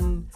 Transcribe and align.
one. 0.00 0.28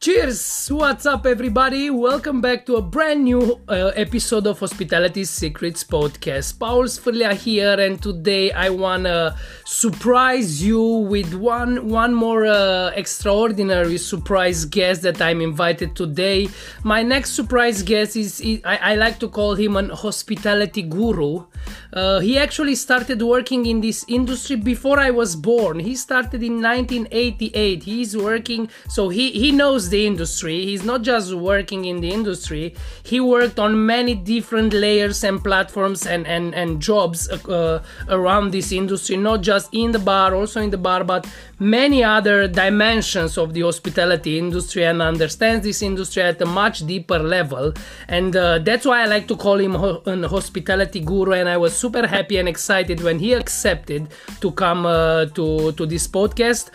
Cheers! 0.00 0.66
What's 0.68 1.06
up, 1.06 1.26
everybody? 1.26 1.88
Welcome 1.88 2.40
back 2.40 2.66
to 2.66 2.74
a 2.74 2.82
brand 2.82 3.22
new 3.22 3.60
uh, 3.68 3.92
episode 3.94 4.48
of 4.48 4.58
Hospitality 4.58 5.22
Secrets 5.24 5.84
podcast. 5.84 6.58
Paul 6.58 6.90
Sfirlea 6.90 7.34
here, 7.34 7.78
and 7.78 8.02
today 8.02 8.50
I 8.50 8.70
wanna 8.70 9.36
surprise 9.64 10.60
you 10.60 10.82
with 10.82 11.34
one 11.34 11.86
one 11.86 12.14
more 12.14 12.46
uh, 12.46 12.90
extraordinary 12.96 13.96
surprise 13.96 14.64
guest 14.64 15.02
that 15.02 15.22
I'm 15.22 15.40
invited 15.40 15.94
today. 15.94 16.48
My 16.82 17.04
next 17.04 17.38
surprise 17.38 17.84
guest 17.84 18.16
is, 18.16 18.40
is 18.40 18.60
I, 18.64 18.76
I, 18.76 18.94
like 18.96 19.20
to 19.20 19.28
call 19.28 19.54
him 19.54 19.76
an 19.76 19.90
hospitality 19.90 20.82
guru. 20.82 21.46
Uh, 21.92 22.20
he 22.20 22.38
actually 22.38 22.74
started 22.74 23.20
working 23.22 23.66
in 23.66 23.80
this 23.80 24.04
industry 24.08 24.56
before 24.56 24.98
I 24.98 25.10
was 25.10 25.36
born. 25.36 25.78
He 25.78 25.94
started 25.94 26.42
in 26.42 26.62
1988. 26.62 27.82
He's 27.82 28.16
working, 28.16 28.68
so 28.88 29.08
he 29.08 29.30
he 29.32 29.52
knows 29.52 29.90
the 29.90 30.06
industry. 30.06 30.64
He's 30.64 30.84
not 30.84 31.02
just 31.02 31.34
working 31.34 31.84
in 31.84 32.00
the 32.00 32.10
industry, 32.10 32.74
he 33.02 33.20
worked 33.20 33.58
on 33.58 33.86
many 33.86 34.14
different 34.14 34.72
layers 34.72 35.24
and 35.24 35.42
platforms 35.42 36.06
and, 36.06 36.26
and, 36.26 36.54
and 36.54 36.80
jobs 36.80 37.28
uh, 37.28 37.82
around 38.08 38.52
this 38.52 38.72
industry, 38.72 39.16
not 39.16 39.42
just 39.42 39.72
in 39.72 39.92
the 39.92 39.98
bar, 39.98 40.34
also 40.34 40.60
in 40.60 40.70
the 40.70 40.78
bar, 40.78 41.04
but 41.04 41.26
many 41.58 42.02
other 42.02 42.48
dimensions 42.48 43.38
of 43.38 43.54
the 43.54 43.62
hospitality 43.62 44.38
industry 44.38 44.84
and 44.84 45.00
understands 45.00 45.64
this 45.64 45.82
industry 45.82 46.22
at 46.22 46.40
a 46.40 46.46
much 46.46 46.86
deeper 46.86 47.18
level. 47.18 47.72
And 48.08 48.34
uh, 48.36 48.58
that's 48.58 48.84
why 48.86 49.02
I 49.02 49.06
like 49.06 49.28
to 49.28 49.36
call 49.36 49.58
him 49.58 49.74
ho- 49.74 50.02
an 50.06 50.24
hospitality 50.24 51.00
guru. 51.00 51.32
And 51.32 51.48
I 51.52 51.58
was 51.58 51.76
super 51.76 52.06
happy 52.06 52.38
and 52.38 52.48
excited 52.48 53.02
when 53.02 53.18
he 53.18 53.34
accepted 53.34 54.08
to 54.40 54.50
come 54.52 54.86
uh, 54.86 55.26
to, 55.26 55.72
to 55.72 55.84
this 55.84 56.08
podcast 56.08 56.70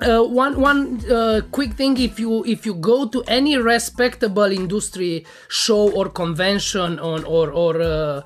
uh, 0.00 0.22
one 0.22 0.60
one 0.60 1.04
uh, 1.10 1.40
quick 1.50 1.72
thing 1.72 1.98
if 1.98 2.20
you 2.20 2.44
if 2.44 2.64
you 2.64 2.74
go 2.74 3.08
to 3.08 3.20
any 3.26 3.56
respectable 3.56 4.44
industry 4.44 5.26
show 5.48 5.90
or 5.90 6.08
convention 6.08 7.00
on 7.00 7.24
or 7.24 7.50
or 7.50 7.82
uh, 7.82 8.22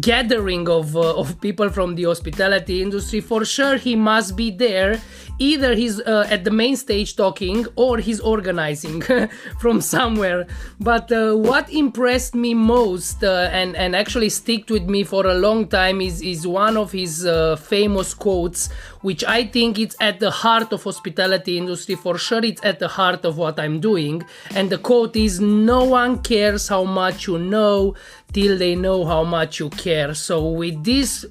gathering 0.00 0.68
of 0.68 0.96
uh, 0.96 1.14
of 1.14 1.40
people 1.40 1.68
from 1.68 1.94
the 1.94 2.04
hospitality 2.04 2.82
industry 2.82 3.20
for 3.20 3.44
sure 3.44 3.76
he 3.76 3.94
must 3.94 4.36
be 4.36 4.50
there. 4.50 5.00
Either 5.38 5.74
he's 5.74 6.00
uh, 6.00 6.26
at 6.28 6.44
the 6.44 6.50
main 6.50 6.76
stage 6.76 7.16
talking 7.16 7.66
or 7.74 7.98
he's 7.98 8.20
organizing 8.20 9.00
from 9.60 9.80
somewhere. 9.80 10.46
But 10.78 11.10
uh, 11.10 11.34
what 11.34 11.72
impressed 11.72 12.34
me 12.34 12.52
most 12.52 13.22
and 13.22 13.76
and 13.76 13.94
actually 13.94 14.28
sticked 14.28 14.70
with 14.72 14.88
me 14.90 15.04
for 15.04 15.26
a 15.26 15.34
long 15.34 15.68
time 15.68 16.00
is 16.00 16.20
is 16.20 16.46
one 16.46 16.76
of 16.76 16.90
his 16.90 17.26
famous 17.58 18.12
quotes 18.12 18.68
which 19.02 19.22
I 19.24 19.44
think 19.44 19.78
it's 19.78 19.96
at 20.00 20.20
the 20.20 20.30
heart 20.30 20.72
of 20.72 20.82
hospitality 20.84 21.58
industry. 21.58 21.94
For 21.94 22.16
sure, 22.18 22.44
it's 22.44 22.64
at 22.64 22.78
the 22.78 22.88
heart 22.88 23.24
of 23.24 23.36
what 23.36 23.60
I'm 23.60 23.80
doing. 23.80 24.22
And 24.54 24.70
the 24.70 24.78
quote 24.78 25.16
is, 25.16 25.40
"No 25.40 25.84
one 25.84 26.18
cares 26.22 26.68
how 26.68 26.84
much 26.84 27.26
you 27.26 27.38
know 27.38 27.94
till 28.32 28.56
they 28.56 28.74
know 28.74 29.04
how 29.04 29.24
much 29.24 29.60
you 29.60 29.68
care." 29.70 30.14
So 30.14 30.48
with 30.48 30.82
this 30.84 31.26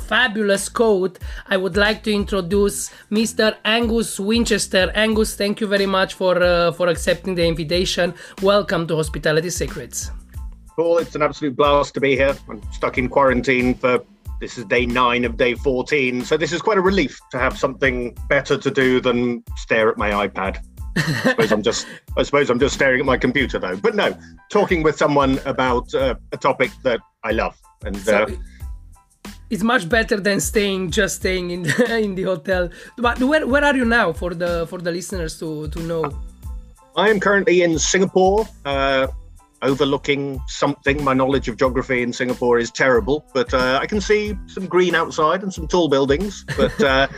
fabulous 0.00 0.68
quote, 0.68 1.18
I 1.48 1.56
would 1.56 1.76
like 1.76 2.02
to 2.04 2.12
introduce 2.12 2.90
Mr. 3.10 3.56
Angus 3.64 4.20
Winchester. 4.20 4.90
Angus, 4.94 5.34
thank 5.36 5.60
you 5.60 5.66
very 5.66 5.86
much 5.86 6.14
for 6.14 6.42
uh, 6.42 6.72
for 6.72 6.88
accepting 6.88 7.34
the 7.34 7.46
invitation. 7.46 8.14
Welcome 8.42 8.86
to 8.88 8.96
Hospitality 8.96 9.50
Secrets. 9.50 10.10
Paul, 10.76 10.98
it's 10.98 11.14
an 11.14 11.22
absolute 11.22 11.56
blast 11.56 11.94
to 11.94 12.00
be 12.00 12.16
here. 12.16 12.36
I'm 12.48 12.60
stuck 12.72 12.98
in 12.98 13.08
quarantine 13.08 13.74
for 13.74 14.04
this 14.44 14.58
is 14.58 14.66
day 14.66 14.84
nine 14.84 15.24
of 15.24 15.38
day 15.38 15.54
14. 15.54 16.22
So 16.26 16.36
this 16.36 16.52
is 16.52 16.60
quite 16.60 16.76
a 16.76 16.82
relief 16.82 17.18
to 17.30 17.38
have 17.38 17.58
something 17.58 18.14
better 18.28 18.58
to 18.58 18.70
do 18.70 19.00
than 19.00 19.42
stare 19.56 19.88
at 19.88 19.96
my 19.96 20.10
iPad. 20.26 20.58
I 20.96 21.00
suppose 21.30 21.50
I'm 21.50 21.62
just 21.62 21.86
I 22.18 22.22
suppose 22.24 22.50
I'm 22.50 22.60
just 22.60 22.74
staring 22.74 23.00
at 23.00 23.06
my 23.06 23.16
computer 23.16 23.58
though. 23.58 23.76
But 23.76 23.94
no, 23.94 24.14
talking 24.50 24.82
with 24.82 24.96
someone 24.98 25.40
about 25.46 25.94
uh, 25.94 26.16
a 26.32 26.36
topic 26.36 26.70
that 26.82 27.00
I 27.24 27.30
love 27.32 27.56
and 27.86 27.96
so 27.96 28.24
uh, 28.24 29.30
it's 29.48 29.62
much 29.62 29.88
better 29.88 30.20
than 30.20 30.40
staying 30.40 30.90
just 30.90 31.16
staying 31.16 31.50
in 31.50 31.62
the, 31.62 31.98
in 32.04 32.14
the 32.14 32.24
hotel. 32.24 32.68
But 32.98 33.18
where, 33.22 33.46
where 33.46 33.64
are 33.64 33.76
you 33.76 33.86
now 33.86 34.12
for 34.12 34.34
the 34.34 34.66
for 34.68 34.78
the 34.78 34.92
listeners 34.92 35.38
to 35.40 35.68
to 35.68 35.80
know? 35.90 36.02
I 36.96 37.08
am 37.08 37.18
currently 37.18 37.62
in 37.62 37.78
Singapore. 37.78 38.46
Uh, 38.66 39.06
overlooking 39.64 40.40
something. 40.46 41.02
My 41.02 41.14
knowledge 41.14 41.48
of 41.48 41.56
geography 41.56 42.02
in 42.02 42.12
Singapore 42.12 42.58
is 42.58 42.70
terrible, 42.70 43.24
but 43.34 43.52
uh, 43.52 43.78
I 43.80 43.86
can 43.86 44.00
see 44.00 44.36
some 44.46 44.66
green 44.66 44.94
outside 44.94 45.42
and 45.42 45.52
some 45.52 45.66
tall 45.66 45.88
buildings. 45.88 46.44
But 46.56 46.80
uh, 46.82 47.08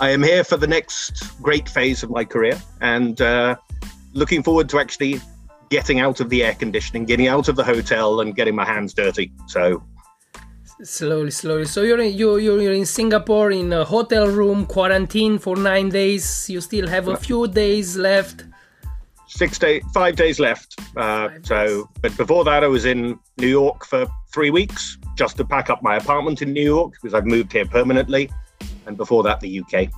I 0.00 0.10
am 0.10 0.22
here 0.22 0.44
for 0.44 0.56
the 0.56 0.66
next 0.66 1.40
great 1.42 1.68
phase 1.68 2.02
of 2.02 2.10
my 2.10 2.24
career 2.24 2.60
and 2.80 3.20
uh, 3.20 3.56
looking 4.12 4.42
forward 4.42 4.68
to 4.70 4.78
actually 4.78 5.20
getting 5.70 6.00
out 6.00 6.20
of 6.20 6.30
the 6.30 6.44
air 6.44 6.54
conditioning, 6.54 7.04
getting 7.04 7.26
out 7.26 7.48
of 7.48 7.56
the 7.56 7.64
hotel, 7.64 8.20
and 8.20 8.36
getting 8.36 8.54
my 8.54 8.64
hands 8.64 8.94
dirty. 8.94 9.32
So. 9.46 9.82
Slowly, 10.82 11.30
slowly. 11.30 11.64
So 11.64 11.82
you're 11.82 12.00
in, 12.00 12.12
you 12.12 12.36
you're 12.38 12.72
in 12.72 12.86
Singapore 12.86 13.52
in 13.52 13.72
a 13.72 13.84
hotel 13.84 14.26
room, 14.26 14.66
quarantine 14.66 15.38
for 15.38 15.56
nine 15.56 15.88
days. 15.88 16.50
You 16.50 16.60
still 16.60 16.88
have 16.88 17.08
a 17.08 17.16
few 17.16 17.46
days 17.48 17.96
left 17.96 18.44
six 19.34 19.58
days, 19.58 19.82
five 19.92 20.16
days 20.16 20.38
left. 20.38 20.78
Uh, 20.96 21.28
five 21.28 21.46
so, 21.46 21.66
days. 21.66 21.84
but 22.02 22.16
before 22.16 22.44
that, 22.44 22.64
I 22.64 22.68
was 22.68 22.84
in 22.84 23.18
New 23.38 23.48
York 23.48 23.84
for 23.84 24.06
three 24.32 24.50
weeks 24.50 24.98
just 25.16 25.36
to 25.36 25.44
pack 25.44 25.70
up 25.70 25.82
my 25.82 25.96
apartment 25.96 26.42
in 26.42 26.52
New 26.52 26.62
York 26.62 26.92
because 26.92 27.14
I've 27.14 27.26
moved 27.26 27.52
here 27.52 27.66
permanently, 27.66 28.30
and 28.86 28.96
before 28.96 29.22
that, 29.24 29.40
the 29.40 29.60
UK. 29.60 29.88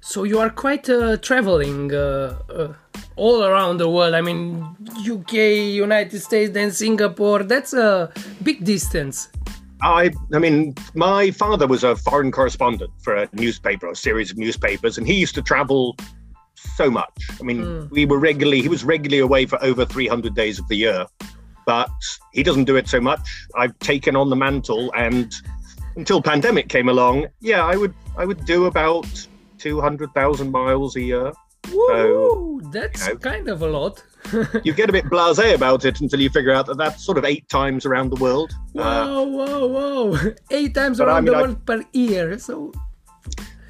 So 0.00 0.22
you 0.22 0.38
are 0.38 0.50
quite 0.50 0.88
uh, 0.88 1.16
traveling 1.16 1.92
uh, 1.92 2.38
uh 2.48 2.72
all 3.16 3.44
around 3.44 3.78
the 3.78 3.88
world. 3.88 4.14
I 4.14 4.20
mean, 4.20 4.62
UK, 5.00 5.32
United 5.88 6.20
States, 6.20 6.52
then 6.52 6.70
Singapore. 6.70 7.42
That's 7.42 7.72
a 7.72 8.12
big 8.42 8.64
distance. 8.64 9.30
I, 9.82 10.10
I 10.32 10.38
mean, 10.38 10.74
my 10.94 11.30
father 11.30 11.66
was 11.66 11.84
a 11.84 11.96
foreign 11.96 12.30
correspondent 12.30 12.90
for 13.02 13.14
a 13.14 13.28
newspaper, 13.32 13.90
a 13.90 13.96
series 13.96 14.30
of 14.30 14.38
newspapers, 14.38 14.96
and 14.96 15.06
he 15.06 15.14
used 15.14 15.34
to 15.34 15.42
travel 15.42 15.96
so 16.76 16.90
much. 16.90 17.28
I 17.40 17.42
mean, 17.42 17.62
mm. 17.62 17.90
we 17.90 18.06
were 18.06 18.18
regularly, 18.18 18.60
he 18.60 18.68
was 18.68 18.84
regularly 18.84 19.20
away 19.20 19.46
for 19.46 19.62
over 19.64 19.84
300 19.84 20.34
days 20.34 20.58
of 20.58 20.68
the 20.68 20.76
year, 20.76 21.06
but 21.64 21.90
he 22.32 22.42
doesn't 22.42 22.64
do 22.64 22.76
it 22.76 22.88
so 22.88 23.00
much. 23.00 23.46
I've 23.54 23.76
taken 23.78 24.14
on 24.14 24.30
the 24.30 24.36
mantle 24.36 24.92
and 24.94 25.34
until 25.96 26.20
pandemic 26.20 26.68
came 26.68 26.88
along, 26.88 27.26
yeah, 27.40 27.64
I 27.64 27.76
would, 27.76 27.94
I 28.16 28.26
would 28.26 28.44
do 28.44 28.66
about 28.66 29.06
200,000 29.58 30.50
miles 30.52 30.96
a 30.96 31.00
year. 31.00 31.32
Woo, 31.72 31.88
so, 31.88 32.60
that's 32.70 33.06
you 33.06 33.14
know, 33.14 33.18
kind 33.18 33.48
of 33.48 33.62
a 33.62 33.66
lot. 33.66 34.04
you 34.64 34.72
get 34.72 34.88
a 34.88 34.92
bit 34.92 35.04
blasé 35.06 35.54
about 35.54 35.84
it 35.84 36.00
until 36.00 36.20
you 36.20 36.30
figure 36.30 36.52
out 36.52 36.66
that 36.66 36.76
that's 36.76 37.04
sort 37.04 37.18
of 37.18 37.24
eight 37.24 37.48
times 37.48 37.86
around 37.86 38.10
the 38.10 38.22
world. 38.22 38.52
Whoa, 38.72 38.82
uh, 38.82 39.24
whoa, 39.24 39.66
whoa! 39.66 40.32
Eight 40.50 40.74
times 40.74 41.00
around 41.00 41.16
I 41.16 41.20
mean, 41.20 41.32
the 41.32 41.42
world 41.42 41.56
I, 41.56 41.64
per 41.64 41.84
year. 41.92 42.38
So 42.38 42.72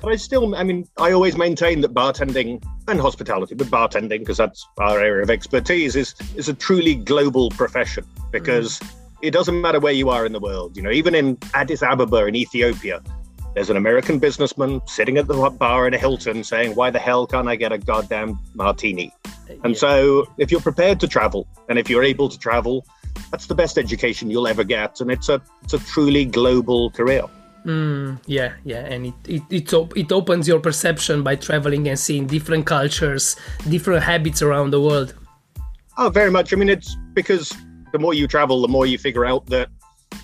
but 0.00 0.12
I 0.12 0.16
still, 0.16 0.54
I 0.54 0.62
mean, 0.62 0.86
I 0.98 1.12
always 1.12 1.36
maintain 1.36 1.80
that 1.80 1.94
bartending 1.94 2.62
and 2.88 3.00
hospitality, 3.00 3.54
but 3.54 3.68
bartending 3.68 4.20
because 4.20 4.36
that's 4.36 4.66
our 4.78 5.00
area 5.00 5.22
of 5.22 5.30
expertise, 5.30 5.96
is 5.96 6.14
is 6.36 6.48
a 6.48 6.54
truly 6.54 6.94
global 6.94 7.50
profession 7.50 8.04
because 8.30 8.78
mm. 8.78 8.94
it 9.22 9.30
doesn't 9.30 9.60
matter 9.60 9.80
where 9.80 9.92
you 9.92 10.10
are 10.10 10.26
in 10.26 10.32
the 10.32 10.40
world. 10.40 10.76
You 10.76 10.82
know, 10.82 10.90
even 10.90 11.14
in 11.14 11.38
Addis 11.54 11.82
Ababa 11.82 12.26
in 12.26 12.36
Ethiopia, 12.36 13.02
there's 13.54 13.70
an 13.70 13.76
American 13.76 14.18
businessman 14.18 14.82
sitting 14.86 15.16
at 15.16 15.26
the 15.26 15.50
bar 15.50 15.86
in 15.86 15.94
a 15.94 15.98
Hilton 15.98 16.44
saying, 16.44 16.74
"Why 16.74 16.90
the 16.90 16.98
hell 16.98 17.26
can't 17.26 17.48
I 17.48 17.56
get 17.56 17.72
a 17.72 17.78
goddamn 17.78 18.38
martini?" 18.54 19.12
And 19.64 19.74
yeah. 19.74 19.78
so, 19.78 20.26
if 20.36 20.50
you're 20.50 20.60
prepared 20.60 21.00
to 21.00 21.08
travel 21.08 21.46
and 21.68 21.78
if 21.78 21.88
you're 21.88 22.04
able 22.04 22.28
to 22.28 22.38
travel, 22.38 22.84
that's 23.30 23.46
the 23.46 23.54
best 23.54 23.78
education 23.78 24.30
you'll 24.30 24.48
ever 24.48 24.64
get, 24.64 25.00
and 25.00 25.10
it's 25.10 25.28
a 25.28 25.40
it's 25.62 25.72
a 25.72 25.78
truly 25.78 26.24
global 26.26 26.90
career. 26.90 27.24
Mm, 27.66 28.20
yeah, 28.26 28.52
yeah, 28.64 28.86
and 28.86 29.06
it 29.06 29.14
it 29.26 29.42
it, 29.50 29.74
op- 29.74 29.96
it 29.96 30.12
opens 30.12 30.46
your 30.46 30.60
perception 30.60 31.24
by 31.24 31.34
traveling 31.34 31.88
and 31.88 31.98
seeing 31.98 32.28
different 32.28 32.64
cultures, 32.64 33.34
different 33.68 34.04
habits 34.04 34.40
around 34.40 34.70
the 34.70 34.80
world. 34.80 35.14
Oh, 35.98 36.08
very 36.08 36.30
much. 36.30 36.52
I 36.52 36.56
mean, 36.56 36.68
it's 36.68 36.96
because 37.12 37.52
the 37.92 37.98
more 37.98 38.14
you 38.14 38.28
travel, 38.28 38.62
the 38.62 38.68
more 38.68 38.86
you 38.86 38.98
figure 38.98 39.26
out 39.26 39.46
that 39.46 39.68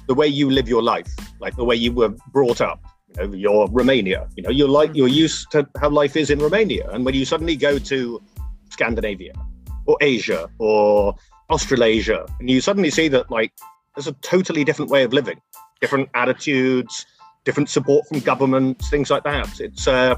the 0.07 0.15
way 0.15 0.29
you 0.29 0.51
live 0.51 0.69
your 0.69 0.83
life, 0.83 1.13
like 1.41 1.57
the 1.57 1.65
way 1.65 1.75
you 1.75 1.91
were 1.91 2.11
brought 2.33 2.61
up, 2.61 2.81
you 3.09 3.27
know, 3.27 3.35
you're 3.35 3.67
Romania. 3.69 4.29
You 4.37 4.45
know, 4.45 4.51
you're 4.51 4.69
like 4.69 4.95
you're 4.95 5.09
used 5.09 5.51
to 5.51 5.67
how 5.81 5.91
life 5.91 6.15
is 6.17 6.31
in 6.31 6.39
Romania, 6.39 6.89
and 6.93 7.05
when 7.05 7.15
you 7.15 7.25
suddenly 7.25 7.57
go 7.57 7.77
to 7.77 8.23
Scandinavia 8.71 9.33
or 9.87 9.97
Asia 10.01 10.49
or 10.59 11.17
Australasia, 11.51 12.25
and 12.39 12.49
you 12.49 12.61
suddenly 12.61 12.91
see 12.91 13.09
that 13.09 13.33
like 13.33 13.53
there's 13.97 14.07
a 14.07 14.13
totally 14.23 14.63
different 14.63 14.93
way 14.93 15.03
of 15.03 15.13
living, 15.13 15.41
different 15.81 16.09
attitudes, 16.15 17.05
different 17.45 17.69
support 17.69 18.07
from 18.09 18.21
governments, 18.21 18.89
things 18.91 19.11
like 19.11 19.25
that. 19.25 19.61
It's 19.61 19.87
uh, 19.87 20.17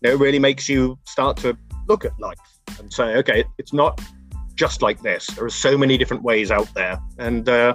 you 0.00 0.10
know, 0.10 0.14
it 0.14 0.18
really 0.18 0.38
makes 0.38 0.68
you 0.68 0.98
start 1.04 1.36
to 1.38 1.56
look 1.88 2.04
at 2.04 2.18
life 2.18 2.38
and 2.78 2.92
say, 2.92 3.16
okay, 3.16 3.44
it's 3.58 3.72
not 3.72 4.00
just 4.54 4.82
like 4.82 5.02
this. 5.02 5.26
There 5.28 5.44
are 5.44 5.50
so 5.50 5.76
many 5.76 5.98
different 5.98 6.22
ways 6.22 6.50
out 6.50 6.72
there, 6.74 6.98
and 7.18 7.48
uh, 7.48 7.74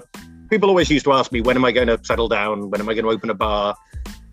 people 0.50 0.70
always 0.70 0.90
used 0.90 1.06
to 1.06 1.14
ask 1.14 1.32
me, 1.32 1.42
when 1.42 1.56
am 1.56 1.66
I 1.66 1.72
going 1.72 1.88
to 1.88 2.00
settle 2.04 2.28
down? 2.28 2.70
When 2.70 2.82
am 2.82 2.90
I 2.90 2.94
going 2.94 3.06
to 3.06 3.12
open 3.12 3.30
a 3.30 3.36
bar? 3.36 3.76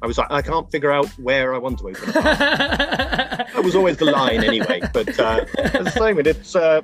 I 0.02 0.06
was 0.06 0.18
like, 0.18 0.30
I 0.30 0.42
can't 0.42 0.70
figure 0.70 0.92
out 0.92 1.06
where 1.18 1.54
I 1.54 1.58
want 1.58 1.78
to 1.78 1.88
open 1.88 2.10
a 2.10 2.12
bar. 2.12 3.46
That 3.56 3.64
was 3.64 3.74
always 3.74 3.96
the 3.96 4.04
line 4.04 4.44
anyway. 4.44 4.82
But 4.92 5.18
uh, 5.18 5.46
as 5.56 5.86
I 5.86 5.90
say, 5.90 6.12
it's 6.12 6.54
uh, 6.54 6.82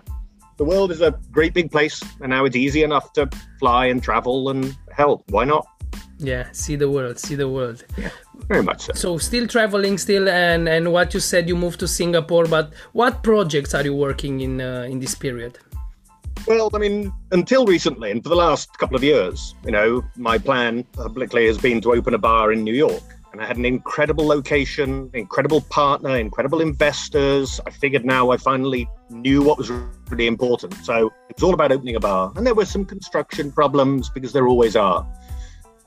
the 0.57 0.65
world 0.65 0.91
is 0.91 1.03
a 1.03 1.19
great 1.31 1.53
big 1.53 1.71
place, 1.71 2.03
and 2.21 2.31
now 2.31 2.47
it's 2.47 2.57
easy 2.57 2.83
enough 2.83 3.13
to 3.15 3.29
fly 3.59 3.87
and 3.87 4.03
travel. 4.03 4.49
And 4.49 4.75
hell, 4.91 5.23
why 5.29 5.45
not? 5.45 5.67
Yeah, 6.19 6.49
see 6.53 6.77
the 6.77 6.89
world, 6.89 7.19
see 7.19 7.35
the 7.35 7.49
world. 7.49 7.85
Yeah, 7.99 8.11
very 8.49 8.63
much 8.63 8.83
so. 8.83 8.93
So 8.95 9.19
still 9.19 9.47
traveling, 9.47 9.99
still, 9.99 10.29
and 10.29 10.69
and 10.69 10.93
what 10.93 11.15
you 11.15 11.21
said, 11.21 11.49
you 11.49 11.57
moved 11.57 11.81
to 11.81 11.89
Singapore. 11.89 12.47
But 12.47 12.73
what 12.93 13.23
projects 13.23 13.75
are 13.75 13.85
you 13.85 13.95
working 13.95 14.41
in 14.41 14.61
uh, 14.61 14.87
in 14.89 15.01
this 15.01 15.15
period? 15.15 15.59
Well, 16.47 16.71
I 16.75 16.79
mean, 16.79 17.13
until 17.31 17.67
recently, 17.67 18.11
and 18.11 18.23
for 18.23 18.29
the 18.29 18.37
last 18.37 18.77
couple 18.79 18.97
of 18.97 19.05
years, 19.05 19.55
you 19.65 19.71
know, 19.71 20.03
my 20.17 20.39
plan 20.39 20.85
publicly 20.93 21.47
has 21.47 21.59
been 21.59 21.81
to 21.83 21.93
open 21.93 22.15
a 22.15 22.19
bar 22.19 22.53
in 22.53 22.65
New 22.65 22.75
York. 22.75 23.03
And 23.33 23.41
I 23.41 23.47
had 23.47 23.57
an 23.57 23.65
incredible 23.65 24.27
location, 24.27 25.09
incredible 25.15 25.63
partner, 25.63 26.19
incredible 26.19 26.61
investors. 26.61 27.61
I 27.67 27.71
figured 27.71 28.05
now 28.05 28.31
I 28.31 28.37
finally 28.37 28.91
knew 29.09 29.43
what 29.43 29.57
was 29.57 29.71
really 30.11 30.27
important. 30.27 30.75
So 30.85 31.07
it 31.31 31.37
was 31.37 31.43
all 31.43 31.55
about 31.55 31.73
opening 31.73 31.97
a 31.97 32.01
bar. 32.01 32.31
And 32.37 32.47
there 32.47 32.55
were 32.55 32.67
some 32.67 32.85
construction 32.85 33.51
problems 33.51 34.11
because 34.11 34.35
there 34.35 34.47
always 34.47 34.77
are. 34.77 35.07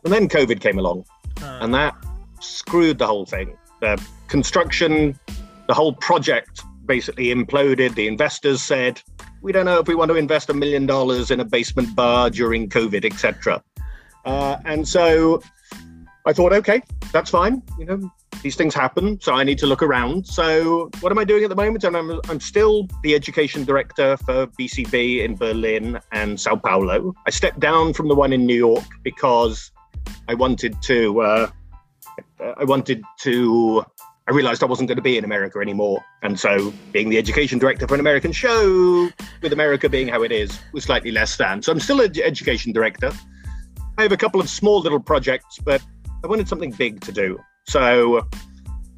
And 0.05 0.13
then 0.13 0.29
COVID 0.29 0.61
came 0.61 0.77
along, 0.77 1.03
uh. 1.41 1.59
and 1.61 1.73
that 1.73 1.95
screwed 2.39 2.99
the 2.99 3.07
whole 3.07 3.25
thing. 3.25 3.57
The 3.81 4.01
construction, 4.27 5.19
the 5.67 5.73
whole 5.73 5.93
project 5.93 6.61
basically 6.85 7.33
imploded. 7.33 7.95
The 7.95 8.07
investors 8.07 8.61
said, 8.61 9.01
we 9.41 9.51
don't 9.51 9.65
know 9.65 9.79
if 9.79 9.87
we 9.87 9.95
want 9.95 10.09
to 10.09 10.15
invest 10.15 10.49
a 10.49 10.53
million 10.53 10.85
dollars 10.85 11.31
in 11.31 11.39
a 11.39 11.45
basement 11.45 11.95
bar 11.95 12.29
during 12.29 12.69
COVID, 12.69 13.03
etc. 13.03 13.63
Uh, 14.25 14.57
and 14.65 14.87
so 14.87 15.41
I 16.25 16.33
thought, 16.33 16.53
okay, 16.53 16.81
that's 17.11 17.31
fine. 17.31 17.61
You 17.79 17.85
know, 17.85 18.11
these 18.41 18.55
things 18.55 18.73
happen, 18.75 19.19
so 19.21 19.33
I 19.33 19.43
need 19.43 19.57
to 19.59 19.67
look 19.67 19.81
around. 19.81 20.27
So 20.27 20.89
what 20.99 21.11
am 21.11 21.17
I 21.17 21.23
doing 21.23 21.43
at 21.43 21.49
the 21.49 21.55
moment? 21.55 21.83
And 21.83 21.97
I'm, 21.97 22.19
I'm 22.29 22.39
still 22.39 22.87
the 23.01 23.15
education 23.15 23.65
director 23.65 24.17
for 24.17 24.47
BCB 24.47 25.23
in 25.23 25.35
Berlin 25.35 25.99
and 26.11 26.39
Sao 26.39 26.55
Paulo. 26.55 27.13
I 27.25 27.31
stepped 27.31 27.59
down 27.59 27.93
from 27.93 28.07
the 28.07 28.15
one 28.15 28.33
in 28.33 28.45
New 28.45 28.55
York 28.55 28.85
because 29.03 29.71
I 30.27 30.33
wanted 30.33 30.81
to. 30.83 31.21
Uh, 31.21 31.51
I 32.57 32.63
wanted 32.63 33.03
to 33.21 33.85
I 34.27 34.31
realized 34.31 34.63
I 34.63 34.65
wasn't 34.65 34.87
going 34.87 34.95
to 34.95 35.03
be 35.03 35.19
in 35.19 35.23
America 35.23 35.59
anymore. 35.59 36.03
And 36.23 36.39
so, 36.39 36.73
being 36.91 37.09
the 37.09 37.17
education 37.19 37.59
director 37.59 37.87
for 37.87 37.93
an 37.93 37.99
American 37.99 38.31
show, 38.31 39.07
with 39.43 39.53
America 39.53 39.87
being 39.87 40.07
how 40.07 40.23
it 40.23 40.31
is, 40.31 40.59
was 40.73 40.83
slightly 40.83 41.11
less 41.11 41.37
than. 41.37 41.61
So, 41.61 41.71
I'm 41.71 41.79
still 41.79 42.01
an 42.01 42.11
education 42.19 42.71
director. 42.71 43.11
I 43.99 44.01
have 44.01 44.11
a 44.11 44.17
couple 44.17 44.41
of 44.41 44.49
small 44.49 44.79
little 44.79 44.99
projects, 44.99 45.59
but 45.63 45.79
I 46.23 46.27
wanted 46.27 46.47
something 46.47 46.71
big 46.71 47.01
to 47.01 47.11
do. 47.11 47.39
So, 47.67 48.27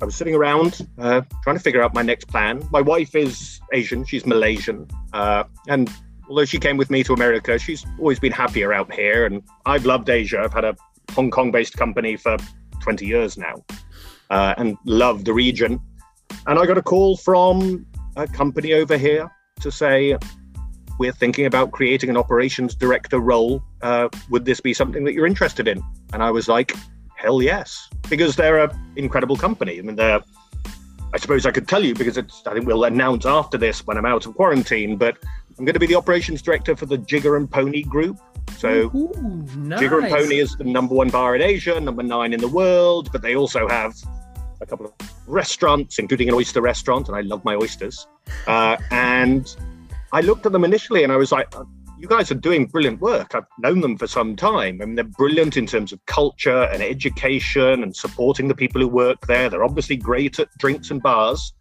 I 0.02 0.06
was 0.06 0.16
sitting 0.16 0.34
around 0.34 0.88
uh, 0.98 1.22
trying 1.44 1.58
to 1.58 1.62
figure 1.62 1.84
out 1.84 1.94
my 1.94 2.04
next 2.04 2.30
plan. 2.30 2.66
My 2.72 2.82
wife 2.82 3.14
is 3.14 3.60
Asian, 3.74 4.06
she's 4.06 4.26
Malaysian. 4.26 4.88
Uh, 5.12 5.44
and 5.68 5.92
although 6.30 6.46
she 6.46 6.58
came 6.58 6.78
with 6.78 6.90
me 6.90 7.04
to 7.04 7.14
America, 7.14 7.60
she's 7.60 7.86
always 8.00 8.20
been 8.20 8.32
happier 8.32 8.72
out 8.74 8.94
here. 8.94 9.26
And 9.26 9.44
I've 9.66 9.86
loved 9.86 10.10
Asia. 10.10 10.40
I've 10.40 10.54
had 10.54 10.64
a 10.64 10.78
Hong 11.12 11.32
Kong 11.32 11.52
based 11.52 11.78
company 11.78 12.16
for 12.16 12.38
20 12.82 13.06
years 13.06 13.38
now 13.38 13.56
uh, 14.30 14.54
and 14.58 14.78
love 14.86 15.26
the 15.26 15.34
region. 15.34 15.80
And 16.46 16.60
I 16.60 16.66
got 16.66 16.78
a 16.78 16.82
call 16.82 17.18
from 17.18 17.86
a 18.16 18.28
company 18.28 18.74
over 18.74 18.98
here 18.98 19.32
to 19.62 19.72
say, 19.72 20.18
we're 21.00 21.12
thinking 21.12 21.46
about 21.46 21.72
creating 21.72 22.10
an 22.10 22.18
operations 22.18 22.76
director 22.76 23.20
role. 23.20 23.62
Uh, 23.82 24.10
would 24.30 24.46
this 24.46 24.60
be 24.60 24.74
something 24.74 25.04
that 25.04 25.14
you're 25.14 25.28
interested 25.28 25.68
in? 25.68 25.84
And 26.14 26.24
I 26.24 26.32
was 26.32 26.48
like, 26.48 26.76
hell 27.16 27.42
yes, 27.42 27.90
because 28.10 28.36
they're 28.36 28.64
an 28.64 28.72
incredible 28.96 29.36
company. 29.36 29.78
I 29.80 29.82
mean, 29.82 29.96
they're, 29.96 30.22
I 31.14 31.18
suppose 31.18 31.46
I 31.46 31.52
could 31.52 31.68
tell 31.68 31.84
you 31.84 31.94
because 31.94 32.18
it's, 32.18 32.42
I 32.46 32.54
think 32.54 32.66
we'll 32.66 32.84
announce 32.84 33.26
after 33.26 33.58
this 33.58 33.86
when 33.86 33.98
I'm 33.98 34.06
out 34.06 34.26
of 34.26 34.36
quarantine, 34.36 34.98
but 34.98 35.18
I'm 35.58 35.66
going 35.66 35.74
to 35.74 35.80
be 35.80 35.88
the 35.88 35.96
operations 35.96 36.42
director 36.42 36.76
for 36.76 36.86
the 36.86 36.98
Jigger 36.98 37.38
and 37.38 37.50
Pony 37.50 37.84
Group. 37.84 38.20
So 38.58 38.90
Ooh, 38.96 39.46
nice. 39.56 39.80
Jigger 39.80 40.00
and 40.00 40.12
Pony 40.12 40.38
is 40.38 40.56
the 40.56 40.64
number 40.64 40.96
one 40.96 41.10
bar 41.10 41.36
in 41.36 41.42
Asia, 41.42 41.80
number 41.80 42.04
nine 42.04 42.34
in 42.34 42.40
the 42.40 42.48
world, 42.48 43.10
but 43.12 43.22
they 43.22 43.36
also 43.36 43.68
have 43.68 43.94
a 44.62 44.66
couple 44.66 44.88
of 44.88 44.94
restaurants, 45.28 46.00
including 46.00 46.28
an 46.28 46.34
oyster 46.34 46.62
restaurant, 46.62 47.08
and 47.08 47.16
I 47.16 47.22
love 47.22 47.44
my 47.46 47.56
oysters. 47.56 48.08
Uh, 48.48 48.78
and 48.92 49.56
I 50.12 50.22
looked 50.22 50.46
at 50.46 50.52
them 50.52 50.64
initially 50.64 51.04
and 51.04 51.12
I 51.12 51.18
was 51.18 51.32
like, 51.32 51.54
you 52.00 52.08
guys 52.08 52.32
are 52.32 52.36
doing 52.36 52.66
brilliant 52.68 53.02
work. 53.02 53.34
I've 53.34 53.46
known 53.60 53.82
them 53.82 53.98
for 53.98 54.08
some 54.08 54.36
time. 54.36 54.82
I 54.82 54.86
mean, 54.86 54.96
they're 54.96 55.04
brilliant 55.04 55.58
in 55.58 55.66
terms 55.66 55.92
of 55.92 56.06
culture 56.06 56.64
and 56.64 56.84
education 56.84 57.82
and 57.82 57.96
supporting 57.96 58.48
the 58.48 58.56
people 58.56 58.80
who 58.82 58.88
work 58.88 59.26
there. 59.28 59.50
They're 59.50 59.64
obviously 59.64 59.98
great 59.98 60.40
at 60.40 60.50
drinks 60.58 60.92
and 60.92 61.02
bars. 61.02 61.54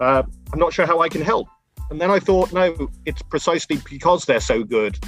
Uh, 0.00 0.22
I'm 0.52 0.58
not 0.58 0.72
sure 0.72 0.86
how 0.86 1.00
I 1.00 1.08
can 1.08 1.20
help. 1.20 1.48
And 1.90 2.00
then 2.00 2.10
I 2.10 2.20
thought, 2.20 2.52
no, 2.52 2.88
it's 3.06 3.22
precisely 3.22 3.80
because 3.90 4.24
they're 4.24 4.40
so 4.40 4.62
good 4.62 4.98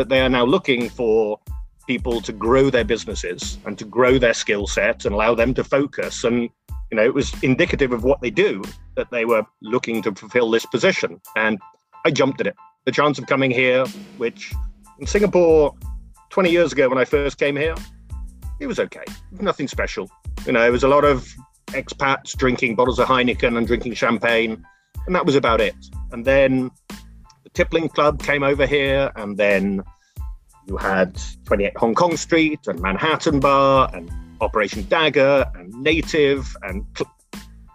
that 0.00 0.08
they 0.08 0.22
are 0.22 0.30
now 0.30 0.46
looking 0.46 0.88
for 0.88 1.38
people 1.86 2.22
to 2.22 2.32
grow 2.32 2.70
their 2.70 2.84
businesses 2.84 3.58
and 3.66 3.78
to 3.78 3.84
grow 3.84 4.16
their 4.18 4.32
skill 4.32 4.66
set 4.66 5.04
and 5.04 5.14
allow 5.14 5.34
them 5.34 5.52
to 5.52 5.62
focus. 5.62 6.24
And 6.24 6.48
you 6.90 6.96
know, 6.96 7.04
it 7.04 7.12
was 7.12 7.34
indicative 7.42 7.92
of 7.92 8.02
what 8.02 8.22
they 8.22 8.30
do 8.30 8.62
that 8.96 9.10
they 9.10 9.26
were 9.26 9.44
looking 9.60 10.00
to 10.04 10.14
fulfill 10.14 10.50
this 10.50 10.64
position. 10.64 11.20
And 11.36 11.58
I 12.06 12.10
jumped 12.12 12.40
at 12.40 12.46
it. 12.46 12.56
The 12.86 12.92
chance 12.92 13.18
of 13.18 13.26
coming 13.26 13.50
here, 13.50 13.84
which 14.16 14.54
in 14.98 15.06
Singapore 15.06 15.74
20 16.30 16.50
years 16.50 16.72
ago 16.72 16.88
when 16.88 16.96
I 16.96 17.04
first 17.04 17.36
came 17.36 17.56
here, 17.56 17.74
it 18.58 18.66
was 18.66 18.80
okay. 18.80 19.04
Nothing 19.32 19.68
special. 19.68 20.10
You 20.46 20.52
know, 20.52 20.66
it 20.66 20.70
was 20.70 20.82
a 20.82 20.88
lot 20.88 21.04
of 21.04 21.28
expats 21.72 22.34
drinking 22.34 22.74
bottles 22.74 22.98
of 22.98 23.06
Heineken 23.06 23.58
and 23.58 23.66
drinking 23.66 23.92
champagne, 23.94 24.64
and 25.06 25.14
that 25.14 25.26
was 25.26 25.36
about 25.36 25.60
it. 25.60 25.74
And 26.10 26.24
then 26.24 26.70
the 26.88 27.09
Tippling 27.54 27.88
Club 27.88 28.22
came 28.22 28.42
over 28.42 28.66
here, 28.66 29.10
and 29.16 29.36
then 29.36 29.82
you 30.66 30.76
had 30.76 31.20
28 31.46 31.76
Hong 31.76 31.94
Kong 31.94 32.16
Street 32.16 32.60
and 32.66 32.80
Manhattan 32.80 33.40
Bar 33.40 33.90
and 33.92 34.10
Operation 34.40 34.84
Dagger 34.88 35.50
and 35.54 35.72
Native 35.82 36.56
and 36.62 36.86
Cl- 36.96 37.12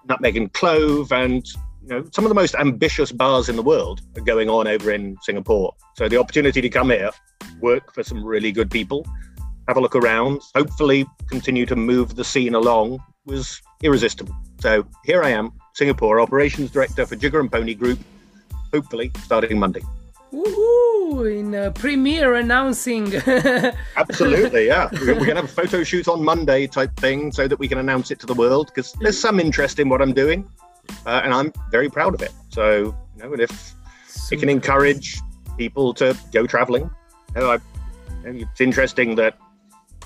Nutmeg 0.07 0.37
and 0.37 0.51
Clove 0.53 1.11
and 1.11 1.45
you 1.81 1.89
know 1.89 2.05
some 2.11 2.25
of 2.25 2.29
the 2.29 2.35
most 2.35 2.55
ambitious 2.55 3.11
bars 3.11 3.49
in 3.49 3.55
the 3.55 3.61
world 3.61 4.01
are 4.15 4.21
going 4.21 4.49
on 4.49 4.67
over 4.67 4.91
in 4.91 5.17
Singapore. 5.21 5.73
So 5.97 6.07
the 6.07 6.17
opportunity 6.17 6.61
to 6.61 6.69
come 6.69 6.89
here, 6.89 7.11
work 7.59 7.93
for 7.93 8.03
some 8.03 8.23
really 8.23 8.51
good 8.51 8.71
people, 8.71 9.05
have 9.67 9.77
a 9.77 9.81
look 9.81 9.95
around, 9.95 10.41
hopefully 10.55 11.05
continue 11.29 11.65
to 11.65 11.75
move 11.75 12.15
the 12.15 12.23
scene 12.23 12.55
along 12.55 12.99
was 13.25 13.61
irresistible. 13.83 14.35
So 14.59 14.87
here 15.03 15.23
I 15.23 15.29
am, 15.29 15.51
Singapore 15.73 16.19
operations 16.19 16.71
director 16.71 17.05
for 17.05 17.15
Jigger 17.15 17.39
and 17.39 17.51
Pony 17.51 17.73
Group, 17.73 17.99
hopefully 18.75 19.11
starting 19.23 19.57
Monday. 19.57 19.81
Woohoo! 20.33 21.39
In 21.39 21.53
a 21.53 21.71
premiere 21.71 22.35
announcing. 22.35 23.15
Absolutely, 23.95 24.67
yeah. 24.67 24.89
We're, 24.91 25.13
we're 25.13 25.29
going 25.31 25.37
to 25.37 25.43
have 25.43 25.45
a 25.45 25.59
photo 25.61 25.83
shoot 25.83 26.09
on 26.09 26.23
Monday 26.23 26.67
type 26.67 26.93
thing 26.97 27.31
so 27.31 27.47
that 27.47 27.57
we 27.57 27.69
can 27.69 27.77
announce 27.77 28.11
it 28.11 28.19
to 28.19 28.25
the 28.25 28.33
world 28.33 28.67
because 28.67 28.91
there's 28.99 29.19
some 29.19 29.39
interest 29.39 29.79
in 29.79 29.87
what 29.87 30.01
I'm 30.01 30.13
doing, 30.13 30.45
uh, 31.05 31.21
and 31.23 31.33
I'm 31.33 31.53
very 31.71 31.89
proud 31.89 32.13
of 32.13 32.21
it. 32.21 32.33
So, 32.49 32.93
you 33.15 33.23
know, 33.23 33.31
and 33.31 33.41
if 33.41 33.75
Super. 34.07 34.35
it 34.35 34.39
can 34.41 34.49
encourage 34.49 35.21
people 35.57 35.93
to 35.93 36.17
go 36.33 36.45
traveling, 36.45 36.89
you 37.33 37.41
know, 37.41 37.51
I, 37.51 37.59
it's 38.25 38.59
interesting 38.59 39.15
that 39.15 39.37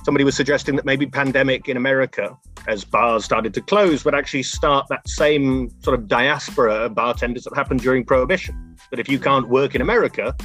somebody 0.03 0.23
was 0.23 0.35
suggesting 0.35 0.75
that 0.75 0.85
maybe 0.85 1.05
pandemic 1.05 1.69
in 1.69 1.77
America, 1.77 2.37
as 2.67 2.83
bars 2.83 3.25
started 3.25 3.53
to 3.53 3.61
close, 3.61 4.05
would 4.05 4.15
actually 4.15 4.43
start 4.43 4.87
that 4.89 5.07
same 5.07 5.69
sort 5.81 5.97
of 5.97 6.07
diaspora 6.07 6.85
of 6.85 6.95
bartenders 6.95 7.43
that 7.43 7.55
happened 7.55 7.81
during 7.81 8.05
Prohibition. 8.05 8.75
That 8.91 8.99
if 8.99 9.09
you 9.09 9.19
can't 9.19 9.47
work 9.49 9.75
in 9.75 9.81
America, 9.81 10.35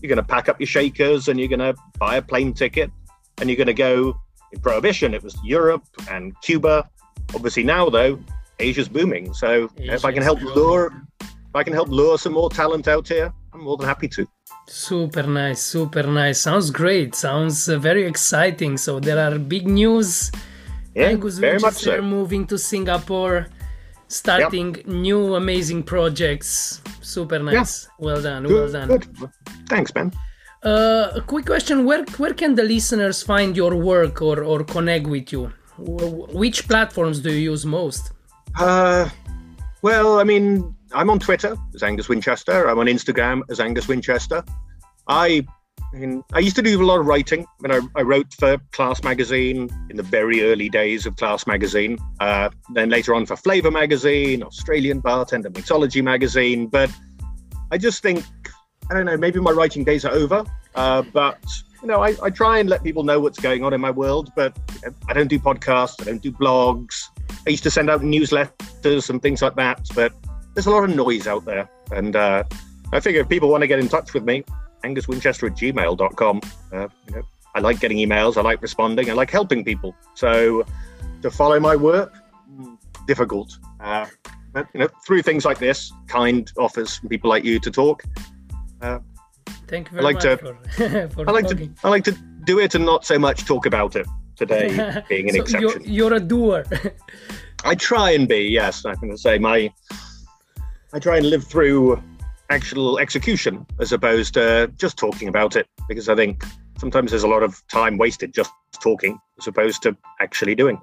you're 0.00 0.08
going 0.08 0.16
to 0.16 0.22
pack 0.22 0.48
up 0.48 0.60
your 0.60 0.66
shakers 0.66 1.28
and 1.28 1.38
you're 1.38 1.48
going 1.48 1.60
to 1.60 1.74
buy 1.98 2.16
a 2.16 2.22
plane 2.22 2.52
ticket 2.52 2.90
and 3.38 3.48
you're 3.48 3.56
going 3.56 3.66
to 3.66 3.74
go. 3.74 4.18
In 4.52 4.60
Prohibition, 4.60 5.12
it 5.12 5.22
was 5.24 5.36
Europe 5.42 5.82
and 6.08 6.32
Cuba. 6.40 6.88
Obviously, 7.34 7.64
now 7.64 7.90
though, 7.90 8.18
Asia's 8.60 8.88
booming. 8.88 9.34
So 9.34 9.68
Asia's 9.76 10.02
if 10.02 10.04
I 10.04 10.12
can 10.12 10.22
help 10.22 10.40
lure, 10.40 10.92
if 11.20 11.54
I 11.54 11.64
can 11.64 11.72
help 11.72 11.88
lure 11.88 12.16
some 12.16 12.32
more 12.32 12.48
talent 12.48 12.86
out 12.86 13.08
here, 13.08 13.32
I'm 13.52 13.62
more 13.62 13.76
than 13.76 13.86
happy 13.86 14.08
to. 14.08 14.26
Super 14.68 15.22
nice, 15.22 15.62
super 15.62 16.02
nice. 16.02 16.40
Sounds 16.40 16.70
great. 16.70 17.14
Sounds 17.14 17.68
uh, 17.68 17.78
very 17.78 18.04
exciting. 18.04 18.76
So 18.76 18.98
there 18.98 19.18
are 19.18 19.38
big 19.38 19.66
news. 19.66 20.32
Yeah, 20.94 21.08
Angus 21.08 21.38
very 21.38 21.58
much 21.58 21.74
so. 21.74 22.02
moving 22.02 22.46
to 22.46 22.58
Singapore, 22.58 23.48
starting 24.08 24.74
yep. 24.74 24.86
new 24.86 25.36
amazing 25.36 25.82
projects. 25.84 26.80
Super 27.00 27.38
nice. 27.38 27.84
Yeah. 27.84 28.06
Well 28.06 28.22
done. 28.22 28.42
Good, 28.44 28.52
well 28.52 28.72
done. 28.72 28.88
Good. 28.88 29.30
Thanks, 29.68 29.94
man. 29.94 30.12
Uh, 30.64 31.12
a 31.14 31.20
quick 31.20 31.46
question: 31.46 31.84
Where 31.84 32.04
where 32.16 32.34
can 32.34 32.54
the 32.54 32.64
listeners 32.64 33.22
find 33.22 33.56
your 33.56 33.76
work 33.76 34.20
or 34.20 34.42
or 34.42 34.64
connect 34.64 35.06
with 35.06 35.32
you? 35.32 35.52
Which 35.78 36.66
platforms 36.66 37.20
do 37.20 37.32
you 37.32 37.52
use 37.52 37.64
most? 37.64 38.12
Uh, 38.58 39.08
well, 39.82 40.18
I 40.18 40.24
mean, 40.24 40.75
I'm 40.96 41.10
on 41.10 41.18
Twitter 41.18 41.54
as 41.74 41.82
Angus 41.82 42.08
Winchester. 42.08 42.70
I'm 42.70 42.78
on 42.78 42.86
Instagram 42.86 43.42
as 43.50 43.60
Angus 43.60 43.86
Winchester. 43.86 44.42
I 45.06 45.46
I 45.92 45.98
mean, 45.98 46.24
I 46.32 46.38
used 46.38 46.56
to 46.56 46.62
do 46.62 46.82
a 46.82 46.84
lot 46.84 47.00
of 47.00 47.06
writing. 47.06 47.44
I 47.44 47.68
mean, 47.68 47.90
I, 47.94 48.00
I 48.00 48.02
wrote 48.02 48.32
for 48.32 48.56
Class 48.72 49.04
Magazine 49.04 49.68
in 49.90 49.96
the 49.98 50.02
very 50.02 50.42
early 50.42 50.70
days 50.70 51.04
of 51.04 51.14
Class 51.16 51.46
Magazine. 51.46 51.98
Uh, 52.18 52.48
then 52.72 52.88
later 52.88 53.14
on 53.14 53.26
for 53.26 53.36
Flavor 53.36 53.70
Magazine, 53.70 54.42
Australian 54.42 55.00
Bartender, 55.00 55.50
Mixology 55.50 56.02
Magazine. 56.02 56.66
But 56.66 56.90
I 57.70 57.76
just 57.76 58.02
think, 58.02 58.24
I 58.90 58.94
don't 58.94 59.04
know, 59.04 59.18
maybe 59.18 59.38
my 59.38 59.50
writing 59.50 59.84
days 59.84 60.06
are 60.06 60.12
over. 60.12 60.44
Uh, 60.74 61.02
but 61.12 61.38
you 61.82 61.88
know, 61.88 62.02
I, 62.02 62.16
I, 62.22 62.30
try 62.30 62.58
and 62.58 62.70
let 62.70 62.82
people 62.82 63.04
know 63.04 63.20
what's 63.20 63.38
going 63.38 63.62
on 63.62 63.74
in 63.74 63.82
my 63.82 63.90
world. 63.90 64.30
But 64.34 64.58
you 64.82 64.88
know, 64.88 64.96
I 65.08 65.12
don't 65.12 65.28
do 65.28 65.38
podcasts. 65.38 66.00
I 66.00 66.04
don't 66.04 66.22
do 66.22 66.32
blogs. 66.32 67.02
I 67.46 67.50
used 67.50 67.64
to 67.64 67.70
send 67.70 67.90
out 67.90 68.00
newsletters 68.00 69.10
and 69.10 69.20
things 69.20 69.42
like 69.42 69.56
that. 69.56 69.86
But 69.94 70.14
there's 70.56 70.66
a 70.66 70.70
lot 70.70 70.88
of 70.88 70.96
noise 70.96 71.26
out 71.26 71.44
there, 71.44 71.68
and 71.92 72.16
uh, 72.16 72.42
I 72.90 72.98
figure 73.00 73.20
if 73.20 73.28
people 73.28 73.50
want 73.50 73.60
to 73.60 73.66
get 73.66 73.78
in 73.78 73.88
touch 73.88 74.14
with 74.14 74.24
me, 74.24 74.42
anguswinchester 74.84 75.50
at 75.50 75.56
gmail.com. 75.56 76.40
Uh, 76.72 76.88
you 77.06 77.14
know, 77.14 77.22
I 77.54 77.60
like 77.60 77.78
getting 77.78 77.98
emails, 77.98 78.38
I 78.38 78.40
like 78.40 78.62
responding, 78.62 79.10
I 79.10 79.12
like 79.12 79.30
helping 79.30 79.62
people. 79.62 79.94
So 80.14 80.66
to 81.20 81.30
follow 81.30 81.60
my 81.60 81.76
work, 81.76 82.14
difficult. 83.06 83.58
Uh, 83.80 84.06
but 84.54 84.66
you 84.72 84.80
know, 84.80 84.88
through 85.06 85.22
things 85.22 85.44
like 85.44 85.58
this, 85.58 85.92
kind 86.06 86.50
offers 86.56 86.96
from 86.96 87.10
people 87.10 87.28
like 87.28 87.44
you 87.44 87.60
to 87.60 87.70
talk. 87.70 88.02
Uh, 88.80 89.00
Thank 89.68 89.90
you 89.90 90.00
very 90.00 90.00
I 90.00 90.04
like 90.04 90.14
much 90.14 90.22
to, 90.22 90.36
for, 90.38 91.08
for 91.24 91.28
I 91.28 91.32
like 91.32 91.48
talking. 91.48 91.74
to 91.74 91.86
I 91.86 91.90
like 91.90 92.04
to 92.04 92.12
do 92.44 92.60
it 92.60 92.74
and 92.74 92.86
not 92.86 93.04
so 93.04 93.18
much 93.18 93.44
talk 93.44 93.66
about 93.66 93.94
it. 93.94 94.06
Today 94.36 95.02
being 95.08 95.28
an 95.28 95.34
so 95.34 95.42
exception. 95.42 95.82
You're, 95.84 96.10
you're 96.10 96.14
a 96.14 96.20
doer. 96.20 96.64
I 97.64 97.74
try 97.74 98.12
and 98.12 98.26
be. 98.26 98.40
Yes, 98.40 98.86
I'm 98.86 98.94
going 98.94 99.10
to 99.10 99.18
say 99.18 99.38
my. 99.38 99.70
I 100.96 100.98
try 100.98 101.18
and 101.18 101.28
live 101.28 101.44
through 101.44 102.02
actual 102.48 102.98
execution 102.98 103.66
as 103.78 103.92
opposed 103.92 104.32
to 104.32 104.72
just 104.78 104.96
talking 104.96 105.28
about 105.28 105.54
it 105.54 105.66
because 105.88 106.08
I 106.08 106.16
think 106.16 106.42
sometimes 106.78 107.10
there's 107.10 107.22
a 107.22 107.28
lot 107.28 107.42
of 107.42 107.62
time 107.68 107.98
wasted 107.98 108.32
just 108.32 108.50
talking 108.80 109.20
as 109.38 109.46
opposed 109.46 109.82
to 109.82 109.94
actually 110.22 110.54
doing. 110.54 110.80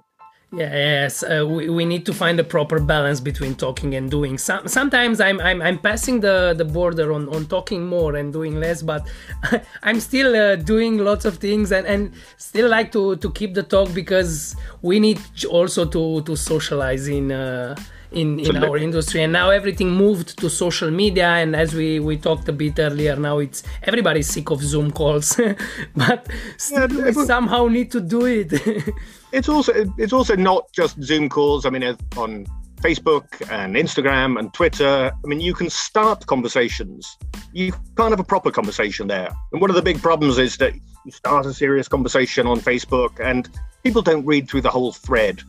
Yes, 0.56 1.24
uh, 1.24 1.48
we, 1.48 1.68
we 1.68 1.84
need 1.84 2.06
to 2.06 2.14
find 2.14 2.40
a 2.40 2.44
proper 2.44 2.80
balance 2.80 3.20
between 3.20 3.56
talking 3.56 3.96
and 3.96 4.12
doing. 4.12 4.38
Some, 4.38 4.68
sometimes 4.68 5.20
I'm, 5.20 5.42
I'm 5.42 5.64
I'm 5.64 5.80
passing 5.80 6.20
the, 6.20 6.54
the 6.56 6.66
border 6.66 7.12
on, 7.12 7.28
on 7.30 7.48
talking 7.48 7.84
more 7.88 8.16
and 8.16 8.32
doing 8.32 8.60
less, 8.60 8.84
but 8.84 9.08
I'm 9.82 10.00
still 10.00 10.36
uh, 10.36 10.58
doing 10.58 11.00
lots 11.00 11.26
of 11.26 11.38
things 11.38 11.72
and, 11.72 11.88
and 11.88 12.14
still 12.38 12.70
like 12.70 12.92
to, 12.92 13.16
to 13.16 13.32
keep 13.32 13.56
the 13.56 13.64
talk 13.64 13.92
because 13.96 14.56
we 14.84 15.00
need 15.00 15.20
also 15.50 15.86
to 15.86 16.22
to 16.22 16.36
socialize 16.36 17.08
in 17.08 17.32
uh, 17.32 17.76
in, 18.14 18.40
in 18.40 18.64
our 18.64 18.78
industry. 18.78 19.24
And 19.24 19.34
now 19.34 19.50
everything 19.50 19.92
moved 19.92 20.38
to 20.40 20.50
social 20.50 20.92
media. 20.92 21.28
And 21.28 21.56
as 21.56 21.74
we 21.74 22.00
we 22.00 22.18
talked 22.18 22.48
a 22.50 22.54
bit 22.54 22.80
earlier 22.80 23.16
now 23.16 23.40
it's 23.40 23.64
everybody's 23.84 24.28
sick 24.28 24.50
of 24.52 24.62
zoom 24.62 24.92
calls. 24.92 25.40
But 25.96 26.28
yeah, 26.72 26.88
we 26.88 27.14
somehow 27.14 27.68
need 27.68 27.92
to 27.92 28.02
do 28.02 28.26
it. 28.26 28.54
It's 29.32 29.50
also 29.50 29.74
it's 29.98 30.14
also 30.14 30.36
not 30.36 30.72
just 30.74 31.02
zoom 31.02 31.28
calls. 31.28 31.66
I 31.66 31.70
mean 31.72 31.84
on 32.18 32.46
facebook 32.82 33.26
and 33.50 33.76
instagram 33.76 34.38
and 34.38 34.54
twitter 34.54 35.10
i 35.24 35.28
mean 35.28 35.40
you 35.40 35.54
can 35.54 35.70
start 35.70 36.26
conversations. 36.26 37.18
You 37.54 37.72
can't 37.96 38.12
have 38.12 38.20
a 38.20 38.26
proper 38.26 38.52
conversation 38.52 39.08
there. 39.08 39.30
And 39.54 39.62
one 39.62 39.70
of 39.70 39.78
the 39.78 39.82
big 39.82 40.02
problems 40.02 40.38
is 40.38 40.58
that 40.58 40.74
you 41.06 41.12
start 41.12 41.46
a 41.46 41.54
serious 41.54 41.88
conversation 41.88 42.46
on 42.46 42.60
facebook 42.60 43.20
and 43.20 43.50
people 43.84 44.02
don't 44.02 44.26
read 44.26 44.50
through 44.50 44.62
the 44.62 44.70
whole 44.70 44.92
thread 44.92 45.42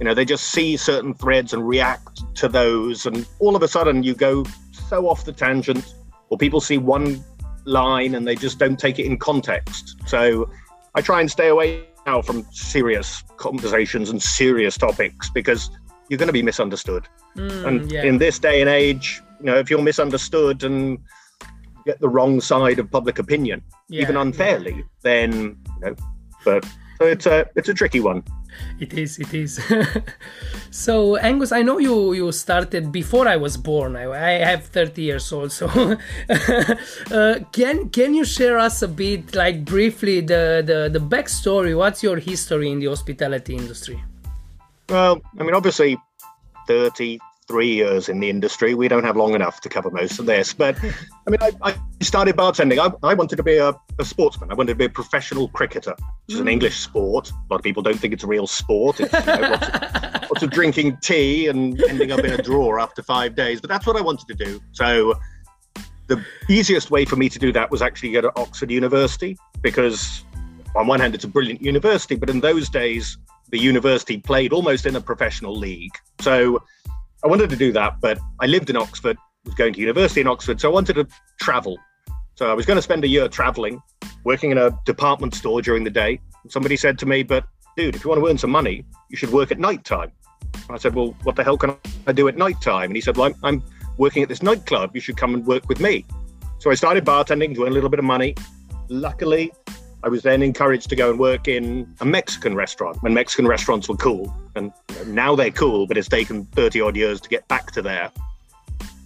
you 0.00 0.06
know, 0.06 0.14
they 0.14 0.24
just 0.24 0.50
see 0.50 0.76
certain 0.76 1.12
threads 1.12 1.52
and 1.52 1.68
react 1.68 2.22
to 2.36 2.48
those, 2.48 3.06
and 3.06 3.28
all 3.38 3.54
of 3.54 3.62
a 3.62 3.68
sudden 3.68 4.02
you 4.02 4.14
go 4.14 4.44
so 4.72 5.08
off 5.08 5.24
the 5.24 5.32
tangent, 5.32 5.94
or 6.30 6.38
people 6.38 6.60
see 6.60 6.78
one 6.78 7.22
line 7.66 8.14
and 8.14 8.26
they 8.26 8.34
just 8.34 8.58
don't 8.58 8.78
take 8.78 8.98
it 8.98 9.04
in 9.04 9.18
context. 9.18 9.96
So 10.06 10.50
I 10.94 11.02
try 11.02 11.20
and 11.20 11.30
stay 11.30 11.48
away 11.48 11.84
now 12.06 12.22
from 12.22 12.46
serious 12.50 13.22
conversations 13.36 14.08
and 14.08 14.22
serious 14.22 14.78
topics 14.78 15.30
because 15.30 15.70
you're 16.08 16.18
going 16.18 16.28
to 16.28 16.32
be 16.32 16.42
misunderstood. 16.42 17.06
Mm, 17.36 17.66
and 17.66 17.92
yeah. 17.92 18.02
in 18.04 18.18
this 18.18 18.38
day 18.38 18.60
and 18.60 18.70
age, 18.70 19.22
you 19.38 19.46
know, 19.46 19.58
if 19.58 19.70
you're 19.70 19.82
misunderstood 19.82 20.64
and 20.64 20.98
get 21.84 22.00
the 22.00 22.08
wrong 22.08 22.40
side 22.40 22.78
of 22.78 22.90
public 22.90 23.18
opinion, 23.18 23.62
yeah, 23.88 24.02
even 24.02 24.16
unfairly, 24.16 24.76
yeah. 24.76 24.82
then 25.02 25.32
you 25.32 25.80
know, 25.80 25.94
but 26.44 26.66
so 27.00 27.06
it's 27.06 27.26
a 27.26 27.48
it's 27.56 27.68
a 27.68 27.74
tricky 27.74 28.00
one. 28.00 28.22
It 28.78 28.92
is 28.92 29.18
it 29.18 29.32
is. 29.32 29.60
So 30.72 31.16
angus 31.16 31.50
i 31.50 31.62
know 31.62 31.78
you 31.78 32.12
you 32.12 32.30
started 32.30 32.92
before 32.92 33.26
i 33.26 33.36
was 33.36 33.56
born. 33.56 33.96
I, 33.96 34.04
I 34.04 34.44
have 34.50 34.66
30 34.66 35.02
years 35.02 35.32
old 35.32 35.50
so 35.50 35.66
uh, 37.10 37.34
can 37.52 37.88
can 37.90 38.14
you 38.14 38.24
share 38.24 38.56
us 38.58 38.82
a 38.82 38.88
bit 38.88 39.34
like 39.34 39.64
briefly 39.64 40.20
the, 40.20 40.62
the 40.64 40.88
the 40.92 41.00
backstory? 41.00 41.76
What's 41.76 42.02
your 42.04 42.18
history 42.18 42.70
in 42.70 42.78
the 42.78 42.86
hospitality 42.86 43.56
industry? 43.56 43.98
Well 44.88 45.20
i 45.38 45.42
mean 45.42 45.54
obviously 45.54 45.98
30 46.68 47.18
three 47.50 47.74
years 47.74 48.08
in 48.08 48.20
the 48.20 48.30
industry. 48.30 48.74
We 48.74 48.86
don't 48.86 49.02
have 49.02 49.16
long 49.16 49.34
enough 49.34 49.60
to 49.62 49.68
cover 49.68 49.90
most 49.90 50.20
of 50.20 50.26
this. 50.26 50.54
But 50.54 50.78
I 51.26 51.30
mean, 51.30 51.38
I, 51.40 51.50
I 51.62 51.74
started 52.00 52.36
bartending. 52.36 52.78
I, 52.78 52.92
I, 53.08 53.14
wanted 53.14 53.34
to 53.34 53.42
be 53.42 53.56
a, 53.56 53.74
a, 53.98 54.04
sportsman. 54.04 54.52
I 54.52 54.54
wanted 54.54 54.74
to 54.74 54.76
be 54.76 54.84
a 54.84 54.88
professional 54.88 55.48
cricketer, 55.48 55.96
which 56.26 56.34
is 56.34 56.40
an 56.40 56.46
mm. 56.46 56.52
English 56.52 56.78
sport. 56.78 57.28
A 57.32 57.34
lot 57.50 57.56
of 57.56 57.64
people 57.64 57.82
don't 57.82 57.98
think 57.98 58.14
it's 58.14 58.22
a 58.22 58.28
real 58.28 58.46
sport. 58.46 59.00
It's 59.00 59.12
you 59.12 59.18
know, 59.26 59.50
lots, 59.50 59.66
of, 59.66 60.22
lots 60.30 60.42
of 60.44 60.50
drinking 60.50 60.98
tea 60.98 61.48
and 61.48 61.82
ending 61.82 62.12
up 62.12 62.20
in 62.20 62.30
a 62.30 62.40
drawer 62.40 62.78
after 62.78 63.02
five 63.02 63.34
days. 63.34 63.60
But 63.60 63.68
that's 63.68 63.84
what 63.84 63.96
I 63.96 64.00
wanted 64.00 64.28
to 64.28 64.44
do. 64.44 64.60
So 64.70 65.18
the 66.06 66.24
easiest 66.48 66.92
way 66.92 67.04
for 67.04 67.16
me 67.16 67.28
to 67.28 67.38
do 67.40 67.52
that 67.52 67.72
was 67.72 67.82
actually 67.82 68.12
go 68.12 68.20
to 68.20 68.32
Oxford 68.36 68.70
University 68.70 69.36
because 69.60 70.22
on 70.76 70.86
one 70.86 71.00
hand 71.00 71.16
it's 71.16 71.24
a 71.24 71.28
brilliant 71.28 71.62
university, 71.62 72.14
but 72.14 72.30
in 72.30 72.38
those 72.38 72.68
days 72.68 73.18
the 73.50 73.58
university 73.58 74.18
played 74.18 74.52
almost 74.52 74.86
in 74.86 74.94
a 74.94 75.00
professional 75.00 75.56
league. 75.56 75.96
So 76.20 76.62
I 77.22 77.28
wanted 77.28 77.50
to 77.50 77.56
do 77.56 77.72
that, 77.72 78.00
but 78.00 78.18
I 78.40 78.46
lived 78.46 78.70
in 78.70 78.76
Oxford, 78.76 79.16
was 79.44 79.54
going 79.54 79.74
to 79.74 79.80
university 79.80 80.22
in 80.22 80.26
Oxford, 80.26 80.60
so 80.60 80.70
I 80.70 80.72
wanted 80.72 80.94
to 80.94 81.06
travel. 81.40 81.78
So 82.34 82.50
I 82.50 82.54
was 82.54 82.64
going 82.64 82.78
to 82.78 82.82
spend 82.82 83.04
a 83.04 83.08
year 83.08 83.28
traveling, 83.28 83.82
working 84.24 84.50
in 84.50 84.58
a 84.58 84.70
department 84.86 85.34
store 85.34 85.60
during 85.60 85.84
the 85.84 85.90
day. 85.90 86.20
somebody 86.48 86.76
said 86.76 86.98
to 87.00 87.06
me, 87.06 87.22
"But 87.22 87.44
dude, 87.76 87.94
if 87.94 88.02
you 88.02 88.08
want 88.08 88.22
to 88.22 88.28
earn 88.28 88.38
some 88.38 88.50
money, 88.50 88.84
you 89.10 89.16
should 89.18 89.30
work 89.30 89.52
at 89.52 89.58
night 89.58 89.84
time." 89.84 90.12
I 90.70 90.78
said, 90.78 90.94
"Well, 90.94 91.14
what 91.22 91.36
the 91.36 91.44
hell 91.44 91.58
can 91.58 91.76
I 92.06 92.12
do 92.12 92.28
at 92.28 92.36
night 92.38 92.60
time?" 92.62 92.84
And 92.90 92.96
he 92.96 93.02
said, 93.02 93.18
"Well, 93.18 93.26
I'm, 93.26 93.34
I'm 93.42 93.62
working 93.98 94.22
at 94.22 94.30
this 94.30 94.42
nightclub. 94.42 94.94
You 94.94 95.00
should 95.02 95.18
come 95.18 95.34
and 95.34 95.46
work 95.46 95.68
with 95.68 95.80
me." 95.80 96.06
So 96.58 96.70
I 96.70 96.74
started 96.74 97.04
bartending 97.04 97.54
earn 97.64 97.72
a 97.72 97.74
little 97.74 97.90
bit 97.90 97.98
of 97.98 98.06
money. 98.06 98.34
Luckily, 98.88 99.52
I 100.02 100.08
was 100.08 100.22
then 100.22 100.42
encouraged 100.42 100.88
to 100.90 100.96
go 100.96 101.10
and 101.10 101.18
work 101.18 101.46
in 101.46 101.92
a 102.00 102.04
Mexican 102.04 102.54
restaurant 102.54 103.02
when 103.02 103.12
Mexican 103.12 103.46
restaurants 103.46 103.88
were 103.88 103.96
cool. 103.96 104.34
And 104.54 104.72
now 105.06 105.36
they're 105.36 105.50
cool, 105.50 105.86
but 105.86 105.98
it's 105.98 106.08
taken 106.08 106.44
30 106.46 106.80
odd 106.80 106.96
years 106.96 107.20
to 107.20 107.28
get 107.28 107.46
back 107.48 107.72
to 107.72 107.82
there. 107.82 108.10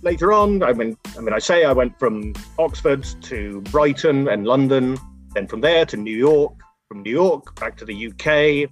Later 0.02 0.32
on, 0.32 0.62
I 0.62 0.72
mean, 0.72 0.96
I 1.16 1.20
mean, 1.20 1.32
I 1.32 1.38
say 1.38 1.64
I 1.64 1.72
went 1.72 1.98
from 1.98 2.34
Oxford 2.58 3.04
to 3.22 3.60
Brighton 3.62 4.28
and 4.28 4.46
London, 4.46 4.98
then 5.34 5.46
from 5.46 5.62
there 5.62 5.84
to 5.86 5.96
New 5.96 6.16
York, 6.16 6.54
from 6.88 7.02
New 7.02 7.10
York 7.10 7.58
back 7.58 7.76
to 7.78 7.84
the 7.84 8.08
UK. 8.08 8.70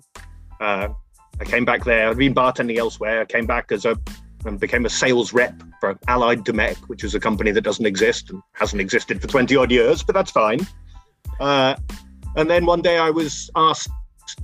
Uh, 0.61 0.93
I 1.41 1.45
came 1.45 1.65
back 1.65 1.85
there. 1.85 2.09
I'd 2.09 2.19
been 2.19 2.35
bartending 2.35 2.77
elsewhere. 2.77 3.23
I 3.23 3.25
came 3.25 3.47
back 3.47 3.73
as 3.73 3.85
a 3.85 3.99
and 4.45 4.59
became 4.59 4.85
a 4.85 4.91
sales 4.91 5.33
rep 5.33 5.55
for 5.81 5.97
Allied 6.09 6.45
Domecq, 6.45 6.77
which 6.89 7.05
is 7.05 7.15
a 7.15 7.21
company 7.21 7.53
that 7.53 7.63
doesn't 7.63 7.87
exist 7.87 8.31
and 8.31 8.43
hasn't 8.53 8.81
existed 8.81 9.21
for 9.21 9.29
20 9.29 9.57
odd 9.57 9.71
years, 9.71 10.03
but 10.03 10.15
that's 10.15 10.31
fine. 10.31 10.61
Uh, 11.41 11.77
and 12.37 12.51
then 12.51 12.67
one 12.67 12.83
day 12.83 12.99
I 12.99 13.11
was 13.11 13.51
asked 13.57 13.91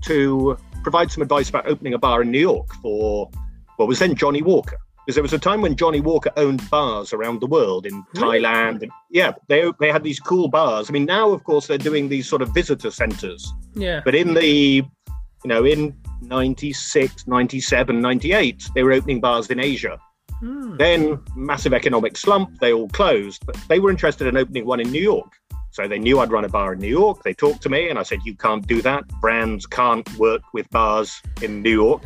to 0.02 0.57
provide 0.83 1.11
some 1.11 1.23
advice 1.23 1.49
about 1.49 1.66
opening 1.66 1.95
a 1.95 1.99
bar 1.99 2.23
in 2.23 2.30
New 2.30 2.40
York 2.40 2.73
for 2.83 3.30
what 3.76 3.88
was 3.88 3.99
then 3.99 4.14
Johnnie 4.14 4.42
Walker. 4.42 4.78
Because 5.04 5.14
there 5.14 5.23
was 5.23 5.33
a 5.33 5.38
time 5.38 5.62
when 5.62 5.75
Johnnie 5.75 6.02
Walker 6.02 6.30
owned 6.37 6.68
bars 6.68 7.14
around 7.14 7.40
the 7.40 7.47
world 7.47 7.87
in 7.87 8.04
really? 8.14 8.40
Thailand. 8.40 8.83
And 8.83 8.92
yeah, 9.11 9.33
they, 9.49 9.73
they 9.80 9.90
had 9.90 10.04
these 10.04 10.21
cool 10.21 10.49
bars. 10.49 10.90
I 10.90 10.92
mean, 10.92 11.07
now, 11.07 11.30
of 11.30 11.45
course, 11.45 11.66
they're 11.66 11.78
doing 11.78 12.11
these 12.11 12.28
sort 12.28 12.42
of 12.42 12.52
visitor 12.52 12.90
centers. 12.90 13.50
Yeah. 13.75 14.02
But 14.04 14.14
in 14.14 14.35
the, 14.35 14.45
you 14.45 15.47
know, 15.47 15.64
in 15.64 15.97
96, 16.21 17.26
97, 17.26 18.00
98, 18.00 18.68
they 18.75 18.83
were 18.83 18.92
opening 18.92 19.21
bars 19.21 19.49
in 19.49 19.61
Asia. 19.61 19.99
Hmm. 20.40 20.76
Then, 20.76 21.18
massive 21.35 21.73
economic 21.73 22.18
slump, 22.18 22.59
they 22.61 22.75
all 22.75 22.88
closed. 22.88 23.47
But 23.47 23.57
they 23.68 23.80
were 23.80 23.90
interested 23.90 24.26
in 24.26 24.37
opening 24.37 24.66
one 24.66 24.78
in 24.78 24.90
New 24.90 25.02
York. 25.02 25.33
So 25.71 25.87
they 25.87 25.99
knew 25.99 26.21
I'd 26.21 26.31
run 26.31 26.45
a 26.45 26.49
bar 26.49 26.73
in 26.73 26.79
New 26.79 26.89
York. 26.89 27.23
They 27.23 27.35
talked 27.35 27.63
to 27.63 27.69
me 27.69 27.89
and 27.89 27.99
I 27.99 28.03
said, 28.03 28.21
You 28.25 28.35
can't 28.35 28.67
do 28.67 28.83
that. 28.83 29.07
Brands 29.21 29.67
can't 29.67 30.09
work 30.19 30.43
with 30.53 30.69
bars 30.71 31.23
in 31.43 31.63
New 31.63 31.71
York. 31.71 32.03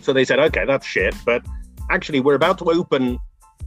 So 0.00 0.12
they 0.12 0.24
said, 0.24 0.38
Okay, 0.38 0.64
that's 0.64 0.86
shit. 0.86 1.14
But 1.24 1.44
actually, 1.90 2.20
we're 2.20 2.34
about 2.34 2.58
to 2.58 2.64
open 2.70 3.18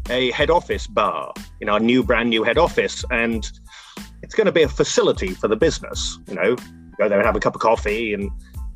a 0.10 0.32
head 0.32 0.50
office 0.50 0.88
bar 0.88 1.34
in 1.62 1.70
our 1.70 1.80
new, 1.80 2.04
brand 2.04 2.30
new 2.30 2.44
head 2.44 2.58
office. 2.58 3.04
And 3.10 3.50
it's 4.22 4.36
going 4.36 4.46
to 4.46 4.52
be 4.52 4.64
a 4.64 4.70
facility 4.70 5.30
for 5.30 5.48
the 5.48 5.56
business. 5.56 6.20
You 6.28 6.36
know, 6.36 6.56
go 6.98 7.10
there 7.10 7.20
and 7.20 7.26
have 7.26 7.36
a 7.36 7.40
cup 7.40 7.56
of 7.56 7.62
coffee 7.62 8.14
and 8.14 8.30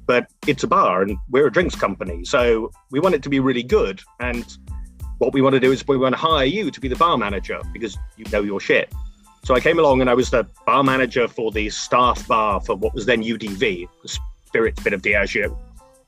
but 0.10 0.25
it's 0.48 0.63
a 0.63 0.67
bar 0.67 1.03
and 1.03 1.19
we're 1.29 1.46
a 1.46 1.51
drinks 1.51 1.75
company. 1.75 2.25
So 2.25 2.72
we 2.89 3.00
want 3.00 3.13
it 3.13 3.22
to 3.22 3.29
be 3.29 3.39
really 3.39 3.62
good. 3.62 4.01
And 4.19 4.43
what 5.19 5.34
we 5.34 5.41
want 5.43 5.53
to 5.53 5.60
do 5.60 5.72
is 5.72 5.88
we 5.88 5.98
want 5.98 6.13
to 6.13 6.19
hire 6.19 6.46
you 6.46 6.72
to 6.72 6.79
be 6.79 6.88
the 6.88 6.96
bar 6.96 7.15
manager 7.15 7.60
because 7.74 7.96
you 8.17 8.25
know 8.31 8.41
your 8.41 8.60
shit. 8.60 8.91
So 9.43 9.55
I 9.55 9.60
came 9.60 9.79
along 9.79 10.01
and 10.01 10.10
I 10.10 10.13
was 10.13 10.29
the 10.29 10.48
bar 10.65 10.84
manager 10.84 11.27
for 11.27 11.51
the 11.51 11.69
staff 11.69 12.27
bar 12.27 12.62
for 12.62 12.75
what 12.75 12.93
was 12.93 13.05
then 13.05 13.24
UDV, 13.24 13.88
the 14.03 14.19
Spirits 14.46 14.81
bit 14.84 14.93
of 14.93 15.01
Diageo. 15.01 15.58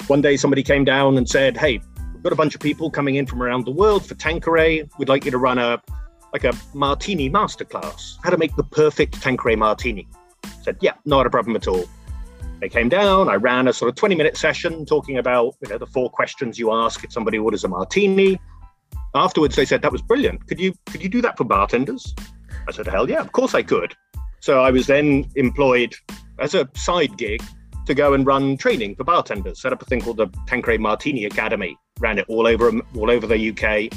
One 0.08 0.22
day 0.22 0.38
somebody 0.38 0.64
came 0.64 0.84
down 0.84 1.18
and 1.18 1.28
said, 1.28 1.58
Hey, 1.58 1.80
we've 2.14 2.24
got 2.24 2.34
a 2.34 2.36
bunch 2.36 2.56
of 2.56 2.62
people 2.62 2.90
coming 2.90 3.16
in 3.16 3.26
from 3.26 3.42
around 3.42 3.66
the 3.66 3.72
world 3.72 4.06
for 4.06 4.16
Tanqueray. 4.16 4.88
We'd 4.98 5.10
like 5.10 5.26
you 5.26 5.32
to 5.32 5.38
run 5.38 5.58
a 5.58 5.82
like 6.34 6.44
a 6.46 6.54
martini 6.74 7.30
masterclass, 7.30 8.16
how 8.24 8.30
to 8.30 8.38
make 8.38 8.56
the 8.56 8.64
perfect 8.64 9.22
Tanqueray 9.22 9.56
martini. 9.56 10.08
Said, 10.64 10.78
yeah, 10.80 10.94
not 11.06 11.26
a 11.26 11.30
problem 11.30 11.56
at 11.56 11.68
all. 11.68 11.86
They 12.62 12.70
came 12.70 12.90
down. 12.90 13.28
I 13.28 13.36
ran 13.36 13.68
a 13.68 13.74
sort 13.74 13.90
of 13.90 13.96
20 13.96 14.16
minute 14.16 14.38
session 14.38 14.86
talking 14.86 15.18
about 15.18 15.56
you 15.62 15.70
know 15.70 15.80
the 15.80 15.88
four 15.88 16.10
questions 16.12 16.60
you 16.60 16.72
ask 16.72 17.04
if 17.04 17.12
somebody 17.12 17.40
orders 17.40 17.64
a 17.64 17.68
martini. 17.68 18.40
Afterwards, 19.16 19.56
they 19.56 19.66
said 19.66 19.82
that 19.82 19.92
was 19.92 20.02
brilliant. 20.02 20.48
Could 20.48 20.60
you 20.60 20.74
could 20.86 21.02
you 21.02 21.10
do 21.10 21.22
that 21.24 21.38
for 21.38 21.44
bartenders? 21.44 22.14
I 22.68 22.72
said, 22.72 22.88
hell 22.88 23.10
yeah, 23.10 23.22
of 23.22 23.32
course 23.32 23.54
I 23.54 23.64
could. 23.64 23.96
So 24.40 24.62
I 24.62 24.72
was 24.72 24.88
then 24.88 25.26
employed 25.36 25.94
as 26.40 26.56
a 26.56 26.68
side 26.76 27.18
gig 27.18 27.44
to 27.86 27.94
go 27.94 28.14
and 28.14 28.26
run 28.26 28.58
training 28.58 28.96
for 28.96 29.04
bartenders. 29.04 29.62
Set 29.62 29.74
up 29.74 29.82
a 29.82 29.86
thing 29.86 30.02
called 30.02 30.18
the 30.18 30.28
Tanqueray 30.48 30.78
Martini 30.78 31.26
Academy. 31.26 31.78
Ran 32.00 32.18
it 32.18 32.26
all 32.28 32.48
over 32.48 32.72
all 32.96 33.12
over 33.12 33.28
the 33.28 33.50
UK. 33.50 33.92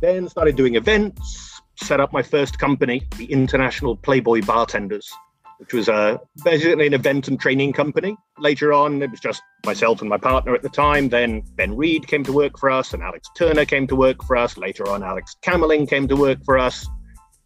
Then 0.00 0.28
started 0.28 0.56
doing 0.56 0.74
events. 0.74 1.60
Set 1.76 2.00
up 2.00 2.12
my 2.12 2.22
first 2.22 2.58
company, 2.58 3.02
the 3.16 3.24
International 3.26 3.96
Playboy 3.96 4.42
Bartenders, 4.42 5.10
which 5.58 5.72
was 5.72 5.88
uh, 5.88 6.18
basically 6.44 6.86
an 6.86 6.94
event 6.94 7.28
and 7.28 7.40
training 7.40 7.72
company. 7.72 8.16
Later 8.38 8.72
on, 8.72 9.02
it 9.02 9.10
was 9.10 9.20
just 9.20 9.42
myself 9.64 10.00
and 10.00 10.10
my 10.10 10.18
partner 10.18 10.54
at 10.54 10.62
the 10.62 10.68
time. 10.68 11.08
Then 11.08 11.42
Ben 11.56 11.76
Reed 11.76 12.06
came 12.06 12.24
to 12.24 12.32
work 12.32 12.58
for 12.58 12.70
us, 12.70 12.92
and 12.92 13.02
Alex 13.02 13.28
Turner 13.36 13.64
came 13.64 13.86
to 13.86 13.96
work 13.96 14.22
for 14.24 14.36
us. 14.36 14.56
Later 14.58 14.88
on, 14.88 15.02
Alex 15.02 15.36
Kammerling 15.42 15.88
came 15.88 16.06
to 16.08 16.16
work 16.16 16.44
for 16.44 16.58
us, 16.58 16.86